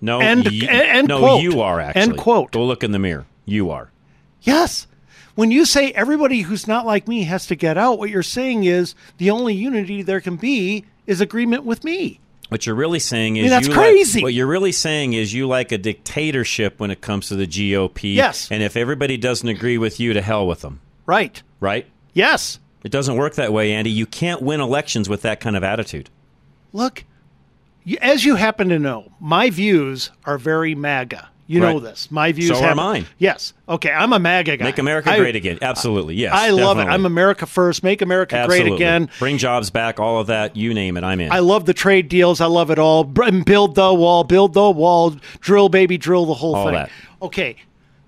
no, 0.01 0.19
and- 0.19 0.51
you, 0.51 0.67
and 0.67 1.07
no, 1.07 1.19
quote. 1.19 1.41
you 1.41 1.61
are 1.61 1.79
actually. 1.79 2.01
End 2.01 2.17
quote. 2.17 2.51
Go 2.51 2.65
look 2.65 2.83
in 2.83 2.91
the 2.91 2.99
mirror. 2.99 3.25
You 3.45 3.71
are. 3.71 3.89
Yes. 4.41 4.85
When 5.39 5.51
you 5.51 5.63
say 5.63 5.93
everybody 5.93 6.41
who's 6.41 6.67
not 6.67 6.85
like 6.85 7.07
me 7.07 7.23
has 7.23 7.47
to 7.47 7.55
get 7.55 7.77
out, 7.77 7.97
what 7.97 8.09
you're 8.09 8.21
saying 8.23 8.65
is 8.65 8.93
the 9.19 9.31
only 9.31 9.55
unity 9.55 10.01
there 10.01 10.19
can 10.19 10.35
be 10.35 10.83
is 11.07 11.21
agreement 11.21 11.63
with 11.63 11.85
me. 11.85 12.19
What 12.49 12.65
you're 12.65 12.75
really 12.75 12.99
saying 12.99 13.37
is 13.37 13.43
mean, 13.43 13.49
that's 13.49 13.69
you 13.69 13.73
crazy. 13.73 14.19
Like, 14.19 14.23
what 14.23 14.33
you're 14.33 14.47
really 14.47 14.73
saying 14.73 15.13
is 15.13 15.33
you 15.33 15.47
like 15.47 15.71
a 15.71 15.77
dictatorship 15.77 16.77
when 16.81 16.91
it 16.91 16.99
comes 16.99 17.29
to 17.29 17.37
the 17.37 17.47
GOP. 17.47 18.15
Yes. 18.15 18.51
And 18.51 18.61
if 18.61 18.75
everybody 18.75 19.15
doesn't 19.15 19.47
agree 19.47 19.77
with 19.77 19.97
you, 19.97 20.11
to 20.11 20.21
hell 20.21 20.45
with 20.45 20.59
them. 20.59 20.81
Right. 21.05 21.41
Right. 21.61 21.87
Yes. 22.11 22.59
It 22.83 22.91
doesn't 22.91 23.15
work 23.15 23.35
that 23.35 23.53
way, 23.53 23.71
Andy. 23.71 23.91
You 23.91 24.07
can't 24.07 24.41
win 24.41 24.59
elections 24.59 25.07
with 25.07 25.21
that 25.21 25.39
kind 25.39 25.55
of 25.55 25.63
attitude. 25.63 26.09
Look, 26.73 27.05
as 28.01 28.25
you 28.25 28.35
happen 28.35 28.67
to 28.67 28.77
know, 28.77 29.13
my 29.21 29.51
views 29.51 30.11
are 30.25 30.37
very 30.37 30.75
MAGA. 30.75 31.29
You 31.51 31.59
know 31.59 31.73
Right. 31.73 31.81
this. 31.81 32.11
My 32.11 32.31
views 32.31 32.49
So 32.49 32.63
are 32.63 32.67
have- 32.67 32.75
mine. 32.77 33.07
Yes. 33.17 33.53
Okay, 33.67 33.89
I'm 33.91 34.13
a 34.13 34.19
MAGA 34.19 34.57
guy. 34.57 34.65
Make 34.65 34.77
America 34.77 35.09
I- 35.11 35.17
great 35.17 35.35
again. 35.35 35.57
Absolutely. 35.63 36.13
Yes. 36.13 36.31
I 36.31 36.51
love 36.51 36.77
it. 36.77 36.83
I'm 36.83 37.07
America 37.07 37.47
first. 37.47 37.83
Make 37.83 38.03
America 38.03 38.35
Absolutely. 38.35 38.69
great 38.69 38.75
again. 38.75 39.09
Bring 39.17 39.39
jobs 39.39 39.71
back. 39.71 39.99
All 39.99 40.19
of 40.19 40.27
that. 40.27 40.55
You 40.55 40.75
name 40.75 40.95
it. 40.95 41.03
I'm 41.03 41.19
in. 41.19 41.31
I 41.31 41.39
love 41.39 41.65
the 41.65 41.73
trade 41.73 42.07
deals. 42.07 42.39
I 42.39 42.45
love 42.45 42.69
it 42.69 42.77
all. 42.77 43.03
Build 43.03 43.73
the 43.73 43.91
wall. 43.91 44.23
Build 44.23 44.53
the 44.53 44.69
wall. 44.69 45.15
Drill, 45.39 45.69
baby, 45.69 45.97
drill 45.97 46.27
the 46.27 46.35
whole 46.35 46.55
All 46.55 46.65
thing. 46.65 46.75
that. 46.75 46.91
Okay, 47.19 47.55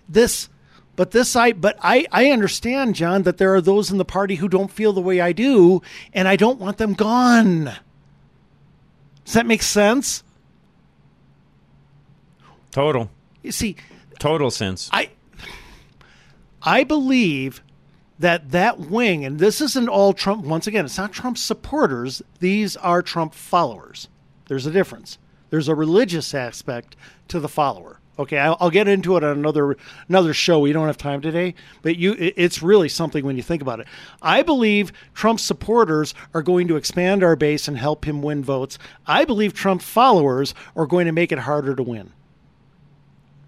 this, 0.07 0.47
but 0.95 1.09
this 1.09 1.35
I, 1.35 1.51
but 1.53 1.79
I, 1.81 2.05
I 2.11 2.27
understand, 2.29 2.93
John, 2.93 3.23
that 3.23 3.39
there 3.39 3.55
are 3.55 3.61
those 3.61 3.89
in 3.89 3.97
the 3.97 4.05
party 4.05 4.35
who 4.35 4.49
don't 4.49 4.69
feel 4.69 4.93
the 4.93 5.01
way 5.01 5.19
I 5.19 5.31
do, 5.31 5.81
and 6.13 6.27
I 6.27 6.35
don't 6.35 6.59
want 6.59 6.77
them 6.77 6.93
gone. 6.93 7.71
Does 9.25 9.33
that 9.33 9.47
make 9.47 9.63
sense? 9.63 10.21
Total. 12.71 13.09
You 13.43 13.51
see, 13.51 13.75
Total 14.19 14.51
sense. 14.51 14.89
I 14.93 15.09
I 16.61 16.83
believe 16.83 17.63
that 18.19 18.51
that 18.51 18.79
wing, 18.79 19.25
and 19.25 19.39
this 19.39 19.61
isn't 19.61 19.89
all 19.89 20.13
Trump. 20.13 20.45
Once 20.45 20.67
again, 20.67 20.85
it's 20.85 20.97
not 20.97 21.11
Trump 21.11 21.37
supporters. 21.37 22.21
These 22.39 22.77
are 22.77 23.01
Trump 23.01 23.33
followers. 23.33 24.09
There's 24.47 24.67
a 24.67 24.71
difference. 24.71 25.17
There's 25.49 25.67
a 25.67 25.75
religious 25.75 26.33
aspect 26.35 26.95
to 27.29 27.39
the 27.39 27.49
follower. 27.49 27.97
Okay, 28.19 28.37
I'll, 28.37 28.57
I'll 28.59 28.69
get 28.69 28.87
into 28.87 29.17
it 29.17 29.23
on 29.23 29.35
another 29.39 29.75
another 30.07 30.33
show. 30.35 30.59
We 30.59 30.71
don't 30.73 30.85
have 30.85 30.97
time 30.97 31.21
today, 31.21 31.55
but 31.81 31.95
you, 31.97 32.13
it- 32.13 32.35
it's 32.37 32.61
really 32.61 32.89
something 32.89 33.25
when 33.25 33.37
you 33.37 33.43
think 33.43 33.63
about 33.63 33.79
it. 33.79 33.87
I 34.21 34.43
believe 34.43 34.93
Trump 35.15 35.39
supporters 35.39 36.13
are 36.35 36.43
going 36.43 36.67
to 36.67 36.75
expand 36.75 37.23
our 37.23 37.35
base 37.35 37.67
and 37.67 37.77
help 37.77 38.05
him 38.05 38.21
win 38.21 38.43
votes. 38.43 38.77
I 39.07 39.25
believe 39.25 39.53
Trump 39.55 39.81
followers 39.81 40.53
are 40.75 40.85
going 40.85 41.07
to 41.07 41.11
make 41.11 41.31
it 41.31 41.39
harder 41.39 41.75
to 41.75 41.81
win. 41.81 42.11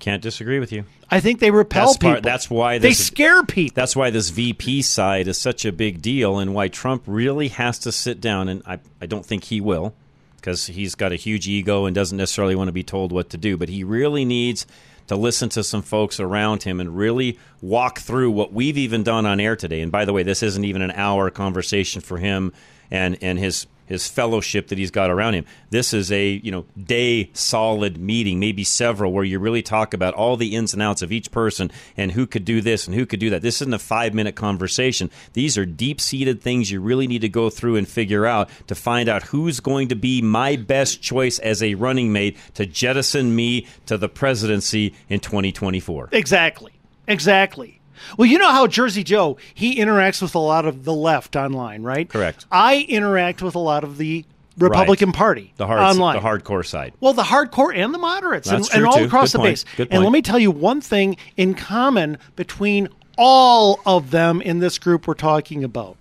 Can't 0.03 0.21
disagree 0.21 0.59
with 0.59 0.73
you. 0.73 0.83
I 1.09 1.21
think 1.21 1.39
they 1.39 1.49
repel 1.49 1.85
That's, 1.85 1.97
people. 1.97 2.11
part, 2.11 2.23
that's 2.23 2.49
why 2.49 2.77
they 2.77 2.91
scare 2.91 3.41
people. 3.45 3.73
That's 3.73 3.95
why 3.95 4.09
this 4.09 4.31
VP 4.31 4.81
side 4.81 5.29
is 5.29 5.37
such 5.37 5.63
a 5.63 5.71
big 5.71 6.01
deal, 6.01 6.39
and 6.39 6.53
why 6.53 6.67
Trump 6.67 7.03
really 7.07 7.47
has 7.47 7.79
to 7.79 7.91
sit 7.93 8.19
down. 8.19 8.49
And 8.49 8.61
I, 8.65 8.79
I 8.99 9.05
don't 9.05 9.25
think 9.25 9.45
he 9.45 9.61
will, 9.61 9.95
because 10.35 10.67
he's 10.67 10.95
got 10.95 11.13
a 11.13 11.15
huge 11.15 11.47
ego 11.47 11.85
and 11.85 11.95
doesn't 11.95 12.17
necessarily 12.17 12.53
want 12.53 12.67
to 12.67 12.73
be 12.73 12.83
told 12.83 13.13
what 13.13 13.29
to 13.29 13.37
do. 13.37 13.55
But 13.55 13.69
he 13.69 13.85
really 13.85 14.25
needs 14.25 14.67
to 15.07 15.15
listen 15.15 15.47
to 15.47 15.63
some 15.63 15.81
folks 15.81 16.19
around 16.19 16.63
him 16.63 16.81
and 16.81 16.97
really 16.97 17.39
walk 17.61 17.99
through 17.99 18.31
what 18.31 18.51
we've 18.51 18.77
even 18.77 19.03
done 19.03 19.25
on 19.25 19.39
air 19.39 19.55
today. 19.55 19.79
And 19.79 19.89
by 19.89 20.03
the 20.03 20.11
way, 20.11 20.23
this 20.23 20.43
isn't 20.43 20.65
even 20.65 20.81
an 20.81 20.91
hour 20.91 21.29
conversation 21.29 22.01
for 22.01 22.17
him 22.17 22.51
and 22.91 23.17
and 23.21 23.39
his 23.39 23.67
his 23.85 24.07
fellowship 24.07 24.67
that 24.67 24.77
he's 24.77 24.91
got 24.91 25.09
around 25.09 25.33
him. 25.33 25.45
This 25.69 25.93
is 25.93 26.11
a 26.11 26.27
you 26.43 26.51
know 26.51 26.65
day 26.81 27.29
solid 27.33 27.97
meeting, 27.97 28.39
maybe 28.39 28.63
several, 28.63 29.11
where 29.11 29.23
you 29.23 29.39
really 29.39 29.61
talk 29.61 29.93
about 29.93 30.13
all 30.13 30.37
the 30.37 30.55
ins 30.55 30.73
and 30.73 30.81
outs 30.81 31.01
of 31.01 31.11
each 31.11 31.31
person 31.31 31.71
and 31.97 32.11
who 32.11 32.25
could 32.25 32.45
do 32.45 32.61
this 32.61 32.87
and 32.87 32.95
who 32.95 33.05
could 33.05 33.19
do 33.19 33.29
that. 33.29 33.41
This 33.41 33.61
isn't 33.61 33.73
a 33.73 33.79
five 33.79 34.13
minute 34.13 34.35
conversation. 34.35 35.09
These 35.33 35.57
are 35.57 35.65
deep 35.65 35.99
seated 35.99 36.41
things 36.41 36.71
you 36.71 36.81
really 36.81 37.07
need 37.07 37.21
to 37.21 37.29
go 37.29 37.49
through 37.49 37.75
and 37.75 37.87
figure 37.87 38.25
out 38.25 38.49
to 38.67 38.75
find 38.75 39.09
out 39.09 39.23
who's 39.23 39.59
going 39.59 39.89
to 39.89 39.95
be 39.95 40.21
my 40.21 40.55
best 40.55 41.01
choice 41.01 41.39
as 41.39 41.61
a 41.61 41.75
running 41.75 42.11
mate 42.11 42.37
to 42.55 42.65
jettison 42.65 43.35
me 43.35 43.67
to 43.85 43.97
the 43.97 44.09
presidency 44.09 44.93
in 45.09 45.19
2024. 45.19 46.09
Exactly. 46.11 46.73
Exactly. 47.07 47.81
Well, 48.17 48.27
you 48.27 48.37
know 48.37 48.51
how 48.51 48.67
Jersey 48.67 49.03
Joe 49.03 49.37
he 49.53 49.77
interacts 49.77 50.21
with 50.21 50.35
a 50.35 50.39
lot 50.39 50.65
of 50.65 50.83
the 50.83 50.93
left 50.93 51.35
online, 51.35 51.83
right? 51.83 52.07
Correct. 52.09 52.45
I 52.51 52.85
interact 52.89 53.41
with 53.41 53.55
a 53.55 53.59
lot 53.59 53.83
of 53.83 53.97
the 53.97 54.25
Republican 54.57 55.09
Right. 55.09 55.15
Party 55.17 55.53
The 55.57 55.65
hard, 55.65 55.79
online. 55.81 56.15
the 56.15 56.21
hardcore 56.21 56.65
side. 56.65 56.93
Well, 56.99 57.13
the 57.13 57.23
hardcore 57.23 57.75
and 57.75 57.93
the 57.93 57.97
moderates, 57.97 58.47
and, 58.49 58.67
and 58.73 58.85
all 58.85 58.97
too. 58.99 59.05
across 59.05 59.31
Good 59.31 59.39
the 59.39 59.43
point. 59.43 59.51
base. 59.51 59.65
Good 59.77 59.87
And 59.91 60.03
let 60.03 60.11
me 60.11 60.21
tell 60.21 60.37
you 60.37 60.51
one 60.51 60.79
thing 60.79 61.17
in 61.37 61.55
common 61.55 62.17
between 62.35 62.89
all 63.17 63.79
of 63.85 64.11
them 64.11 64.41
in 64.41 64.59
this 64.59 64.77
group 64.79 65.07
we're 65.07 65.13
talking 65.15 65.63
about. 65.63 65.97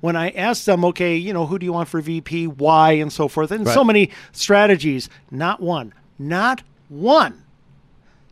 When 0.00 0.16
I 0.16 0.30
asked 0.30 0.66
them, 0.66 0.84
okay, 0.84 1.16
you 1.16 1.32
know, 1.32 1.46
who 1.46 1.58
do 1.58 1.64
you 1.64 1.72
want 1.72 1.88
for 1.88 2.00
VP, 2.02 2.46
why, 2.48 2.92
and 2.92 3.10
so 3.10 3.26
forth, 3.26 3.50
and 3.50 3.66
so 3.66 3.82
many 3.82 4.10
strategies, 4.32 5.08
not 5.30 5.60
one, 5.60 5.94
not 6.18 6.62
one 6.88 7.42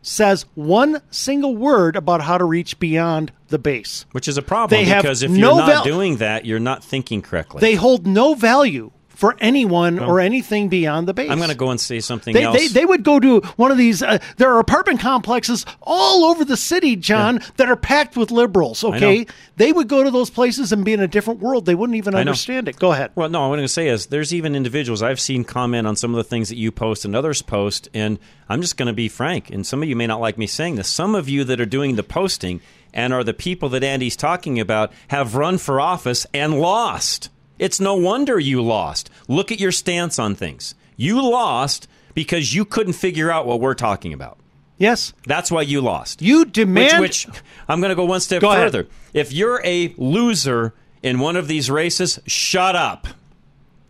says 0.03 0.45
one 0.53 1.01
single 1.09 1.55
word 1.55 1.95
about 1.95 2.21
how 2.21 2.37
to 2.37 2.45
reach 2.45 2.77
beyond 2.79 3.31
the 3.47 3.57
base. 3.57 4.05
Which 4.11 4.27
is 4.27 4.37
a 4.37 4.41
problem 4.41 4.79
They 4.79 4.85
have 4.85 5.01
because 5.01 5.23
if 5.23 5.31
no 5.31 5.37
you're 5.37 5.57
not 5.57 5.67
val- 5.67 5.83
doing 5.83 6.17
that, 6.17 6.45
you're 6.45 6.59
not 6.59 6.83
thinking 6.83 7.21
correctly. 7.21 7.61
They 7.61 7.75
hold 7.75 8.05
no 8.05 8.35
value 8.35 8.91
for 9.23 9.37
anyone 9.39 9.95
Well, 9.95 10.09
or 10.09 10.19
anything 10.19 10.67
beyond 10.67 11.07
the 11.07 11.13
base. 11.13 11.31
I'm 11.31 11.37
going 11.37 11.49
to 11.49 11.55
go 11.55 11.69
and 11.69 11.79
say 11.79 12.01
something 12.01 12.33
They, 12.33 12.43
else. 12.43 12.57
they, 12.57 12.67
they 12.67 12.85
would 12.85 13.03
go 13.03 13.21
to 13.21 13.39
one 13.55 13.71
of 13.71 13.77
these. 13.77 14.03
Uh, 14.03 14.17
there 14.35 14.51
are 14.51 14.59
apartment 14.59 14.99
complexes 14.99 15.65
all 15.81 16.25
over 16.25 16.43
the 16.43 16.57
city, 16.57 16.97
John, 16.97 17.39
that 17.55 17.69
are 17.69 17.77
packed 17.77 18.17
with 18.17 18.31
liberals. 18.31 18.83
Okay, 18.83 19.25
they 19.55 19.71
would 19.71 19.87
go 19.87 20.03
to 20.03 20.11
those 20.11 20.29
places 20.29 20.73
and 20.73 20.83
be 20.83 20.91
in 20.91 20.99
a 20.99 21.07
different 21.07 21.39
world. 21.39 21.65
They 21.65 21.73
wouldn't 21.73 21.95
even 21.95 22.15
understand 22.15 22.67
it. 22.67 22.75
Go 22.75 22.91
ahead. 22.91 23.11
Well, 23.15 23.29
no, 23.29 23.39
what 23.39 23.45
I'm 23.45 23.51
going 23.51 23.61
to 23.61 23.69
say 23.69 23.87
is 23.87 24.07
there's 24.07 24.33
even 24.33 24.57
individuals 24.57 25.01
I've 25.01 25.21
seen 25.21 25.45
comment 25.45 25.87
on 25.87 25.95
some 25.95 26.11
of 26.11 26.17
the 26.17 26.25
things 26.25 26.49
that 26.49 26.57
you 26.57 26.73
post 26.73 27.05
and 27.05 27.15
others 27.15 27.41
post, 27.41 27.87
and 27.93 28.19
I'm 28.49 28.59
just 28.59 28.75
going 28.75 28.87
to 28.87 28.93
be 28.93 29.07
frank, 29.07 29.49
and 29.51 29.65
some 29.65 29.81
of 29.81 29.87
you 29.87 29.95
may 29.95 30.05
not 30.05 30.19
like 30.19 30.37
me 30.37 30.47
saying 30.47 30.75
this. 30.75 30.89
Some 30.89 31.15
of 31.15 31.29
you 31.29 31.45
that 31.45 31.61
are 31.61 31.65
doing 31.65 31.95
the 31.95 32.03
posting 32.03 32.59
and 32.93 33.13
are 33.13 33.23
the 33.23 33.33
people 33.33 33.69
that 33.69 33.85
Andy's 33.85 34.17
talking 34.17 34.59
about 34.59 34.91
have 35.07 35.35
run 35.35 35.59
for 35.59 35.79
office 35.79 36.27
and 36.33 36.59
lost. 36.59 37.29
It's 37.59 37.79
no 37.79 37.95
wonder 37.95 38.39
you 38.39 38.61
lost. 38.61 39.09
Look 39.27 39.51
at 39.51 39.59
your 39.59 39.71
stance 39.71 40.19
on 40.19 40.35
things. 40.35 40.75
You 40.97 41.21
lost 41.21 41.87
because 42.13 42.53
you 42.53 42.65
couldn't 42.65 42.93
figure 42.93 43.31
out 43.31 43.45
what 43.45 43.59
we're 43.59 43.73
talking 43.73 44.13
about. 44.13 44.37
Yes. 44.77 45.13
That's 45.25 45.51
why 45.51 45.61
you 45.61 45.81
lost. 45.81 46.21
You 46.21 46.45
demand. 46.45 46.99
Which, 46.99 47.27
which 47.27 47.41
I'm 47.67 47.79
going 47.79 47.89
to 47.89 47.95
go 47.95 48.05
one 48.05 48.19
step 48.19 48.41
Go 48.41 48.51
ahead. 48.51 48.63
further. 48.65 48.87
If 49.13 49.31
you're 49.31 49.61
a 49.63 49.93
loser 49.97 50.73
in 51.01 51.19
one 51.19 51.35
of 51.35 51.47
these 51.47 51.69
races, 51.69 52.19
shut 52.25 52.75
up. 52.75 53.07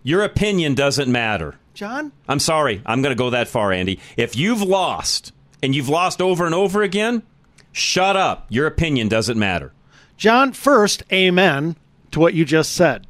Your 0.04 0.24
opinion 0.24 0.76
doesn't 0.76 1.12
matter. 1.12 1.56
John, 1.74 2.12
I'm 2.28 2.40
sorry. 2.40 2.82
I'm 2.86 3.02
going 3.02 3.16
to 3.16 3.18
go 3.18 3.32
that 3.32 3.48
far, 3.48 3.72
Andy. 3.72 4.00
If 4.18 4.36
you've 4.36 4.62
lost 4.62 5.32
and 5.64 5.74
you've 5.74 5.90
lost 5.90 6.22
over 6.22 6.46
and 6.46 6.54
over 6.54 6.84
again, 6.84 7.24
shut 7.72 8.16
up. 8.16 8.46
Your 8.50 8.68
opinion 8.68 9.08
doesn't 9.08 9.40
matter. 9.40 9.72
John, 10.18 10.54
first, 10.54 11.02
amen 11.12 11.76
to 12.12 12.20
what 12.20 12.34
you 12.36 12.46
just 12.46 12.74
said. 12.74 13.08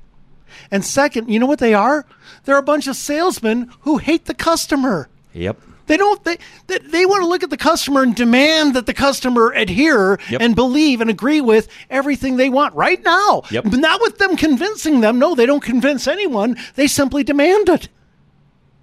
And 0.72 0.84
second, 0.84 1.30
you 1.30 1.40
know 1.40 1.46
what 1.46 1.60
they 1.60 1.74
are? 1.74 2.06
They're 2.46 2.58
a 2.58 2.64
bunch 2.64 2.88
of 2.88 2.96
salesmen 2.96 3.72
who 3.82 3.98
hate 3.98 4.26
the 4.26 4.34
customer. 4.34 5.10
Yep. 5.34 5.60
They 5.86 5.98
don't. 5.98 6.24
They 6.24 6.38
they, 6.68 6.78
they 6.78 7.06
want 7.06 7.24
to 7.24 7.28
look 7.28 7.44
at 7.44 7.50
the 7.50 7.58
customer 7.58 8.04
and 8.04 8.16
demand 8.16 8.74
that 8.76 8.86
the 8.86 8.94
customer 8.94 9.52
adhere 9.52 10.18
Yep. 10.30 10.42
and 10.42 10.56
believe 10.56 11.02
and 11.02 11.10
agree 11.10 11.42
with 11.42 11.68
everything 11.90 12.38
they 12.38 12.50
want 12.50 12.74
right 12.74 13.04
now. 13.04 13.42
Yep. 13.52 13.66
But 13.66 13.80
not 13.80 14.00
with 14.02 14.18
them 14.18 14.38
convincing 14.38 15.02
them. 15.02 15.20
No, 15.20 15.36
they 15.36 15.46
don't 15.46 15.62
convince 15.64 16.08
anyone. 16.08 16.56
They 16.76 16.88
simply 16.88 17.24
demand 17.26 17.68
it. 17.68 17.90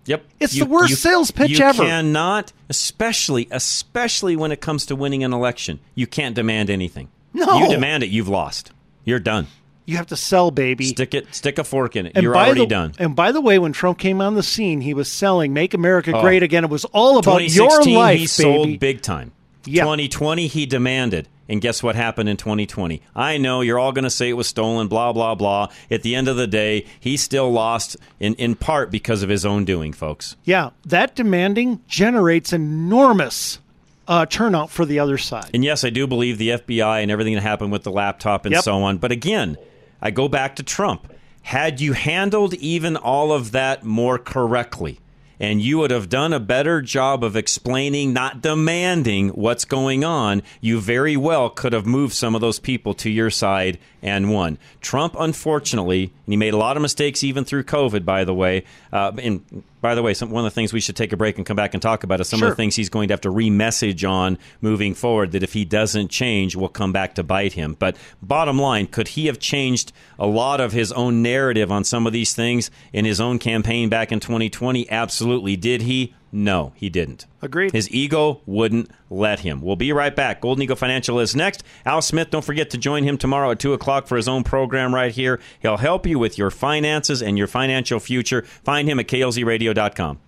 Yep. 0.07 0.25
It's 0.41 0.59
the 0.59 0.67
worst 0.67 0.97
sales 1.01 1.31
pitch 1.31 1.51
you 1.59 1.65
ever. 1.65 1.85
cannot, 1.85 2.53
especially 2.69 3.49
especially 3.51 4.37
when 4.37 4.51
it 4.53 4.61
comes 4.61 4.85
to 4.87 4.97
winning 4.97 5.25
an 5.25 5.33
election, 5.33 5.79
you 5.95 6.07
can't 6.07 6.35
demand 6.35 6.69
anything. 6.69 7.09
No. 7.33 7.61
You 7.61 7.69
demand 7.69 8.03
it, 8.03 8.11
you've 8.11 8.29
lost. 8.29 8.73
You're 9.05 9.21
done. 9.21 9.47
You 9.91 9.97
have 9.97 10.07
to 10.09 10.17
sell, 10.17 10.51
baby. 10.51 10.85
Stick 10.87 11.15
it 11.15 11.35
stick 11.35 11.59
a 11.59 11.65
fork 11.65 11.97
in 11.97 12.07
it. 12.07 12.13
And 12.15 12.23
You're 12.23 12.37
already 12.37 12.61
the, 12.61 12.67
done. 12.67 12.95
And 12.99 13.17
by 13.17 13.33
the 13.33 13.41
way, 13.41 13.59
when 13.59 13.73
Trump 13.73 13.99
came 13.99 14.21
on 14.21 14.35
the 14.35 14.43
scene, 14.43 14.81
he 14.81 14.95
was 14.95 15.11
selling 15.11 15.53
"Make 15.53 15.75
America 15.75 16.13
Oh. 16.15 16.21
Great 16.23 16.43
Again." 16.43 16.65
It 16.65 16.71
was 16.71 16.85
all 16.87 17.19
about 17.19 17.43
your 17.43 17.69
2016, 17.83 17.95
life, 17.95 18.13
he 18.19 18.19
baby. 18.21 18.27
sold 18.27 18.79
big 18.81 19.03
time. 19.03 19.33
Yeah. 19.67 19.83
2020, 19.83 20.47
he 20.47 20.65
demanded. 20.67 21.29
And 21.49 21.61
guess 21.61 21.83
what 21.83 21.97
happened 21.97 22.29
in 22.29 22.37
2020? 22.37 23.03
I 23.17 23.37
know 23.37 23.61
you're 23.61 23.79
all 23.81 23.91
going 23.91 24.05
to 24.05 24.11
say 24.11 24.29
it 24.31 24.35
was 24.35 24.47
stolen, 24.47 24.87
blah, 24.87 25.13
blah, 25.13 25.35
blah. 25.35 25.67
At 25.91 26.03
the 26.03 26.15
end 26.15 26.29
of 26.29 26.37
the 26.37 26.47
day, 26.47 26.87
he 27.01 27.17
still 27.17 27.51
lost 27.51 27.97
in, 28.21 28.35
in 28.37 28.55
part 28.55 28.93
because 28.93 29.25
of 29.25 29.29
his 29.29 29.45
own 29.45 29.65
doing, 29.65 29.93
folks. 29.93 30.37
Yeah, 30.45 30.71
that 30.87 31.17
demanding 31.17 31.81
generates 31.89 32.53
enormous 32.53 33.59
uh, 34.07 34.27
turnout 34.27 34.71
for 34.71 34.85
the 34.85 35.01
other 35.01 35.19
side. 35.19 35.51
And 35.53 35.65
yes, 35.65 35.83
I 35.85 35.91
do 35.91 36.07
believe 36.07 36.39
the 36.39 36.51
FBI 36.51 37.03
and 37.03 37.11
everything 37.11 37.35
that 37.35 37.43
happened 37.43 37.73
with 37.73 37.83
the 37.83 37.91
laptop 37.93 38.45
and 38.47 38.55
Yep. 38.55 38.63
so 38.65 38.83
on. 38.85 38.99
But 38.99 39.11
again, 39.13 39.57
I 40.03 40.11
go 40.11 40.29
back 40.29 40.57
to 40.57 40.63
Trump. 40.63 41.13
Had 41.43 41.81
you 41.81 41.95
handled 41.95 42.55
even 42.55 42.97
all 42.97 43.33
of 43.33 43.53
that 43.53 43.83
more 43.83 44.19
correctly, 44.19 45.01
and 45.41 45.63
you 45.63 45.79
would 45.79 45.91
have 45.91 46.11
done 46.11 46.35
a 46.35 46.39
better 46.39 46.83
job 46.83 47.25
of 47.25 47.35
explaining, 47.35 48.13
not 48.13 48.43
demanding 48.43 49.31
what's 49.31 49.65
going 49.65 50.05
on, 50.05 50.43
you 50.61 50.79
very 50.81 51.17
well 51.17 51.49
could 51.49 51.73
have 51.73 51.87
moved 51.87 52.13
some 52.13 52.35
of 52.35 52.43
those 52.43 52.59
people 52.59 52.93
to 52.95 53.09
your 53.09 53.31
side 53.31 53.79
and 54.03 54.31
won. 54.31 54.59
Trump, 54.83 55.17
unfortunately, 55.19 56.05
and 56.05 56.33
he 56.33 56.37
made 56.37 56.53
a 56.53 56.59
lot 56.59 56.77
of 56.77 56.83
mistakes 56.83 57.25
even 57.25 57.45
through 57.45 57.65
COVID, 57.65 58.05
by 58.05 58.25
the 58.25 58.35
way. 58.35 58.65
Uh, 58.93 59.13
and 59.17 59.65
by 59.81 59.95
the 59.95 60.03
way, 60.03 60.15
some, 60.15 60.31
one 60.31 60.45
of 60.45 60.53
the 60.53 60.55
things 60.55 60.73
we 60.73 60.81
should 60.81 60.97
take 60.97 61.13
a 61.13 61.17
break 61.17 61.37
and 61.37 61.47
come 61.47 61.57
back 61.57 61.75
and 61.75 61.83
talk 61.83 62.05
about 62.05 62.21
is 62.21 62.29
some 62.29 62.43
of 62.43 62.49
the 62.49 62.55
things 62.55 62.77
he's 62.77 62.89
going 62.89 63.09
to 63.09 63.13
have 63.13 63.21
to 63.23 63.31
re-message 63.31 64.05
on 64.05 64.39
moving 64.61 64.95
forward 64.95 65.33
that 65.33 65.43
if 65.43 65.53
he 65.53 65.65
doesn't 65.65 66.09
change 66.09 66.57
will 66.57 66.69
come 66.69 66.93
back 66.93 67.15
to 67.15 67.23
bite 67.23 67.55
him. 67.55 67.77
But 67.79 67.97
bottom 68.23 68.59
line, 68.59 68.87
could 68.87 69.09
he 69.09 69.27
have 69.27 69.39
changed 69.39 69.93
a 70.19 70.27
lot 70.27 70.61
of 70.61 70.73
his 70.73 70.93
own 70.93 71.23
narrative 71.23 71.73
on 71.73 71.85
some 71.85 72.07
of 72.07 72.13
these 72.13 72.35
things 72.35 72.71
in 72.93 73.05
his 73.05 73.21
own 73.21 73.39
campaign 73.39 73.89
back 73.89 74.13
in 74.13 74.21
2020? 74.21 74.91
Absolutely. 74.91 75.57
Did 75.57 75.83
he? 75.83 76.15
No, 76.33 76.73
he 76.77 76.89
didn't. 76.89 77.27
Agreed. 77.43 77.73
His 77.73 77.91
ego 77.91 78.41
wouldn't 78.47 78.91
let 79.09 79.41
him. 79.41 79.61
We'll 79.61 79.77
be 79.77 79.93
right 79.93 80.15
back. 80.15 80.41
Golden 80.41 80.63
Eagle 80.63 80.77
Financial 80.77 81.19
is 81.19 81.35
next. 81.35 81.65
Al 81.85 82.03
Smith, 82.03 82.31
don't 82.31 82.45
forget 82.45 82.71
to 82.71 82.79
join 82.79 83.03
him 83.03 83.19
tomorrow 83.19 83.51
at 83.51 83.59
2 83.59 83.73
o'clock 83.73 84.07
for 84.07 84.17
his 84.17 84.29
own 84.29 84.45
program 84.45 84.95
right 84.95 85.11
here. 85.11 85.41
He'll 85.61 85.79
help 85.79 86.07
you 86.07 86.19
with 86.19 86.39
your 86.39 86.51
finances 86.51 87.21
and 87.21 87.37
your 87.37 87.49
financial 87.49 87.99
future. 87.99 88.43
Find 88.43 88.89
him 88.89 89.01
at 89.01 89.09
klzradio.com. 89.09 90.21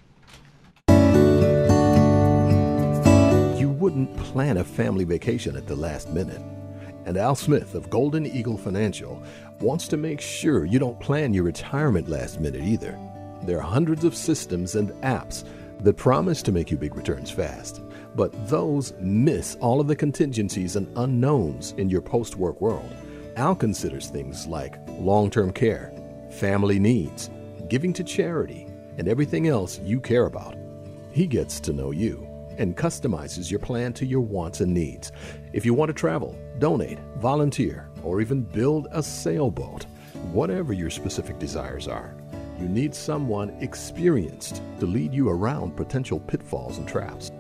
You 3.60 3.70
wouldn't 3.70 4.16
plan 4.16 4.56
a 4.56 4.64
family 4.64 5.04
vacation 5.04 5.56
at 5.56 5.68
the 5.68 5.76
last 5.76 6.08
minute. 6.10 6.42
And 7.04 7.16
Al 7.16 7.36
Smith 7.36 7.74
of 7.74 7.90
Golden 7.90 8.26
Eagle 8.26 8.56
Financial 8.56 9.22
wants 9.60 9.86
to 9.88 9.96
make 9.96 10.20
sure 10.20 10.64
you 10.64 10.80
don't 10.80 10.98
plan 10.98 11.32
your 11.32 11.44
retirement 11.44 12.08
last 12.08 12.40
minute 12.40 12.62
either. 12.62 12.98
There 13.44 13.58
are 13.58 13.62
hundreds 13.62 14.04
of 14.04 14.16
systems 14.16 14.74
and 14.76 14.90
apps 15.02 15.44
that 15.82 15.96
promise 15.96 16.42
to 16.42 16.52
make 16.52 16.70
you 16.70 16.76
big 16.76 16.94
returns 16.94 17.30
fast, 17.30 17.82
but 18.14 18.32
those 18.48 18.92
miss 19.00 19.56
all 19.60 19.80
of 19.80 19.88
the 19.88 19.96
contingencies 19.96 20.76
and 20.76 20.90
unknowns 20.96 21.72
in 21.72 21.90
your 21.90 22.02
post 22.02 22.36
work 22.36 22.60
world. 22.60 22.90
Al 23.36 23.54
considers 23.54 24.08
things 24.08 24.46
like 24.46 24.76
long 24.98 25.30
term 25.30 25.52
care, 25.52 25.92
family 26.30 26.78
needs, 26.78 27.30
giving 27.68 27.92
to 27.94 28.04
charity, 28.04 28.66
and 28.98 29.08
everything 29.08 29.48
else 29.48 29.80
you 29.80 30.00
care 30.00 30.26
about. 30.26 30.56
He 31.12 31.26
gets 31.26 31.58
to 31.60 31.72
know 31.72 31.90
you 31.90 32.28
and 32.58 32.76
customizes 32.76 33.50
your 33.50 33.60
plan 33.60 33.92
to 33.94 34.06
your 34.06 34.20
wants 34.20 34.60
and 34.60 34.72
needs. 34.72 35.10
If 35.52 35.64
you 35.64 35.74
want 35.74 35.88
to 35.88 35.94
travel, 35.94 36.36
donate, 36.58 36.98
volunteer, 37.16 37.88
or 38.02 38.20
even 38.20 38.42
build 38.42 38.88
a 38.92 39.02
sailboat, 39.02 39.84
whatever 40.32 40.72
your 40.72 40.90
specific 40.90 41.38
desires 41.38 41.88
are, 41.88 42.14
you 42.62 42.68
need 42.68 42.94
someone 42.94 43.50
experienced 43.60 44.62
to 44.78 44.86
lead 44.86 45.12
you 45.12 45.28
around 45.28 45.76
potential 45.76 46.20
pitfalls 46.20 46.78
and 46.78 46.86
traps. 46.86 47.32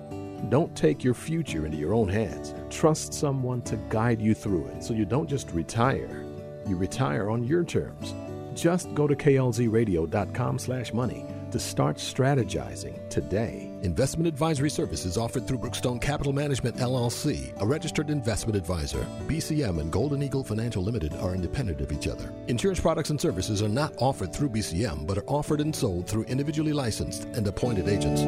Don't 0.48 0.74
take 0.76 1.04
your 1.04 1.14
future 1.14 1.64
into 1.64 1.78
your 1.78 1.94
own 1.94 2.08
hands. 2.08 2.54
Trust 2.70 3.14
someone 3.14 3.62
to 3.62 3.76
guide 3.88 4.20
you 4.20 4.34
through 4.34 4.66
it 4.66 4.82
so 4.82 4.94
you 4.94 5.04
don't 5.04 5.30
just 5.30 5.52
retire. 5.52 6.24
You 6.66 6.76
retire 6.76 7.30
on 7.30 7.44
your 7.44 7.62
terms. 7.62 8.14
Just 8.54 8.92
go 8.94 9.06
to 9.06 9.14
klzradio.com 9.14 10.58
slash 10.58 10.92
money 10.92 11.24
to 11.52 11.60
start 11.60 11.96
strategizing 11.96 13.08
today. 13.08 13.70
Investment 13.82 14.26
advisory 14.26 14.70
services 14.70 15.16
offered 15.16 15.46
through 15.46 15.58
Brookstone 15.58 16.00
Capital 16.00 16.32
Management 16.32 16.76
LLC, 16.76 17.52
a 17.60 17.66
registered 17.66 18.10
investment 18.10 18.56
advisor. 18.56 19.06
BCM 19.26 19.78
and 19.80 19.92
Golden 19.92 20.22
Eagle 20.22 20.44
Financial 20.44 20.82
Limited 20.82 21.14
are 21.16 21.34
independent 21.34 21.80
of 21.80 21.92
each 21.92 22.08
other. 22.08 22.32
Insurance 22.48 22.80
products 22.80 23.10
and 23.10 23.20
services 23.20 23.62
are 23.62 23.68
not 23.68 23.94
offered 23.98 24.32
through 24.32 24.50
BCM, 24.50 25.06
but 25.06 25.18
are 25.18 25.28
offered 25.28 25.60
and 25.60 25.74
sold 25.74 26.06
through 26.06 26.24
individually 26.24 26.72
licensed 26.72 27.24
and 27.34 27.46
appointed 27.46 27.88
agents. 27.88 28.22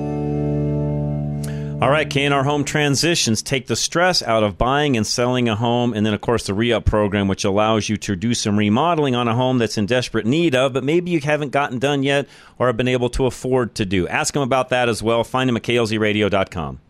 All 1.82 1.90
right, 1.90 2.08
K&R 2.08 2.44
Home 2.44 2.64
Transitions 2.64 3.42
take 3.42 3.66
the 3.66 3.76
stress 3.76 4.22
out 4.22 4.42
of 4.42 4.56
buying 4.56 4.96
and 4.96 5.06
selling 5.06 5.48
a 5.50 5.56
home, 5.56 5.92
and 5.92 6.06
then, 6.06 6.14
of 6.14 6.20
course, 6.20 6.46
the 6.46 6.54
re-up 6.54 6.86
program, 6.86 7.28
which 7.28 7.44
allows 7.44 7.88
you 7.88 7.96
to 7.98 8.16
do 8.16 8.32
some 8.32 8.56
remodeling 8.56 9.14
on 9.14 9.28
a 9.28 9.34
home 9.34 9.58
that's 9.58 9.76
in 9.76 9.84
desperate 9.84 10.24
need 10.24 10.54
of, 10.54 10.72
but 10.72 10.84
maybe 10.84 11.10
you 11.10 11.20
haven't 11.20 11.50
gotten 11.50 11.78
done 11.78 12.02
yet 12.02 12.26
or 12.58 12.68
have 12.68 12.76
been 12.76 12.88
able 12.88 13.10
to 13.10 13.26
afford 13.26 13.74
to 13.74 13.84
do. 13.84 14.08
Ask 14.08 14.32
them 14.32 14.42
about 14.42 14.70
that 14.70 14.88
as 14.88 15.02
well. 15.02 15.24
Find 15.24 15.48
them 15.48 15.56
at 15.56 15.62
klzradio.com. 15.62 16.80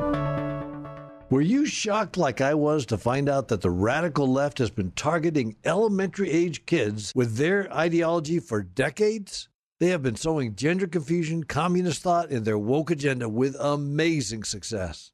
Were 1.30 1.42
you 1.42 1.66
shocked 1.66 2.16
like 2.16 2.40
I 2.40 2.54
was 2.54 2.86
to 2.86 2.98
find 2.98 3.28
out 3.28 3.50
that 3.50 3.60
the 3.60 3.70
radical 3.70 4.32
left 4.32 4.60
has 4.60 4.70
been 4.70 4.92
targeting 4.92 5.58
elementary 5.66 6.32
age 6.32 6.66
kids 6.66 7.12
with 7.14 7.36
their 7.36 7.70
ideology 7.74 8.40
for 8.40 8.64
decades? 8.64 9.50
They 9.80 9.90
have 9.90 10.02
been 10.02 10.16
sowing 10.16 10.56
gender 10.56 10.88
confusion, 10.88 11.44
communist 11.44 12.02
thought, 12.02 12.32
in 12.32 12.44
their 12.44 12.58
woke 12.58 12.90
agenda 12.90 13.30
with 13.30 13.56
amazing 13.60 14.44
success. 14.44 15.12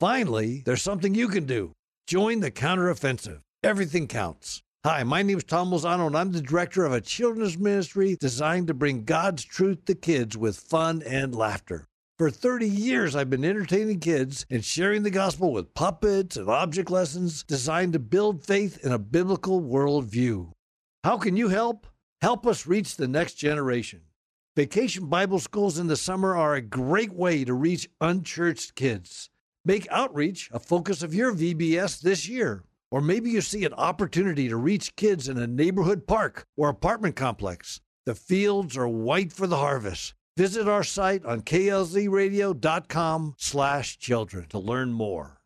Finally, 0.00 0.62
there's 0.64 0.80
something 0.80 1.14
you 1.14 1.28
can 1.28 1.44
do. 1.44 1.72
Join 2.06 2.40
the 2.40 2.50
counteroffensive. 2.50 3.40
Everything 3.62 4.08
counts. 4.08 4.62
Hi, 4.86 5.02
my 5.02 5.22
name 5.22 5.36
is 5.36 5.44
Tom 5.44 5.70
Lozano, 5.70 6.06
and 6.06 6.16
I'm 6.16 6.32
the 6.32 6.40
director 6.40 6.86
of 6.86 6.92
a 6.92 7.00
children's 7.02 7.58
ministry 7.58 8.16
designed 8.18 8.68
to 8.68 8.74
bring 8.74 9.04
God's 9.04 9.44
truth 9.44 9.84
to 9.84 9.94
kids 9.94 10.34
with 10.34 10.56
fun 10.56 11.02
and 11.02 11.34
laughter. 11.34 11.86
For 12.16 12.30
30 12.30 12.66
years, 12.66 13.14
I've 13.14 13.28
been 13.28 13.44
entertaining 13.44 14.00
kids 14.00 14.46
and 14.48 14.64
sharing 14.64 15.02
the 15.02 15.10
gospel 15.10 15.52
with 15.52 15.74
puppets 15.74 16.38
and 16.38 16.48
object 16.48 16.90
lessons 16.90 17.42
designed 17.42 17.92
to 17.94 17.98
build 17.98 18.44
faith 18.44 18.82
in 18.82 18.92
a 18.92 18.98
biblical 18.98 19.60
worldview. 19.60 20.52
How 21.02 21.18
can 21.18 21.36
you 21.36 21.48
help? 21.48 21.86
Help 22.24 22.46
us 22.46 22.66
reach 22.66 22.96
the 22.96 23.06
next 23.06 23.34
generation. 23.34 24.00
Vacation 24.56 25.08
Bible 25.10 25.38
schools 25.38 25.78
in 25.78 25.88
the 25.88 25.94
summer 25.94 26.34
are 26.34 26.54
a 26.54 26.62
great 26.62 27.12
way 27.12 27.44
to 27.44 27.52
reach 27.52 27.90
unchurched 28.00 28.74
kids. 28.74 29.28
Make 29.62 29.86
outreach 29.90 30.48
a 30.50 30.58
focus 30.58 31.02
of 31.02 31.14
your 31.14 31.34
VBS 31.34 32.00
this 32.00 32.26
year. 32.26 32.64
Or 32.90 33.02
maybe 33.02 33.28
you 33.28 33.42
see 33.42 33.66
an 33.66 33.74
opportunity 33.74 34.48
to 34.48 34.56
reach 34.56 34.96
kids 34.96 35.28
in 35.28 35.36
a 35.36 35.46
neighborhood 35.46 36.06
park 36.06 36.46
or 36.56 36.70
apartment 36.70 37.14
complex. 37.14 37.82
The 38.06 38.14
fields 38.14 38.74
are 38.78 38.88
white 38.88 39.30
for 39.30 39.46
the 39.46 39.58
harvest. 39.58 40.14
Visit 40.34 40.66
our 40.66 40.82
site 40.82 41.26
on 41.26 41.42
klzradio.com 41.42 43.34
slash 43.36 43.98
children 43.98 44.46
to 44.48 44.58
learn 44.58 44.94
more. 44.94 45.42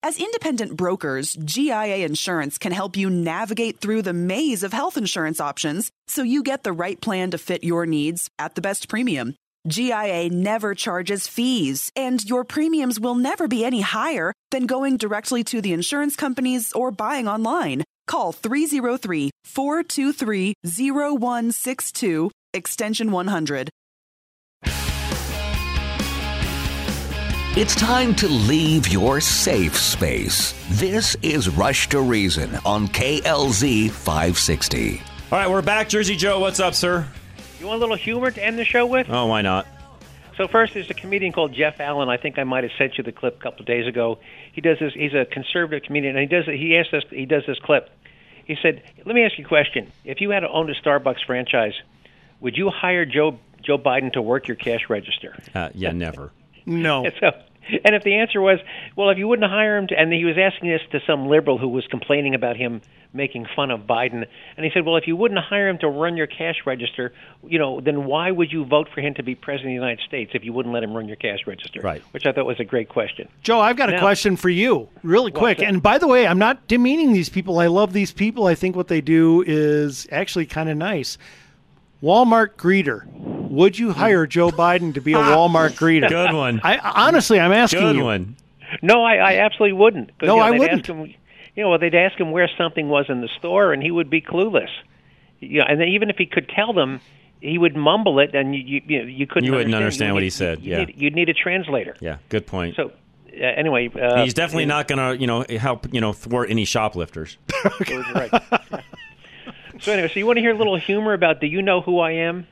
As 0.00 0.20
independent 0.20 0.76
brokers, 0.76 1.34
GIA 1.44 2.04
Insurance 2.06 2.56
can 2.56 2.70
help 2.70 2.96
you 2.96 3.10
navigate 3.10 3.80
through 3.80 4.02
the 4.02 4.12
maze 4.12 4.62
of 4.62 4.72
health 4.72 4.96
insurance 4.96 5.40
options 5.40 5.90
so 6.06 6.22
you 6.22 6.44
get 6.44 6.62
the 6.62 6.72
right 6.72 7.00
plan 7.00 7.32
to 7.32 7.38
fit 7.38 7.64
your 7.64 7.84
needs 7.84 8.30
at 8.38 8.54
the 8.54 8.60
best 8.60 8.88
premium. 8.88 9.34
GIA 9.66 10.30
never 10.30 10.76
charges 10.76 11.26
fees, 11.26 11.90
and 11.96 12.24
your 12.24 12.44
premiums 12.44 13.00
will 13.00 13.16
never 13.16 13.48
be 13.48 13.64
any 13.64 13.80
higher 13.80 14.32
than 14.52 14.66
going 14.66 14.98
directly 14.98 15.42
to 15.42 15.60
the 15.60 15.72
insurance 15.72 16.14
companies 16.14 16.72
or 16.72 16.92
buying 16.92 17.26
online. 17.26 17.82
Call 18.06 18.30
303 18.30 19.30
423 19.44 20.54
0162, 20.62 22.30
extension 22.54 23.10
100. 23.10 23.68
It's 27.58 27.74
time 27.74 28.14
to 28.14 28.28
leave 28.28 28.86
your 28.86 29.20
safe 29.20 29.76
space. 29.76 30.54
This 30.78 31.16
is 31.22 31.48
Rush 31.48 31.88
to 31.88 32.00
Reason 32.00 32.54
on 32.64 32.86
KLZ 32.86 33.90
560. 33.90 35.02
All 35.32 35.38
right, 35.40 35.50
we're 35.50 35.60
back. 35.60 35.88
Jersey 35.88 36.14
Joe, 36.14 36.38
what's 36.38 36.60
up, 36.60 36.72
sir? 36.74 37.08
You 37.58 37.66
want 37.66 37.78
a 37.78 37.80
little 37.80 37.96
humor 37.96 38.30
to 38.30 38.40
end 38.40 38.60
the 38.60 38.64
show 38.64 38.86
with? 38.86 39.08
Oh, 39.10 39.26
why 39.26 39.42
not? 39.42 39.66
So 40.36 40.46
first, 40.46 40.74
there's 40.74 40.88
a 40.88 40.94
comedian 40.94 41.32
called 41.32 41.52
Jeff 41.52 41.80
Allen. 41.80 42.08
I 42.08 42.16
think 42.16 42.38
I 42.38 42.44
might 42.44 42.62
have 42.62 42.70
sent 42.78 42.96
you 42.96 43.02
the 43.02 43.10
clip 43.10 43.40
a 43.40 43.42
couple 43.42 43.62
of 43.62 43.66
days 43.66 43.88
ago. 43.88 44.20
He 44.52 44.60
does 44.60 44.78
this. 44.78 44.94
He's 44.94 45.14
a 45.14 45.24
conservative 45.24 45.82
comedian, 45.82 46.16
and 46.16 46.30
he 46.30 46.36
does. 46.36 46.46
He 46.46 46.76
asked 46.76 46.94
us. 46.94 47.02
He 47.10 47.26
does 47.26 47.42
this 47.44 47.58
clip. 47.58 47.90
He 48.44 48.56
said, 48.62 48.84
"Let 49.04 49.16
me 49.16 49.24
ask 49.24 49.36
you 49.36 49.44
a 49.44 49.48
question. 49.48 49.90
If 50.04 50.20
you 50.20 50.30
had 50.30 50.44
owned 50.44 50.70
a 50.70 50.76
Starbucks 50.76 51.26
franchise, 51.26 51.74
would 52.38 52.56
you 52.56 52.70
hire 52.70 53.04
Joe 53.04 53.40
Joe 53.62 53.78
Biden 53.78 54.12
to 54.12 54.22
work 54.22 54.46
your 54.46 54.56
cash 54.56 54.88
register?" 54.88 55.36
Uh, 55.56 55.70
yeah, 55.74 55.90
never. 55.90 56.30
No. 56.68 57.10
So, 57.20 57.32
and 57.84 57.94
if 57.94 58.02
the 58.02 58.16
answer 58.16 58.40
was, 58.40 58.58
well, 58.96 59.10
if 59.10 59.18
you 59.18 59.28
wouldn't 59.28 59.50
hire 59.50 59.76
him, 59.76 59.86
to, 59.88 59.98
and 59.98 60.12
he 60.12 60.24
was 60.24 60.36
asking 60.38 60.70
this 60.70 60.80
to 60.92 61.00
some 61.06 61.26
liberal 61.26 61.58
who 61.58 61.68
was 61.68 61.86
complaining 61.86 62.34
about 62.34 62.56
him 62.56 62.80
making 63.12 63.46
fun 63.56 63.70
of 63.70 63.80
Biden, 63.80 64.26
and 64.56 64.64
he 64.64 64.70
said, 64.72 64.84
well, 64.84 64.96
if 64.96 65.06
you 65.06 65.16
wouldn't 65.16 65.40
hire 65.40 65.68
him 65.68 65.78
to 65.78 65.88
run 65.88 66.16
your 66.16 66.26
cash 66.26 66.56
register, 66.66 67.12
you 67.42 67.58
know, 67.58 67.80
then 67.80 68.04
why 68.04 68.30
would 68.30 68.52
you 68.52 68.64
vote 68.64 68.88
for 68.94 69.00
him 69.00 69.14
to 69.14 69.22
be 69.22 69.34
president 69.34 69.68
of 69.68 69.80
the 69.80 69.86
United 69.86 70.04
States 70.06 70.32
if 70.34 70.44
you 70.44 70.52
wouldn't 70.52 70.74
let 70.74 70.82
him 70.82 70.94
run 70.94 71.06
your 71.08 71.16
cash 71.16 71.40
register? 71.46 71.80
Right. 71.80 72.02
Which 72.12 72.26
I 72.26 72.32
thought 72.32 72.46
was 72.46 72.60
a 72.60 72.64
great 72.64 72.88
question. 72.88 73.28
Joe, 73.42 73.60
I've 73.60 73.76
got 73.76 73.92
a 73.92 73.98
question 73.98 74.36
for 74.36 74.50
you, 74.50 74.88
really 75.02 75.30
What's 75.30 75.38
quick. 75.38 75.58
that? 75.58 75.68
And 75.68 75.82
by 75.82 75.98
the 75.98 76.06
way, 76.06 76.26
I'm 76.26 76.38
not 76.38 76.68
demeaning 76.68 77.12
these 77.12 77.28
people. 77.28 77.58
I 77.58 77.66
love 77.66 77.92
these 77.92 78.12
people. 78.12 78.46
I 78.46 78.54
think 78.54 78.76
what 78.76 78.88
they 78.88 79.00
do 79.00 79.42
is 79.46 80.06
actually 80.12 80.46
kind 80.46 80.68
of 80.68 80.76
nice. 80.76 81.18
Walmart 82.02 82.56
greeter. 82.56 83.06
Would 83.58 83.76
you 83.76 83.92
hire 83.92 84.24
Joe 84.24 84.50
Biden 84.50 84.94
to 84.94 85.00
be 85.00 85.14
a 85.14 85.16
Walmart 85.18 85.70
greeter? 85.72 86.08
Good 86.08 86.32
one. 86.32 86.60
I 86.62 86.78
honestly, 86.78 87.40
I'm 87.40 87.50
asking 87.50 87.80
Good 87.80 87.96
you. 87.96 88.04
one. 88.04 88.36
No, 88.82 89.02
I, 89.02 89.16
I 89.16 89.32
absolutely 89.38 89.72
wouldn't. 89.72 90.10
No, 90.22 90.34
you 90.34 90.40
know, 90.40 90.46
I 90.46 90.50
they'd 90.52 90.58
wouldn't. 90.60 90.80
Ask 90.80 90.88
him, 90.88 91.14
you 91.56 91.62
know, 91.64 91.70
well, 91.70 91.78
they'd 91.80 91.94
ask 91.94 92.20
him 92.20 92.30
where 92.30 92.48
something 92.56 92.88
was 92.88 93.06
in 93.08 93.20
the 93.20 93.28
store, 93.38 93.72
and 93.72 93.82
he 93.82 93.90
would 93.90 94.08
be 94.08 94.20
clueless. 94.20 94.68
Yeah, 95.40 95.64
and 95.68 95.80
then 95.80 95.88
even 95.88 96.08
if 96.08 96.16
he 96.18 96.26
could 96.26 96.48
tell 96.48 96.72
them, 96.72 97.00
he 97.40 97.58
would 97.58 97.74
mumble 97.74 98.20
it, 98.20 98.32
and 98.32 98.54
you 98.54 98.60
you, 98.60 98.82
you, 98.86 98.98
know, 99.02 99.08
you 99.08 99.26
couldn't. 99.26 99.46
You 99.46 99.52
wouldn't 99.52 99.74
understand 99.74 100.12
understand 100.12 100.14
what 100.14 100.22
You'd 100.22 100.22
he 100.22 100.26
need- 100.26 100.30
said, 100.30 100.58
you'd 100.62 100.70
yeah. 100.70 100.84
need, 100.84 100.94
you'd 100.96 101.14
need 101.16 101.28
a 101.28 101.34
translator. 101.34 101.96
Yeah, 102.00 102.18
good 102.28 102.46
point. 102.46 102.76
So 102.76 102.92
uh, 103.32 103.44
anyway, 103.44 103.88
uh, 103.88 104.22
He's 104.22 104.34
definitely 104.34 104.66
not 104.66 104.86
going 104.86 104.98
to, 104.98 105.20
you 105.20 105.26
know, 105.26 105.44
help, 105.58 105.92
you 105.92 106.00
know, 106.00 106.12
thwart 106.12 106.50
any 106.50 106.64
shoplifters. 106.64 107.36
right. 108.14 108.30
so 109.80 109.92
anyway, 109.92 110.08
so 110.08 110.20
you 110.20 110.26
want 110.26 110.36
to 110.36 110.42
hear 110.42 110.52
a 110.52 110.58
little 110.58 110.76
humor 110.76 111.12
about? 111.12 111.40
Do 111.40 111.46
you 111.48 111.60
know 111.62 111.80
who 111.80 111.98
I 111.98 112.12
am? 112.12 112.46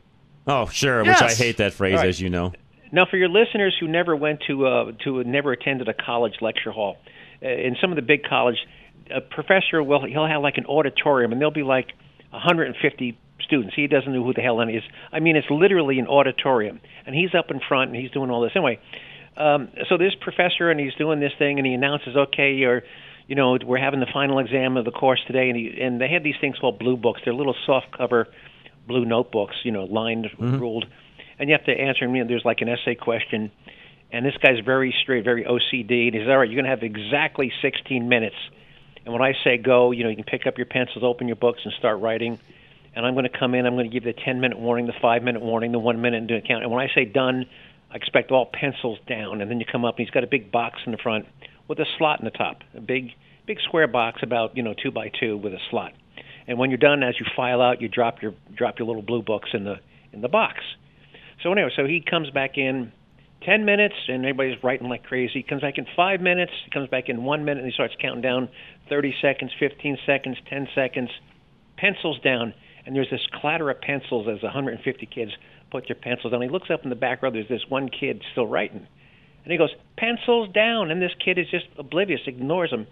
Oh, 0.46 0.66
sure. 0.66 1.02
Which 1.04 1.20
I 1.20 1.32
hate 1.32 1.56
that 1.56 1.72
phrase, 1.72 1.96
right. 1.96 2.08
as 2.08 2.20
you 2.20 2.30
know. 2.30 2.52
Now, 2.92 3.04
for 3.04 3.16
your 3.16 3.28
listeners 3.28 3.76
who 3.78 3.88
never 3.88 4.14
went 4.14 4.40
to 4.46 4.66
uh, 4.66 4.92
to 5.04 5.24
never 5.24 5.52
attended 5.52 5.88
a 5.88 5.94
college 5.94 6.34
lecture 6.40 6.70
hall, 6.70 6.98
uh, 7.42 7.48
in 7.48 7.76
some 7.80 7.90
of 7.90 7.96
the 7.96 8.02
big 8.02 8.22
college, 8.24 8.56
a 9.14 9.20
professor 9.20 9.82
will 9.82 10.04
he'll 10.06 10.26
have 10.26 10.42
like 10.42 10.56
an 10.56 10.66
auditorium, 10.66 11.32
and 11.32 11.40
there'll 11.40 11.52
be 11.52 11.64
like 11.64 11.88
150 12.30 13.18
students. 13.40 13.74
He 13.74 13.86
doesn't 13.86 14.12
know 14.12 14.24
who 14.24 14.32
the 14.32 14.40
hell 14.40 14.60
any 14.60 14.76
is. 14.76 14.84
I 15.12 15.20
mean, 15.20 15.36
it's 15.36 15.50
literally 15.50 15.98
an 15.98 16.06
auditorium, 16.06 16.80
and 17.06 17.14
he's 17.14 17.34
up 17.34 17.50
in 17.50 17.60
front 17.60 17.90
and 17.90 18.00
he's 18.00 18.10
doing 18.10 18.30
all 18.30 18.42
this 18.42 18.52
anyway. 18.54 18.78
Um, 19.36 19.68
so 19.88 19.98
this 19.98 20.14
professor 20.20 20.70
and 20.70 20.80
he's 20.80 20.94
doing 20.94 21.20
this 21.20 21.32
thing 21.38 21.58
and 21.58 21.66
he 21.66 21.74
announces, 21.74 22.16
okay, 22.16 22.54
you're, 22.54 22.82
you 23.26 23.34
know, 23.34 23.58
we're 23.62 23.78
having 23.78 24.00
the 24.00 24.06
final 24.10 24.38
exam 24.38 24.78
of 24.78 24.84
the 24.84 24.90
course 24.90 25.20
today, 25.26 25.50
and 25.50 25.56
he 25.56 25.80
and 25.80 26.00
they 26.00 26.08
have 26.08 26.22
these 26.22 26.36
things 26.40 26.56
called 26.58 26.78
blue 26.78 26.96
books. 26.96 27.20
They're 27.24 27.34
little 27.34 27.56
soft 27.66 27.96
cover 27.96 28.28
blue 28.86 29.04
notebooks, 29.04 29.56
you 29.64 29.72
know, 29.72 29.84
lined, 29.84 30.26
mm-hmm. 30.26 30.58
ruled, 30.58 30.86
and 31.38 31.48
you 31.48 31.56
have 31.56 31.66
to 31.66 31.72
answer. 31.72 32.06
You 32.06 32.24
know, 32.24 32.28
there's 32.28 32.44
like 32.44 32.60
an 32.60 32.68
essay 32.68 32.94
question, 32.94 33.50
and 34.12 34.24
this 34.24 34.36
guy's 34.40 34.64
very 34.64 34.94
straight, 35.02 35.24
very 35.24 35.44
OCD, 35.44 36.06
and 36.06 36.14
he 36.14 36.20
says, 36.20 36.28
all 36.28 36.38
right, 36.38 36.48
you're 36.48 36.60
going 36.62 36.64
to 36.64 36.70
have 36.70 36.82
exactly 36.82 37.52
16 37.62 38.08
minutes. 38.08 38.36
And 39.04 39.12
when 39.12 39.22
I 39.22 39.34
say 39.44 39.56
go, 39.56 39.92
you 39.92 40.04
know, 40.04 40.10
you 40.10 40.16
can 40.16 40.24
pick 40.24 40.46
up 40.46 40.58
your 40.58 40.66
pencils, 40.66 41.04
open 41.04 41.26
your 41.28 41.36
books, 41.36 41.60
and 41.64 41.72
start 41.78 42.00
writing. 42.00 42.38
And 42.94 43.04
I'm 43.04 43.14
going 43.14 43.30
to 43.30 43.38
come 43.38 43.54
in. 43.54 43.66
I'm 43.66 43.74
going 43.74 43.88
to 43.88 43.92
give 43.92 44.04
the 44.04 44.20
10 44.20 44.40
minute 44.40 44.58
warning, 44.58 44.86
the 44.86 44.94
five 45.00 45.22
minute 45.22 45.42
warning, 45.42 45.70
the 45.70 45.78
one 45.78 46.00
minute 46.00 46.16
and 46.18 46.28
do 46.28 46.36
a 46.36 46.40
count. 46.40 46.62
And 46.62 46.72
when 46.72 46.82
I 46.82 46.92
say 46.94 47.04
done, 47.04 47.46
I 47.90 47.96
expect 47.96 48.30
all 48.32 48.46
pencils 48.46 48.98
down. 49.06 49.40
And 49.40 49.50
then 49.50 49.60
you 49.60 49.66
come 49.70 49.84
up, 49.84 49.98
and 49.98 50.06
he's 50.06 50.12
got 50.12 50.24
a 50.24 50.26
big 50.26 50.50
box 50.50 50.80
in 50.86 50.92
the 50.92 50.98
front 50.98 51.26
with 51.68 51.78
a 51.78 51.86
slot 51.98 52.20
in 52.20 52.24
the 52.24 52.30
top, 52.30 52.62
a 52.74 52.80
big, 52.80 53.10
big 53.46 53.60
square 53.60 53.86
box 53.86 54.22
about 54.22 54.56
you 54.56 54.62
know 54.62 54.74
two 54.74 54.90
by 54.90 55.10
two 55.20 55.36
with 55.36 55.52
a 55.52 55.60
slot. 55.70 55.92
And 56.48 56.58
when 56.58 56.70
you're 56.70 56.78
done, 56.78 57.02
as 57.02 57.14
you 57.18 57.26
file 57.34 57.60
out, 57.60 57.80
you 57.80 57.88
drop 57.88 58.22
your 58.22 58.34
drop 58.54 58.78
your 58.78 58.86
little 58.86 59.02
blue 59.02 59.22
books 59.22 59.50
in 59.52 59.64
the 59.64 59.76
in 60.12 60.20
the 60.20 60.28
box. 60.28 60.60
So 61.42 61.52
anyway, 61.52 61.70
so 61.76 61.86
he 61.86 62.02
comes 62.08 62.30
back 62.30 62.56
in 62.56 62.92
10 63.44 63.64
minutes, 63.64 63.94
and 64.08 64.24
everybody's 64.24 64.62
writing 64.62 64.88
like 64.88 65.04
crazy. 65.04 65.34
He 65.34 65.42
comes 65.42 65.62
back 65.62 65.78
in 65.78 65.86
five 65.94 66.20
minutes. 66.20 66.52
He 66.64 66.70
comes 66.70 66.88
back 66.88 67.08
in 67.08 67.24
one 67.24 67.44
minute, 67.44 67.62
and 67.62 67.70
he 67.70 67.74
starts 67.74 67.94
counting 68.00 68.22
down 68.22 68.48
30 68.88 69.14
seconds, 69.20 69.52
15 69.58 69.98
seconds, 70.06 70.36
10 70.48 70.68
seconds. 70.74 71.10
Pencils 71.76 72.18
down, 72.24 72.54
and 72.86 72.96
there's 72.96 73.10
this 73.10 73.26
clatter 73.40 73.68
of 73.70 73.80
pencils 73.80 74.26
as 74.28 74.42
150 74.42 75.06
kids 75.06 75.32
put 75.70 75.84
their 75.86 75.96
pencils 75.96 76.32
down. 76.32 76.40
He 76.42 76.48
looks 76.48 76.70
up 76.70 76.84
in 76.84 76.90
the 76.90 76.96
back 76.96 77.22
row. 77.22 77.30
There's 77.30 77.48
this 77.48 77.64
one 77.68 77.88
kid 77.88 78.22
still 78.32 78.46
writing, 78.46 78.86
and 79.44 79.52
he 79.52 79.58
goes, 79.58 79.74
"Pencils 79.96 80.48
down!" 80.54 80.90
And 80.90 81.02
this 81.02 81.12
kid 81.22 81.38
is 81.38 81.48
just 81.50 81.66
oblivious, 81.76 82.20
ignores 82.26 82.70
him, 82.70 82.86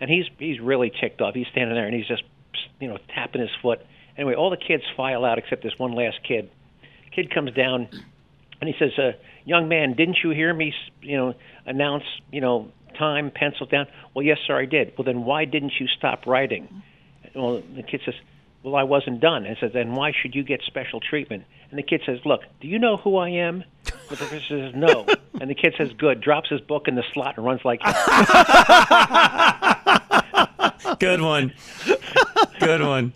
and 0.00 0.10
he's 0.10 0.24
he's 0.38 0.58
really 0.58 0.90
ticked 0.90 1.20
off. 1.20 1.34
He's 1.34 1.46
standing 1.52 1.74
there, 1.74 1.86
and 1.86 1.94
he's 1.94 2.08
just 2.08 2.24
you 2.80 2.88
know 2.88 2.98
tapping 3.14 3.40
his 3.40 3.50
foot. 3.62 3.80
Anyway, 4.16 4.34
all 4.34 4.50
the 4.50 4.56
kids 4.56 4.84
file 4.96 5.24
out 5.24 5.38
except 5.38 5.62
this 5.62 5.78
one 5.78 5.92
last 5.92 6.18
kid. 6.26 6.50
Kid 7.10 7.32
comes 7.32 7.52
down, 7.52 7.88
and 8.60 8.68
he 8.68 8.74
says, 8.78 8.96
uh, 8.98 9.12
"Young 9.44 9.68
man, 9.68 9.94
didn't 9.94 10.18
you 10.22 10.30
hear 10.30 10.52
me, 10.52 10.74
you 11.02 11.16
know, 11.16 11.34
announce, 11.66 12.04
you 12.30 12.40
know, 12.40 12.68
time, 12.98 13.30
pencil 13.30 13.66
down?" 13.66 13.86
Well, 14.14 14.24
yes, 14.24 14.38
sir, 14.46 14.58
I 14.58 14.66
did. 14.66 14.92
Well, 14.96 15.04
then 15.04 15.24
why 15.24 15.44
didn't 15.44 15.72
you 15.78 15.86
stop 15.88 16.26
writing? 16.26 16.82
Well, 17.34 17.62
the 17.74 17.82
kid 17.82 18.00
says, 18.04 18.14
"Well, 18.62 18.76
I 18.76 18.84
wasn't 18.84 19.20
done." 19.20 19.46
And 19.46 19.56
says, 19.58 19.72
"Then 19.72 19.94
why 19.94 20.12
should 20.12 20.34
you 20.34 20.44
get 20.44 20.62
special 20.62 21.00
treatment?" 21.00 21.44
And 21.70 21.78
the 21.78 21.82
kid 21.82 22.02
says, 22.06 22.20
"Look, 22.24 22.42
do 22.60 22.68
you 22.68 22.78
know 22.78 22.96
who 22.96 23.16
I 23.16 23.30
am?" 23.30 23.64
The 23.84 24.16
professor 24.16 24.40
says, 24.40 24.74
"No." 24.74 25.06
And 25.40 25.50
the 25.50 25.54
kid 25.54 25.74
says, 25.76 25.92
"Good." 25.92 26.20
Drops 26.20 26.48
his 26.48 26.60
book 26.60 26.86
in 26.86 26.94
the 26.94 27.02
slot 27.12 27.36
and 27.36 27.44
runs 27.44 27.64
like. 27.64 27.80
Good 31.00 31.20
one. 31.20 31.52
Good 32.60 32.80
one. 32.82 33.12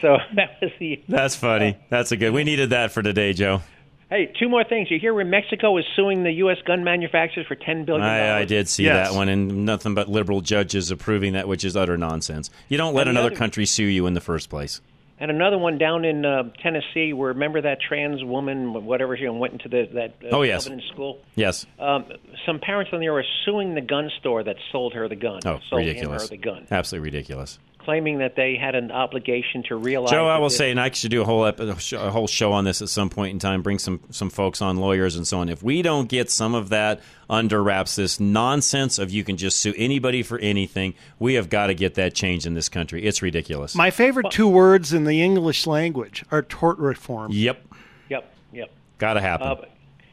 So 0.00 0.16
that 0.34 0.58
was 0.60 0.70
the. 0.78 1.02
That's 1.08 1.36
funny. 1.36 1.76
That's 1.88 2.12
a 2.12 2.16
good. 2.16 2.32
We 2.32 2.44
needed 2.44 2.70
that 2.70 2.92
for 2.92 3.02
today, 3.02 3.32
Joe. 3.32 3.62
Hey, 4.10 4.32
two 4.38 4.48
more 4.48 4.64
things. 4.64 4.90
You 4.90 4.98
hear 5.00 5.14
where 5.14 5.24
Mexico 5.24 5.76
is 5.78 5.84
suing 5.96 6.22
the 6.24 6.32
U.S. 6.32 6.58
gun 6.66 6.84
manufacturers 6.84 7.46
for 7.46 7.54
ten 7.54 7.84
billion 7.84 8.06
dollars? 8.06 8.20
I, 8.20 8.40
I 8.40 8.44
did 8.44 8.68
see 8.68 8.84
Yes. 8.84 9.08
that 9.10 9.16
one, 9.16 9.28
and 9.28 9.64
nothing 9.64 9.94
but 9.94 10.08
liberal 10.08 10.40
judges 10.40 10.90
approving 10.90 11.32
that, 11.32 11.48
which 11.48 11.64
is 11.64 11.76
utter 11.76 11.96
nonsense. 11.96 12.50
You 12.68 12.76
don't 12.76 12.94
let 12.94 13.02
And 13.08 13.16
another 13.16 13.28
other- 13.28 13.36
country 13.36 13.64
sue 13.66 13.84
you 13.84 14.06
in 14.06 14.14
the 14.14 14.20
first 14.20 14.50
place. 14.50 14.80
And 15.18 15.30
another 15.30 15.56
one 15.56 15.78
down 15.78 16.04
in 16.04 16.24
uh, 16.26 16.50
Tennessee, 16.60 17.12
where 17.12 17.28
remember 17.28 17.62
that 17.62 17.78
trans 17.80 18.22
woman, 18.24 18.84
whatever 18.84 19.16
she 19.16 19.28
went 19.28 19.52
into 19.52 19.68
the, 19.68 19.88
that 19.94 20.14
uh, 20.26 20.36
Oh, 20.36 20.42
yes. 20.42 20.68
School. 20.92 21.20
Yes. 21.36 21.64
Um, 21.78 22.04
some 22.44 22.58
parents 22.58 22.90
on 22.92 22.98
there 22.98 23.16
are 23.16 23.24
suing 23.44 23.74
the 23.74 23.80
gun 23.80 24.10
store 24.18 24.42
that 24.42 24.56
sold 24.72 24.92
her 24.94 25.08
the 25.08 25.14
gun. 25.16 25.40
Oh, 25.46 25.60
sold 25.70 25.86
ridiculous. 25.86 26.24
him 26.24 26.28
the 26.30 26.36
gun, 26.36 26.66
Absolutely 26.70 27.06
ridiculous. 27.10 27.60
Claiming 27.84 28.18
that 28.18 28.36
they 28.36 28.56
had 28.56 28.74
an 28.74 28.90
obligation 28.90 29.62
to 29.64 29.76
realize. 29.76 30.10
Joe, 30.10 30.26
I 30.26 30.38
will 30.38 30.50
say, 30.50 30.70
and 30.70 30.80
I 30.80 30.90
should 30.90 31.10
do 31.10 31.22
a 31.22 31.24
whole 31.24 31.44
ep- 31.46 31.60
a 31.60 32.10
whole 32.10 32.26
show 32.26 32.52
on 32.52 32.64
this 32.64 32.82
at 32.82 32.88
some 32.88 33.10
point 33.10 33.32
in 33.32 33.38
time. 33.38 33.62
Bring 33.62 33.78
some 33.78 34.00
some 34.10 34.30
folks 34.30 34.60
on, 34.62 34.76
lawyers 34.76 35.16
and 35.16 35.26
so 35.26 35.38
on. 35.38 35.48
If 35.48 35.62
we 35.62 35.82
don't 35.82 36.08
get 36.08 36.30
some 36.30 36.54
of 36.54 36.68
that 36.70 37.00
under 37.28 37.62
wraps, 37.62 37.96
this 37.96 38.18
nonsense 38.20 38.98
of 38.98 39.10
you 39.10 39.24
can 39.24 39.36
just 39.36 39.58
sue 39.58 39.74
anybody 39.76 40.22
for 40.22 40.38
anything, 40.38 40.94
we 41.18 41.34
have 41.34 41.48
got 41.48 41.68
to 41.68 41.74
get 41.74 41.94
that 41.94 42.14
changed 42.14 42.46
in 42.46 42.54
this 42.54 42.68
country. 42.68 43.04
It's 43.04 43.22
ridiculous. 43.22 43.74
My 43.74 43.90
favorite 43.90 44.30
two 44.30 44.48
words 44.48 44.92
in 44.92 45.04
the 45.04 45.22
English 45.22 45.66
language 45.66 46.24
are 46.30 46.42
tort 46.42 46.78
reform. 46.78 47.30
Yep, 47.32 47.62
Yep, 48.08 48.34
yep. 48.52 48.70
got 48.98 49.14
to 49.14 49.20
happen. 49.20 49.46
Uh, 49.46 49.54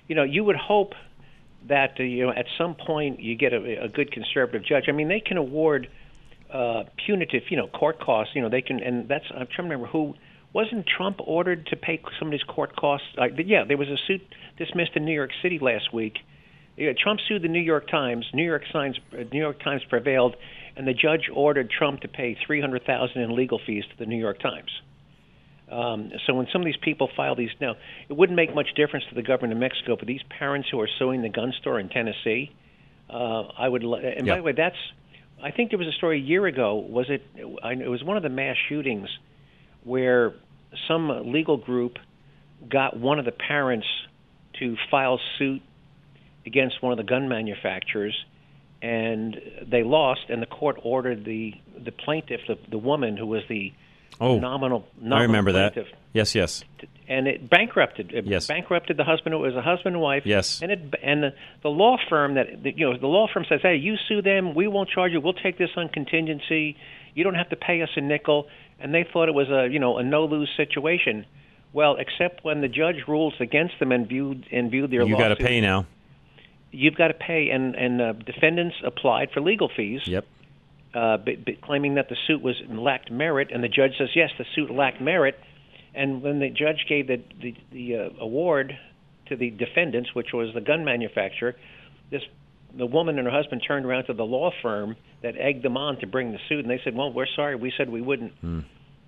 you 0.07 0.15
know, 0.15 0.23
you 0.23 0.43
would 0.43 0.55
hope 0.57 0.93
that 1.67 1.95
uh, 1.99 2.03
you 2.03 2.25
know 2.25 2.31
at 2.31 2.45
some 2.57 2.73
point 2.75 3.19
you 3.19 3.35
get 3.35 3.53
a, 3.53 3.83
a 3.83 3.87
good 3.87 4.11
conservative 4.11 4.63
judge. 4.63 4.85
I 4.87 4.91
mean, 4.91 5.07
they 5.07 5.19
can 5.19 5.37
award 5.37 5.89
uh, 6.53 6.83
punitive, 7.05 7.43
you 7.49 7.57
know, 7.57 7.67
court 7.67 7.99
costs. 7.99 8.35
You 8.35 8.41
know, 8.41 8.49
they 8.49 8.61
can, 8.61 8.81
and 8.81 9.07
that's 9.07 9.25
I'm 9.29 9.47
trying 9.47 9.69
to 9.69 9.75
remember 9.75 9.87
who 9.87 10.13
wasn't 10.53 10.85
Trump 10.85 11.17
ordered 11.25 11.67
to 11.67 11.75
pay 11.75 12.01
some 12.19 12.27
of 12.27 12.31
these 12.31 12.43
court 12.43 12.75
costs. 12.75 13.07
Uh, 13.17 13.27
yeah, 13.45 13.63
there 13.67 13.77
was 13.77 13.87
a 13.87 13.97
suit 14.07 14.21
dismissed 14.57 14.91
in 14.95 15.05
New 15.05 15.13
York 15.13 15.31
City 15.41 15.59
last 15.59 15.93
week. 15.93 16.17
Yeah, 16.77 16.91
Trump 17.01 17.19
sued 17.27 17.41
the 17.41 17.47
New 17.47 17.61
York 17.61 17.89
Times. 17.89 18.25
New 18.33 18.45
York 18.45 18.63
Times, 18.71 18.99
uh, 19.13 19.23
New 19.31 19.39
York 19.39 19.61
Times 19.63 19.81
prevailed, 19.89 20.35
and 20.75 20.87
the 20.87 20.93
judge 20.93 21.29
ordered 21.33 21.69
Trump 21.69 22.01
to 22.01 22.07
pay 22.07 22.37
three 22.45 22.59
hundred 22.59 22.85
thousand 22.85 23.21
in 23.21 23.35
legal 23.35 23.59
fees 23.65 23.83
to 23.91 23.97
the 23.97 24.05
New 24.05 24.19
York 24.19 24.39
Times. 24.39 24.71
Um, 25.71 26.11
so 26.25 26.33
when 26.33 26.47
some 26.51 26.61
of 26.61 26.65
these 26.65 26.81
people 26.81 27.09
file 27.15 27.35
these 27.35 27.49
now, 27.61 27.75
it 28.09 28.17
wouldn't 28.17 28.35
make 28.35 28.53
much 28.53 28.73
difference 28.75 29.05
to 29.07 29.15
the 29.15 29.21
government 29.21 29.53
of 29.53 29.59
Mexico, 29.59 29.95
but 29.95 30.05
these 30.05 30.23
parents 30.37 30.67
who 30.69 30.81
are 30.81 30.89
suing 30.99 31.21
the 31.21 31.29
gun 31.29 31.53
store 31.61 31.79
in 31.79 31.87
Tennessee, 31.87 32.51
uh, 33.09 33.43
I 33.57 33.69
would. 33.69 33.83
And 33.83 34.27
by 34.27 34.37
the 34.37 34.43
way, 34.43 34.51
that's. 34.51 34.75
I 35.43 35.51
think 35.51 35.71
there 35.71 35.79
was 35.79 35.87
a 35.87 35.93
story 35.93 36.19
a 36.19 36.23
year 36.23 36.45
ago. 36.45 36.75
Was 36.75 37.07
it? 37.09 37.23
It 37.35 37.89
was 37.89 38.03
one 38.03 38.17
of 38.17 38.23
the 38.23 38.29
mass 38.29 38.55
shootings 38.69 39.09
where 39.83 40.33
some 40.87 41.31
legal 41.31 41.57
group 41.57 41.97
got 42.69 42.97
one 42.97 43.17
of 43.17 43.25
the 43.25 43.31
parents 43.31 43.87
to 44.59 44.75
file 44.91 45.19
suit 45.39 45.61
against 46.45 46.81
one 46.81 46.91
of 46.91 46.97
the 46.97 47.03
gun 47.03 47.27
manufacturers, 47.27 48.15
and 48.81 49.35
they 49.67 49.83
lost. 49.83 50.21
And 50.29 50.41
the 50.41 50.47
court 50.47 50.77
ordered 50.83 51.25
the 51.25 51.53
the 51.83 51.91
plaintiff, 51.91 52.41
the, 52.47 52.57
the 52.69 52.77
woman 52.77 53.17
who 53.17 53.25
was 53.25 53.41
the 53.49 53.73
Oh, 54.19 54.39
nominal, 54.39 54.87
nominal 54.97 55.17
I 55.17 55.21
remember 55.23 55.51
that. 55.53 55.75
Yes, 56.13 56.35
yes. 56.35 56.63
and 57.07 57.27
it 57.27 57.49
bankrupted. 57.49 58.11
It 58.13 58.25
Yes. 58.25 58.47
bankrupted 58.47 58.97
the 58.97 59.03
husband. 59.03 59.33
It 59.33 59.37
was 59.37 59.55
a 59.55 59.61
husband 59.61 59.95
and 59.95 60.01
wife. 60.01 60.23
Yes. 60.25 60.61
and 60.61 60.71
it 60.71 60.79
and 61.01 61.23
the, 61.23 61.33
the 61.63 61.69
law 61.69 61.97
firm 62.09 62.35
that 62.35 62.63
the, 62.63 62.73
you 62.75 62.89
know 62.91 62.97
the 62.97 63.07
law 63.07 63.27
firm 63.33 63.45
says, 63.47 63.61
hey, 63.63 63.75
you 63.77 63.95
sue 64.07 64.21
them, 64.21 64.53
we 64.53 64.67
won't 64.67 64.89
charge 64.89 65.11
you. 65.11 65.21
We'll 65.21 65.33
take 65.33 65.57
this 65.57 65.71
on 65.77 65.89
contingency. 65.89 66.77
You 67.15 67.23
don't 67.23 67.35
have 67.35 67.49
to 67.49 67.55
pay 67.55 67.81
us 67.81 67.89
a 67.95 68.01
nickel. 68.01 68.47
And 68.79 68.93
they 68.93 69.03
thought 69.11 69.27
it 69.29 69.35
was 69.35 69.49
a 69.49 69.67
you 69.71 69.79
know 69.79 69.97
a 69.97 70.03
no 70.03 70.25
lose 70.25 70.49
situation. 70.57 71.25
Well, 71.73 71.95
except 71.95 72.43
when 72.43 72.59
the 72.61 72.67
judge 72.67 73.07
rules 73.07 73.33
against 73.39 73.79
them 73.79 73.91
and 73.93 74.07
viewed 74.07 74.45
and 74.51 74.69
viewed 74.69 74.91
their 74.91 75.03
You 75.03 75.17
got 75.17 75.29
to 75.29 75.37
pay 75.37 75.61
now. 75.61 75.85
You've 76.71 76.95
got 76.95 77.07
to 77.09 77.13
pay, 77.13 77.49
and 77.49 77.75
and 77.75 78.01
uh, 78.01 78.13
defendants 78.13 78.75
applied 78.83 79.31
for 79.31 79.41
legal 79.41 79.69
fees 79.75 80.01
Yep. 80.05 80.25
Uh, 80.93 81.17
b- 81.17 81.35
b- 81.35 81.57
claiming 81.61 81.95
that 81.95 82.09
the 82.09 82.15
suit 82.27 82.41
was 82.41 82.55
lacked 82.69 83.11
merit, 83.11 83.49
and 83.51 83.63
the 83.63 83.69
judge 83.69 83.91
says 83.97 84.09
yes, 84.15 84.29
the 84.37 84.45
suit 84.55 84.69
lacked 84.71 85.01
merit. 85.01 85.39
And 85.93 86.21
when 86.21 86.39
the 86.39 86.49
judge 86.49 86.85
gave 86.87 87.07
the 87.07 87.21
the, 87.41 87.55
the 87.71 87.95
uh, 87.95 88.09
award 88.19 88.77
to 89.27 89.35
the 89.35 89.49
defendants, 89.49 90.13
which 90.13 90.33
was 90.33 90.53
the 90.53 90.61
gun 90.61 90.83
manufacturer, 90.85 91.55
this 92.09 92.21
the 92.77 92.85
woman 92.85 93.17
and 93.19 93.27
her 93.27 93.33
husband 93.33 93.61
turned 93.67 93.85
around 93.85 94.05
to 94.05 94.13
the 94.13 94.23
law 94.25 94.51
firm 94.61 94.95
that 95.21 95.35
egged 95.37 95.63
them 95.63 95.75
on 95.75 95.97
to 95.99 96.07
bring 96.07 96.31
the 96.31 96.39
suit, 96.47 96.59
and 96.59 96.69
they 96.69 96.79
said, 96.83 96.95
"Well, 96.95 97.11
we're 97.11 97.25
sorry. 97.35 97.55
We 97.55 97.73
said 97.77 97.89
we 97.89 98.01
wouldn't, 98.01 98.33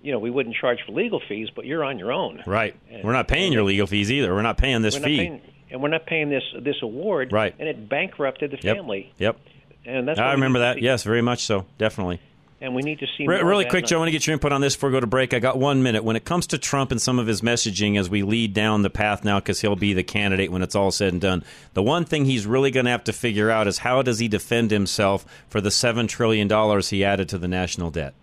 you 0.02 0.12
know, 0.12 0.18
we 0.18 0.28
wouldn't 0.30 0.54
charge 0.56 0.78
for 0.86 0.92
legal 0.92 1.20
fees, 1.26 1.48
but 1.56 1.64
you're 1.64 1.82
on 1.84 1.98
your 1.98 2.12
own." 2.12 2.42
Right. 2.46 2.76
We're 3.02 3.12
not 3.12 3.28
paying 3.28 3.52
your 3.54 3.62
legal 3.62 3.86
fees 3.86 4.12
either. 4.12 4.34
We're 4.34 4.42
not 4.42 4.58
paying 4.58 4.82
this 4.82 4.94
we're 4.96 5.00
not 5.00 5.06
fee. 5.06 5.16
paying, 5.18 5.40
and 5.70 5.82
we're 5.82 5.88
not 5.88 6.04
paying 6.06 6.28
this 6.28 6.44
this 6.60 6.76
award. 6.82 7.32
Right. 7.32 7.54
And 7.58 7.66
it 7.66 7.88
bankrupted 7.88 8.50
the 8.50 8.58
Yep. 8.62 8.76
family. 8.76 9.12
Yep. 9.18 9.38
And 9.86 10.08
that's 10.08 10.18
I 10.18 10.32
remember 10.32 10.60
that. 10.60 10.80
Yes, 10.80 11.02
very 11.02 11.22
much 11.22 11.44
so. 11.44 11.66
Definitely. 11.78 12.20
And 12.60 12.74
we 12.74 12.80
need 12.80 13.00
to 13.00 13.06
see 13.18 13.26
Re- 13.26 13.42
more 13.42 13.50
really 13.50 13.66
quick, 13.66 13.84
Joe, 13.84 13.96
I 13.96 13.98
want 13.98 14.08
to 14.08 14.12
get 14.12 14.26
your 14.26 14.32
input 14.32 14.50
on 14.50 14.62
this 14.62 14.74
before 14.74 14.88
we 14.88 14.94
go 14.94 15.00
to 15.00 15.06
break. 15.06 15.34
I 15.34 15.38
got 15.38 15.58
one 15.58 15.82
minute. 15.82 16.02
When 16.02 16.16
it 16.16 16.24
comes 16.24 16.46
to 16.46 16.58
Trump 16.58 16.92
and 16.92 17.02
some 17.02 17.18
of 17.18 17.26
his 17.26 17.42
messaging 17.42 17.98
as 17.98 18.08
we 18.08 18.22
lead 18.22 18.54
down 18.54 18.80
the 18.80 18.88
path 18.88 19.22
now, 19.22 19.38
because 19.38 19.60
he'll 19.60 19.76
be 19.76 19.92
the 19.92 20.02
candidate 20.02 20.50
when 20.50 20.62
it's 20.62 20.74
all 20.74 20.90
said 20.90 21.12
and 21.12 21.20
done, 21.20 21.44
the 21.74 21.82
one 21.82 22.06
thing 22.06 22.24
he's 22.24 22.46
really 22.46 22.70
going 22.70 22.86
to 22.86 22.90
have 22.90 23.04
to 23.04 23.12
figure 23.12 23.50
out 23.50 23.66
is 23.66 23.78
how 23.78 24.00
does 24.00 24.18
he 24.18 24.28
defend 24.28 24.70
himself 24.70 25.26
for 25.48 25.60
the 25.60 25.68
$7 25.68 26.08
trillion 26.08 26.48
he 26.80 27.04
added 27.04 27.28
to 27.28 27.36
the 27.36 27.48
national 27.48 27.90
debt? 27.90 28.14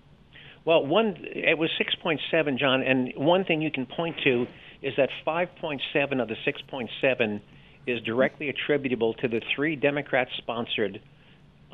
Well, 0.65 0.85
one 0.85 1.17
it 1.19 1.57
was 1.59 1.69
6.7, 1.79 2.57
John, 2.57 2.81
and 2.81 3.13
one 3.15 3.45
thing 3.45 3.61
you 3.61 3.71
can 3.71 3.85
point 3.85 4.17
to 4.23 4.47
is 4.81 4.95
that 4.97 5.09
5.7 5.25 6.21
of 6.21 6.27
the 6.27 6.35
6.7 6.47 7.41
is 7.85 8.01
directly 8.01 8.49
attributable 8.49 9.13
to 9.15 9.27
the 9.27 9.41
three 9.55 9.75
Democrat-sponsored 9.75 10.99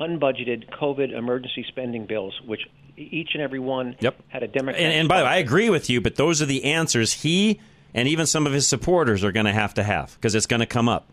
unbudgeted 0.00 0.70
COVID 0.70 1.12
emergency 1.12 1.64
spending 1.68 2.06
bills, 2.06 2.40
which 2.44 2.62
each 2.96 3.30
and 3.34 3.42
every 3.42 3.58
one 3.60 3.96
Yep. 4.00 4.16
had 4.28 4.42
a 4.42 4.48
Democrat. 4.48 4.80
And, 4.82 4.92
and 4.92 5.08
by 5.08 5.18
the 5.18 5.24
way, 5.24 5.30
I 5.30 5.36
agree 5.36 5.70
with 5.70 5.88
you, 5.88 6.00
but 6.00 6.16
those 6.16 6.42
are 6.42 6.46
the 6.46 6.64
answers 6.64 7.12
he 7.12 7.60
and 7.94 8.06
even 8.08 8.26
some 8.26 8.46
of 8.46 8.52
his 8.52 8.66
supporters 8.66 9.24
are 9.24 9.32
going 9.32 9.46
to 9.46 9.52
have 9.52 9.74
to 9.74 9.82
have 9.82 10.14
because 10.14 10.34
it's 10.34 10.46
going 10.46 10.60
to 10.60 10.66
come 10.66 10.88
up. 10.88 11.06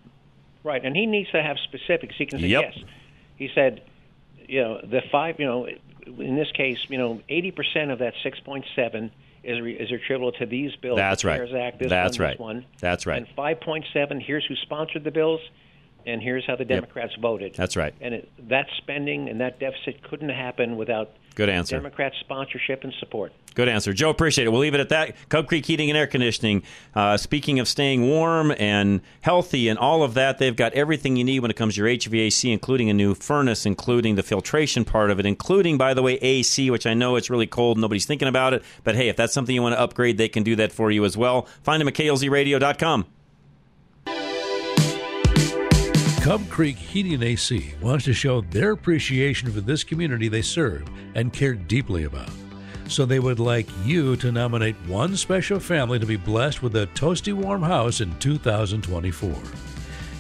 Right, 0.64 0.84
and 0.84 0.96
he 0.96 1.06
needs 1.06 1.30
to 1.32 1.42
have 1.44 1.58
specifics. 1.60 2.16
He 2.18 2.26
can 2.26 2.40
say 2.40 2.48
Yep. 2.48 2.74
yes. 2.76 2.84
He 3.38 3.50
said, 3.54 3.82
you 4.48 4.62
know, 4.62 4.82
the 4.84 5.02
five, 5.12 5.40
you 5.40 5.46
know, 5.46 5.68
in 6.08 6.36
this 6.36 6.52
case, 6.54 6.78
you 6.90 6.98
know, 6.98 7.22
eighty 7.30 7.52
percent 7.52 7.92
of 7.92 8.00
that 8.00 8.14
six 8.24 8.40
point 8.40 8.66
seven 8.76 9.12
is 9.44 9.62
re- 9.62 9.74
is 9.76 9.92
attributable 9.92 10.32
to 10.34 10.46
these 10.48 10.76
bills. 10.78 10.98
That's 10.98 11.22
the 11.22 11.28
right. 11.28 11.54
Act, 11.56 11.80
That's 11.88 12.18
one, 12.18 12.28
right. 12.28 12.40
One. 12.40 12.66
That's 12.80 13.06
right. 13.06 13.18
And 13.20 13.28
five 13.36 13.60
point 13.62 13.86
seven. 13.94 14.20
Here's 14.20 14.46
who 14.46 14.56
sponsored 14.56 15.04
the 15.04 15.12
bills, 15.12 15.42
and 16.06 16.22
here's 16.22 16.45
how 16.45 16.56
the 16.56 16.66
Democrats 16.66 17.14
voted. 17.20 17.53
That's 17.56 17.76
right. 17.76 17.93
And 18.01 18.14
it, 18.14 18.30
that 18.49 18.68
spending 18.78 19.30
and 19.30 19.41
that 19.41 19.60
deficit 19.60 20.03
couldn't 20.03 20.30
happen 20.30 20.78
without 20.78 21.12
Good 21.36 21.49
answer. 21.49 21.76
Democrat 21.76 22.14
sponsorship 22.22 22.86
and 22.86 22.93
support. 22.99 23.34
Good 23.56 23.68
answer. 23.68 23.91
Joe, 23.93 24.10
appreciate 24.10 24.47
it. 24.47 24.51
We'll 24.51 24.62
leave 24.62 24.74
it 24.74 24.80
at 24.80 24.89
that. 24.89 25.16
Cub 25.30 25.47
Creek 25.47 25.66
Heating 25.66 25.89
and 25.89 25.97
Air 25.97 26.08
Conditioning. 26.08 26.64
Uh, 26.93 27.18
speaking 27.18 27.60
of 27.60 27.68
staying 27.68 28.08
warm 28.08 28.53
and 28.58 29.01
healthy 29.22 29.68
and 29.68 29.78
all 29.78 30.01
of 30.01 30.14
that, 30.14 30.38
they've 30.38 30.56
got 30.56 30.74
everything 30.74 31.18
you 31.18 31.26
need 31.26 31.39
when 31.39 31.51
it 31.51 31.58
comes 31.58 31.76
to 31.76 31.82
your 31.82 31.89
HVAC, 31.89 32.51
including 32.51 32.89
a 32.89 32.93
new 32.93 33.14
furnace, 33.14 33.66
including 33.66 34.16
the 34.16 34.24
filtration 34.24 34.86
part 34.86 35.12
of 35.12 35.20
it, 35.20 35.26
including, 35.26 35.78
by 35.78 35.93
the 35.93 36.01
way, 36.01 36.14
AC, 36.16 36.70
which 36.70 36.86
I 36.86 36.93
know 36.93 37.18
it's 37.18 37.30
really 37.30 37.47
cold. 37.47 37.78
Nobody's 37.78 38.06
thinking 38.06 38.30
about 38.30 38.53
it. 38.53 38.64
But 38.86 38.95
hey, 38.95 39.10
if 39.10 39.18
that's 39.18 39.34
something 39.34 39.53
you 39.53 39.62
want 39.62 39.76
to 39.76 39.80
upgrade, 39.80 40.18
they 40.18 40.30
can 40.30 40.43
do 40.43 40.56
that 40.56 40.72
for 40.72 40.89
you 40.89 41.03
as 41.03 41.18
well. 41.18 41.47
Find 41.64 41.82
them 41.82 41.89
at 41.89 41.95
klzradio.com. 41.95 43.06
Cub 46.26 46.49
Creek 46.49 46.78
Heating 46.78 47.13
and 47.13 47.23
AC 47.23 47.76
wants 47.84 48.05
to 48.05 48.13
show 48.13 48.41
their 48.41 48.71
appreciation 48.71 49.51
for 49.51 49.61
this 49.61 49.84
community 49.84 50.28
they 50.28 50.41
serve 50.41 50.89
and 51.13 51.32
care 51.32 51.53
deeply 51.53 52.05
about. 52.05 52.32
So 52.88 53.05
they 53.05 53.19
would 53.19 53.39
like 53.39 53.67
you 53.86 54.15
to 54.15 54.32
nominate 54.32 54.76
one 54.88 55.15
special 55.17 55.59
family 55.59 55.99
to 55.99 56.05
be 56.07 56.15
blessed 56.15 56.63
with 56.63 56.76
a 56.78 56.88
toasty 56.95 57.32
warm 57.32 57.61
house 57.61 58.01
in 58.01 58.17
2024. 58.17 59.36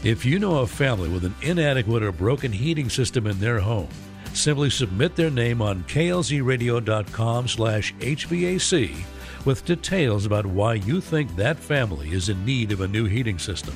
If 0.03 0.23
you 0.23 0.37
know 0.37 0.59
a 0.59 0.67
family 0.67 1.09
with 1.09 1.25
an 1.25 1.33
inadequate 1.41 2.03
or 2.03 2.11
broken 2.11 2.51
heating 2.51 2.91
system 2.91 3.25
in 3.25 3.39
their 3.39 3.59
home, 3.59 3.89
simply 4.31 4.69
submit 4.69 5.15
their 5.15 5.31
name 5.31 5.59
on 5.59 5.85
klzradio.com 5.85 7.47
slash 7.47 7.95
HVAC 7.95 8.95
with 9.43 9.65
details 9.65 10.27
about 10.27 10.45
why 10.45 10.75
you 10.75 11.01
think 11.01 11.35
that 11.35 11.57
family 11.57 12.11
is 12.11 12.29
in 12.29 12.45
need 12.45 12.71
of 12.71 12.81
a 12.81 12.87
new 12.87 13.05
heating 13.05 13.39
system. 13.39 13.75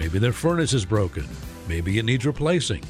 Maybe 0.00 0.18
their 0.18 0.32
furnace 0.32 0.72
is 0.72 0.86
broken. 0.86 1.28
Maybe 1.68 1.98
it 1.98 2.06
needs 2.06 2.24
replacing. 2.24 2.82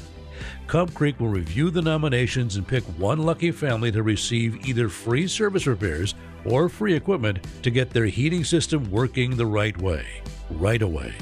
Cub 0.67 0.93
Creek 0.93 1.19
will 1.19 1.27
review 1.27 1.69
the 1.69 1.81
nominations 1.81 2.55
and 2.55 2.65
pick 2.65 2.85
one 2.97 3.19
lucky 3.19 3.51
family 3.51 3.91
to 3.91 4.01
receive 4.01 4.65
either 4.65 4.87
free 4.87 5.27
service 5.27 5.67
repairs 5.67 6.15
or 6.45 6.69
free 6.69 6.93
equipment 6.93 7.45
to 7.63 7.69
get 7.69 7.89
their 7.89 8.05
heating 8.05 8.45
system 8.45 8.89
working 8.89 9.35
the 9.35 9.45
right 9.45 9.77
way, 9.79 10.23
right 10.51 10.81
away. 10.81 11.13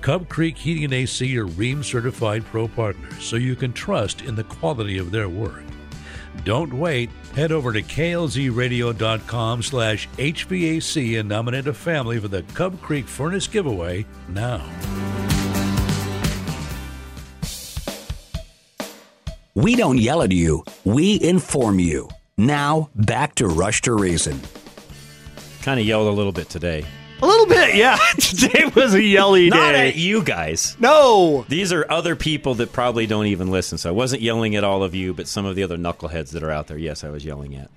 Cub 0.00 0.30
Creek 0.30 0.56
Heating 0.56 0.84
and 0.84 0.94
AC 0.94 1.36
are 1.36 1.46
Rheem 1.46 1.84
certified 1.84 2.44
pro 2.46 2.66
partners, 2.66 3.22
so 3.22 3.36
you 3.36 3.54
can 3.54 3.74
trust 3.74 4.22
in 4.22 4.34
the 4.34 4.44
quality 4.44 4.96
of 4.96 5.10
their 5.10 5.28
work. 5.28 5.62
Don't 6.44 6.72
wait. 6.72 7.10
Head 7.34 7.52
over 7.52 7.72
to 7.72 7.82
klzradio.com 7.82 9.62
slash 9.62 10.08
HVAC 10.16 11.20
and 11.20 11.28
nominate 11.28 11.66
a 11.66 11.74
family 11.74 12.18
for 12.18 12.28
the 12.28 12.42
Cub 12.54 12.80
Creek 12.80 13.06
Furnace 13.06 13.46
giveaway 13.46 14.06
now. 14.28 14.64
We 19.58 19.74
don't 19.74 19.98
yell 19.98 20.22
at 20.22 20.30
you, 20.30 20.62
we 20.84 21.20
inform 21.20 21.80
you. 21.80 22.08
Now, 22.36 22.90
back 22.94 23.34
to 23.34 23.48
Rush 23.48 23.82
to 23.82 23.92
Reason. 23.92 24.40
Kind 25.62 25.80
of 25.80 25.84
yelled 25.84 26.06
a 26.06 26.12
little 26.12 26.30
bit 26.30 26.48
today. 26.48 26.84
A 27.20 27.26
little 27.26 27.46
bit, 27.46 27.74
yeah. 27.74 27.98
Today 28.20 28.70
was 28.76 28.94
a 28.94 29.02
yelly 29.02 29.48
Not 29.48 29.74
at 29.74 29.96
you 29.96 30.22
guys. 30.22 30.76
No. 30.78 31.44
These 31.48 31.72
are 31.72 31.84
other 31.90 32.14
people 32.14 32.54
that 32.54 32.72
probably 32.72 33.08
don't 33.08 33.26
even 33.26 33.50
listen. 33.50 33.78
So 33.78 33.88
I 33.88 33.92
wasn't 33.92 34.22
yelling 34.22 34.54
at 34.54 34.62
all 34.62 34.84
of 34.84 34.94
you, 34.94 35.12
but 35.12 35.26
some 35.26 35.44
of 35.44 35.56
the 35.56 35.64
other 35.64 35.76
knuckleheads 35.76 36.30
that 36.30 36.44
are 36.44 36.52
out 36.52 36.68
there, 36.68 36.78
yes, 36.78 37.02
I 37.02 37.08
was 37.08 37.24
yelling 37.24 37.56
at. 37.56 37.68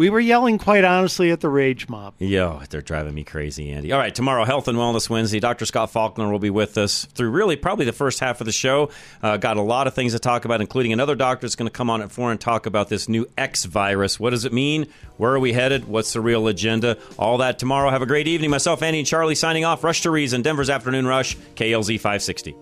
We 0.00 0.08
were 0.08 0.18
yelling 0.18 0.56
quite 0.56 0.82
honestly 0.82 1.30
at 1.30 1.40
the 1.40 1.50
rage 1.50 1.86
mob. 1.90 2.14
Yo, 2.16 2.62
they're 2.70 2.80
driving 2.80 3.12
me 3.12 3.22
crazy, 3.22 3.70
Andy. 3.70 3.92
All 3.92 3.98
right, 3.98 4.14
tomorrow, 4.14 4.46
Health 4.46 4.66
and 4.66 4.78
Wellness 4.78 5.10
Wednesday. 5.10 5.40
Dr. 5.40 5.66
Scott 5.66 5.90
Faulkner 5.90 6.32
will 6.32 6.38
be 6.38 6.48
with 6.48 6.78
us 6.78 7.04
through 7.04 7.28
really 7.28 7.54
probably 7.54 7.84
the 7.84 7.92
first 7.92 8.18
half 8.18 8.40
of 8.40 8.46
the 8.46 8.50
show. 8.52 8.88
Uh, 9.22 9.36
got 9.36 9.58
a 9.58 9.60
lot 9.60 9.86
of 9.86 9.92
things 9.92 10.14
to 10.14 10.18
talk 10.18 10.46
about, 10.46 10.62
including 10.62 10.94
another 10.94 11.14
doctor 11.14 11.46
that's 11.46 11.54
going 11.54 11.68
to 11.68 11.70
come 11.70 11.90
on 11.90 12.00
at 12.00 12.10
4 12.10 12.30
and 12.30 12.40
talk 12.40 12.64
about 12.64 12.88
this 12.88 13.10
new 13.10 13.26
X 13.36 13.66
virus. 13.66 14.18
What 14.18 14.30
does 14.30 14.46
it 14.46 14.54
mean? 14.54 14.86
Where 15.18 15.34
are 15.34 15.38
we 15.38 15.52
headed? 15.52 15.86
What's 15.86 16.14
the 16.14 16.22
real 16.22 16.48
agenda? 16.48 16.96
All 17.18 17.36
that 17.36 17.58
tomorrow. 17.58 17.90
Have 17.90 18.00
a 18.00 18.06
great 18.06 18.26
evening. 18.26 18.48
Myself, 18.48 18.82
Andy, 18.82 19.00
and 19.00 19.06
Charlie 19.06 19.34
signing 19.34 19.66
off. 19.66 19.84
Rush 19.84 20.00
to 20.00 20.10
Reason, 20.10 20.40
Denver's 20.40 20.70
Afternoon 20.70 21.06
Rush, 21.06 21.36
KLZ 21.56 22.00
560. 22.00 22.56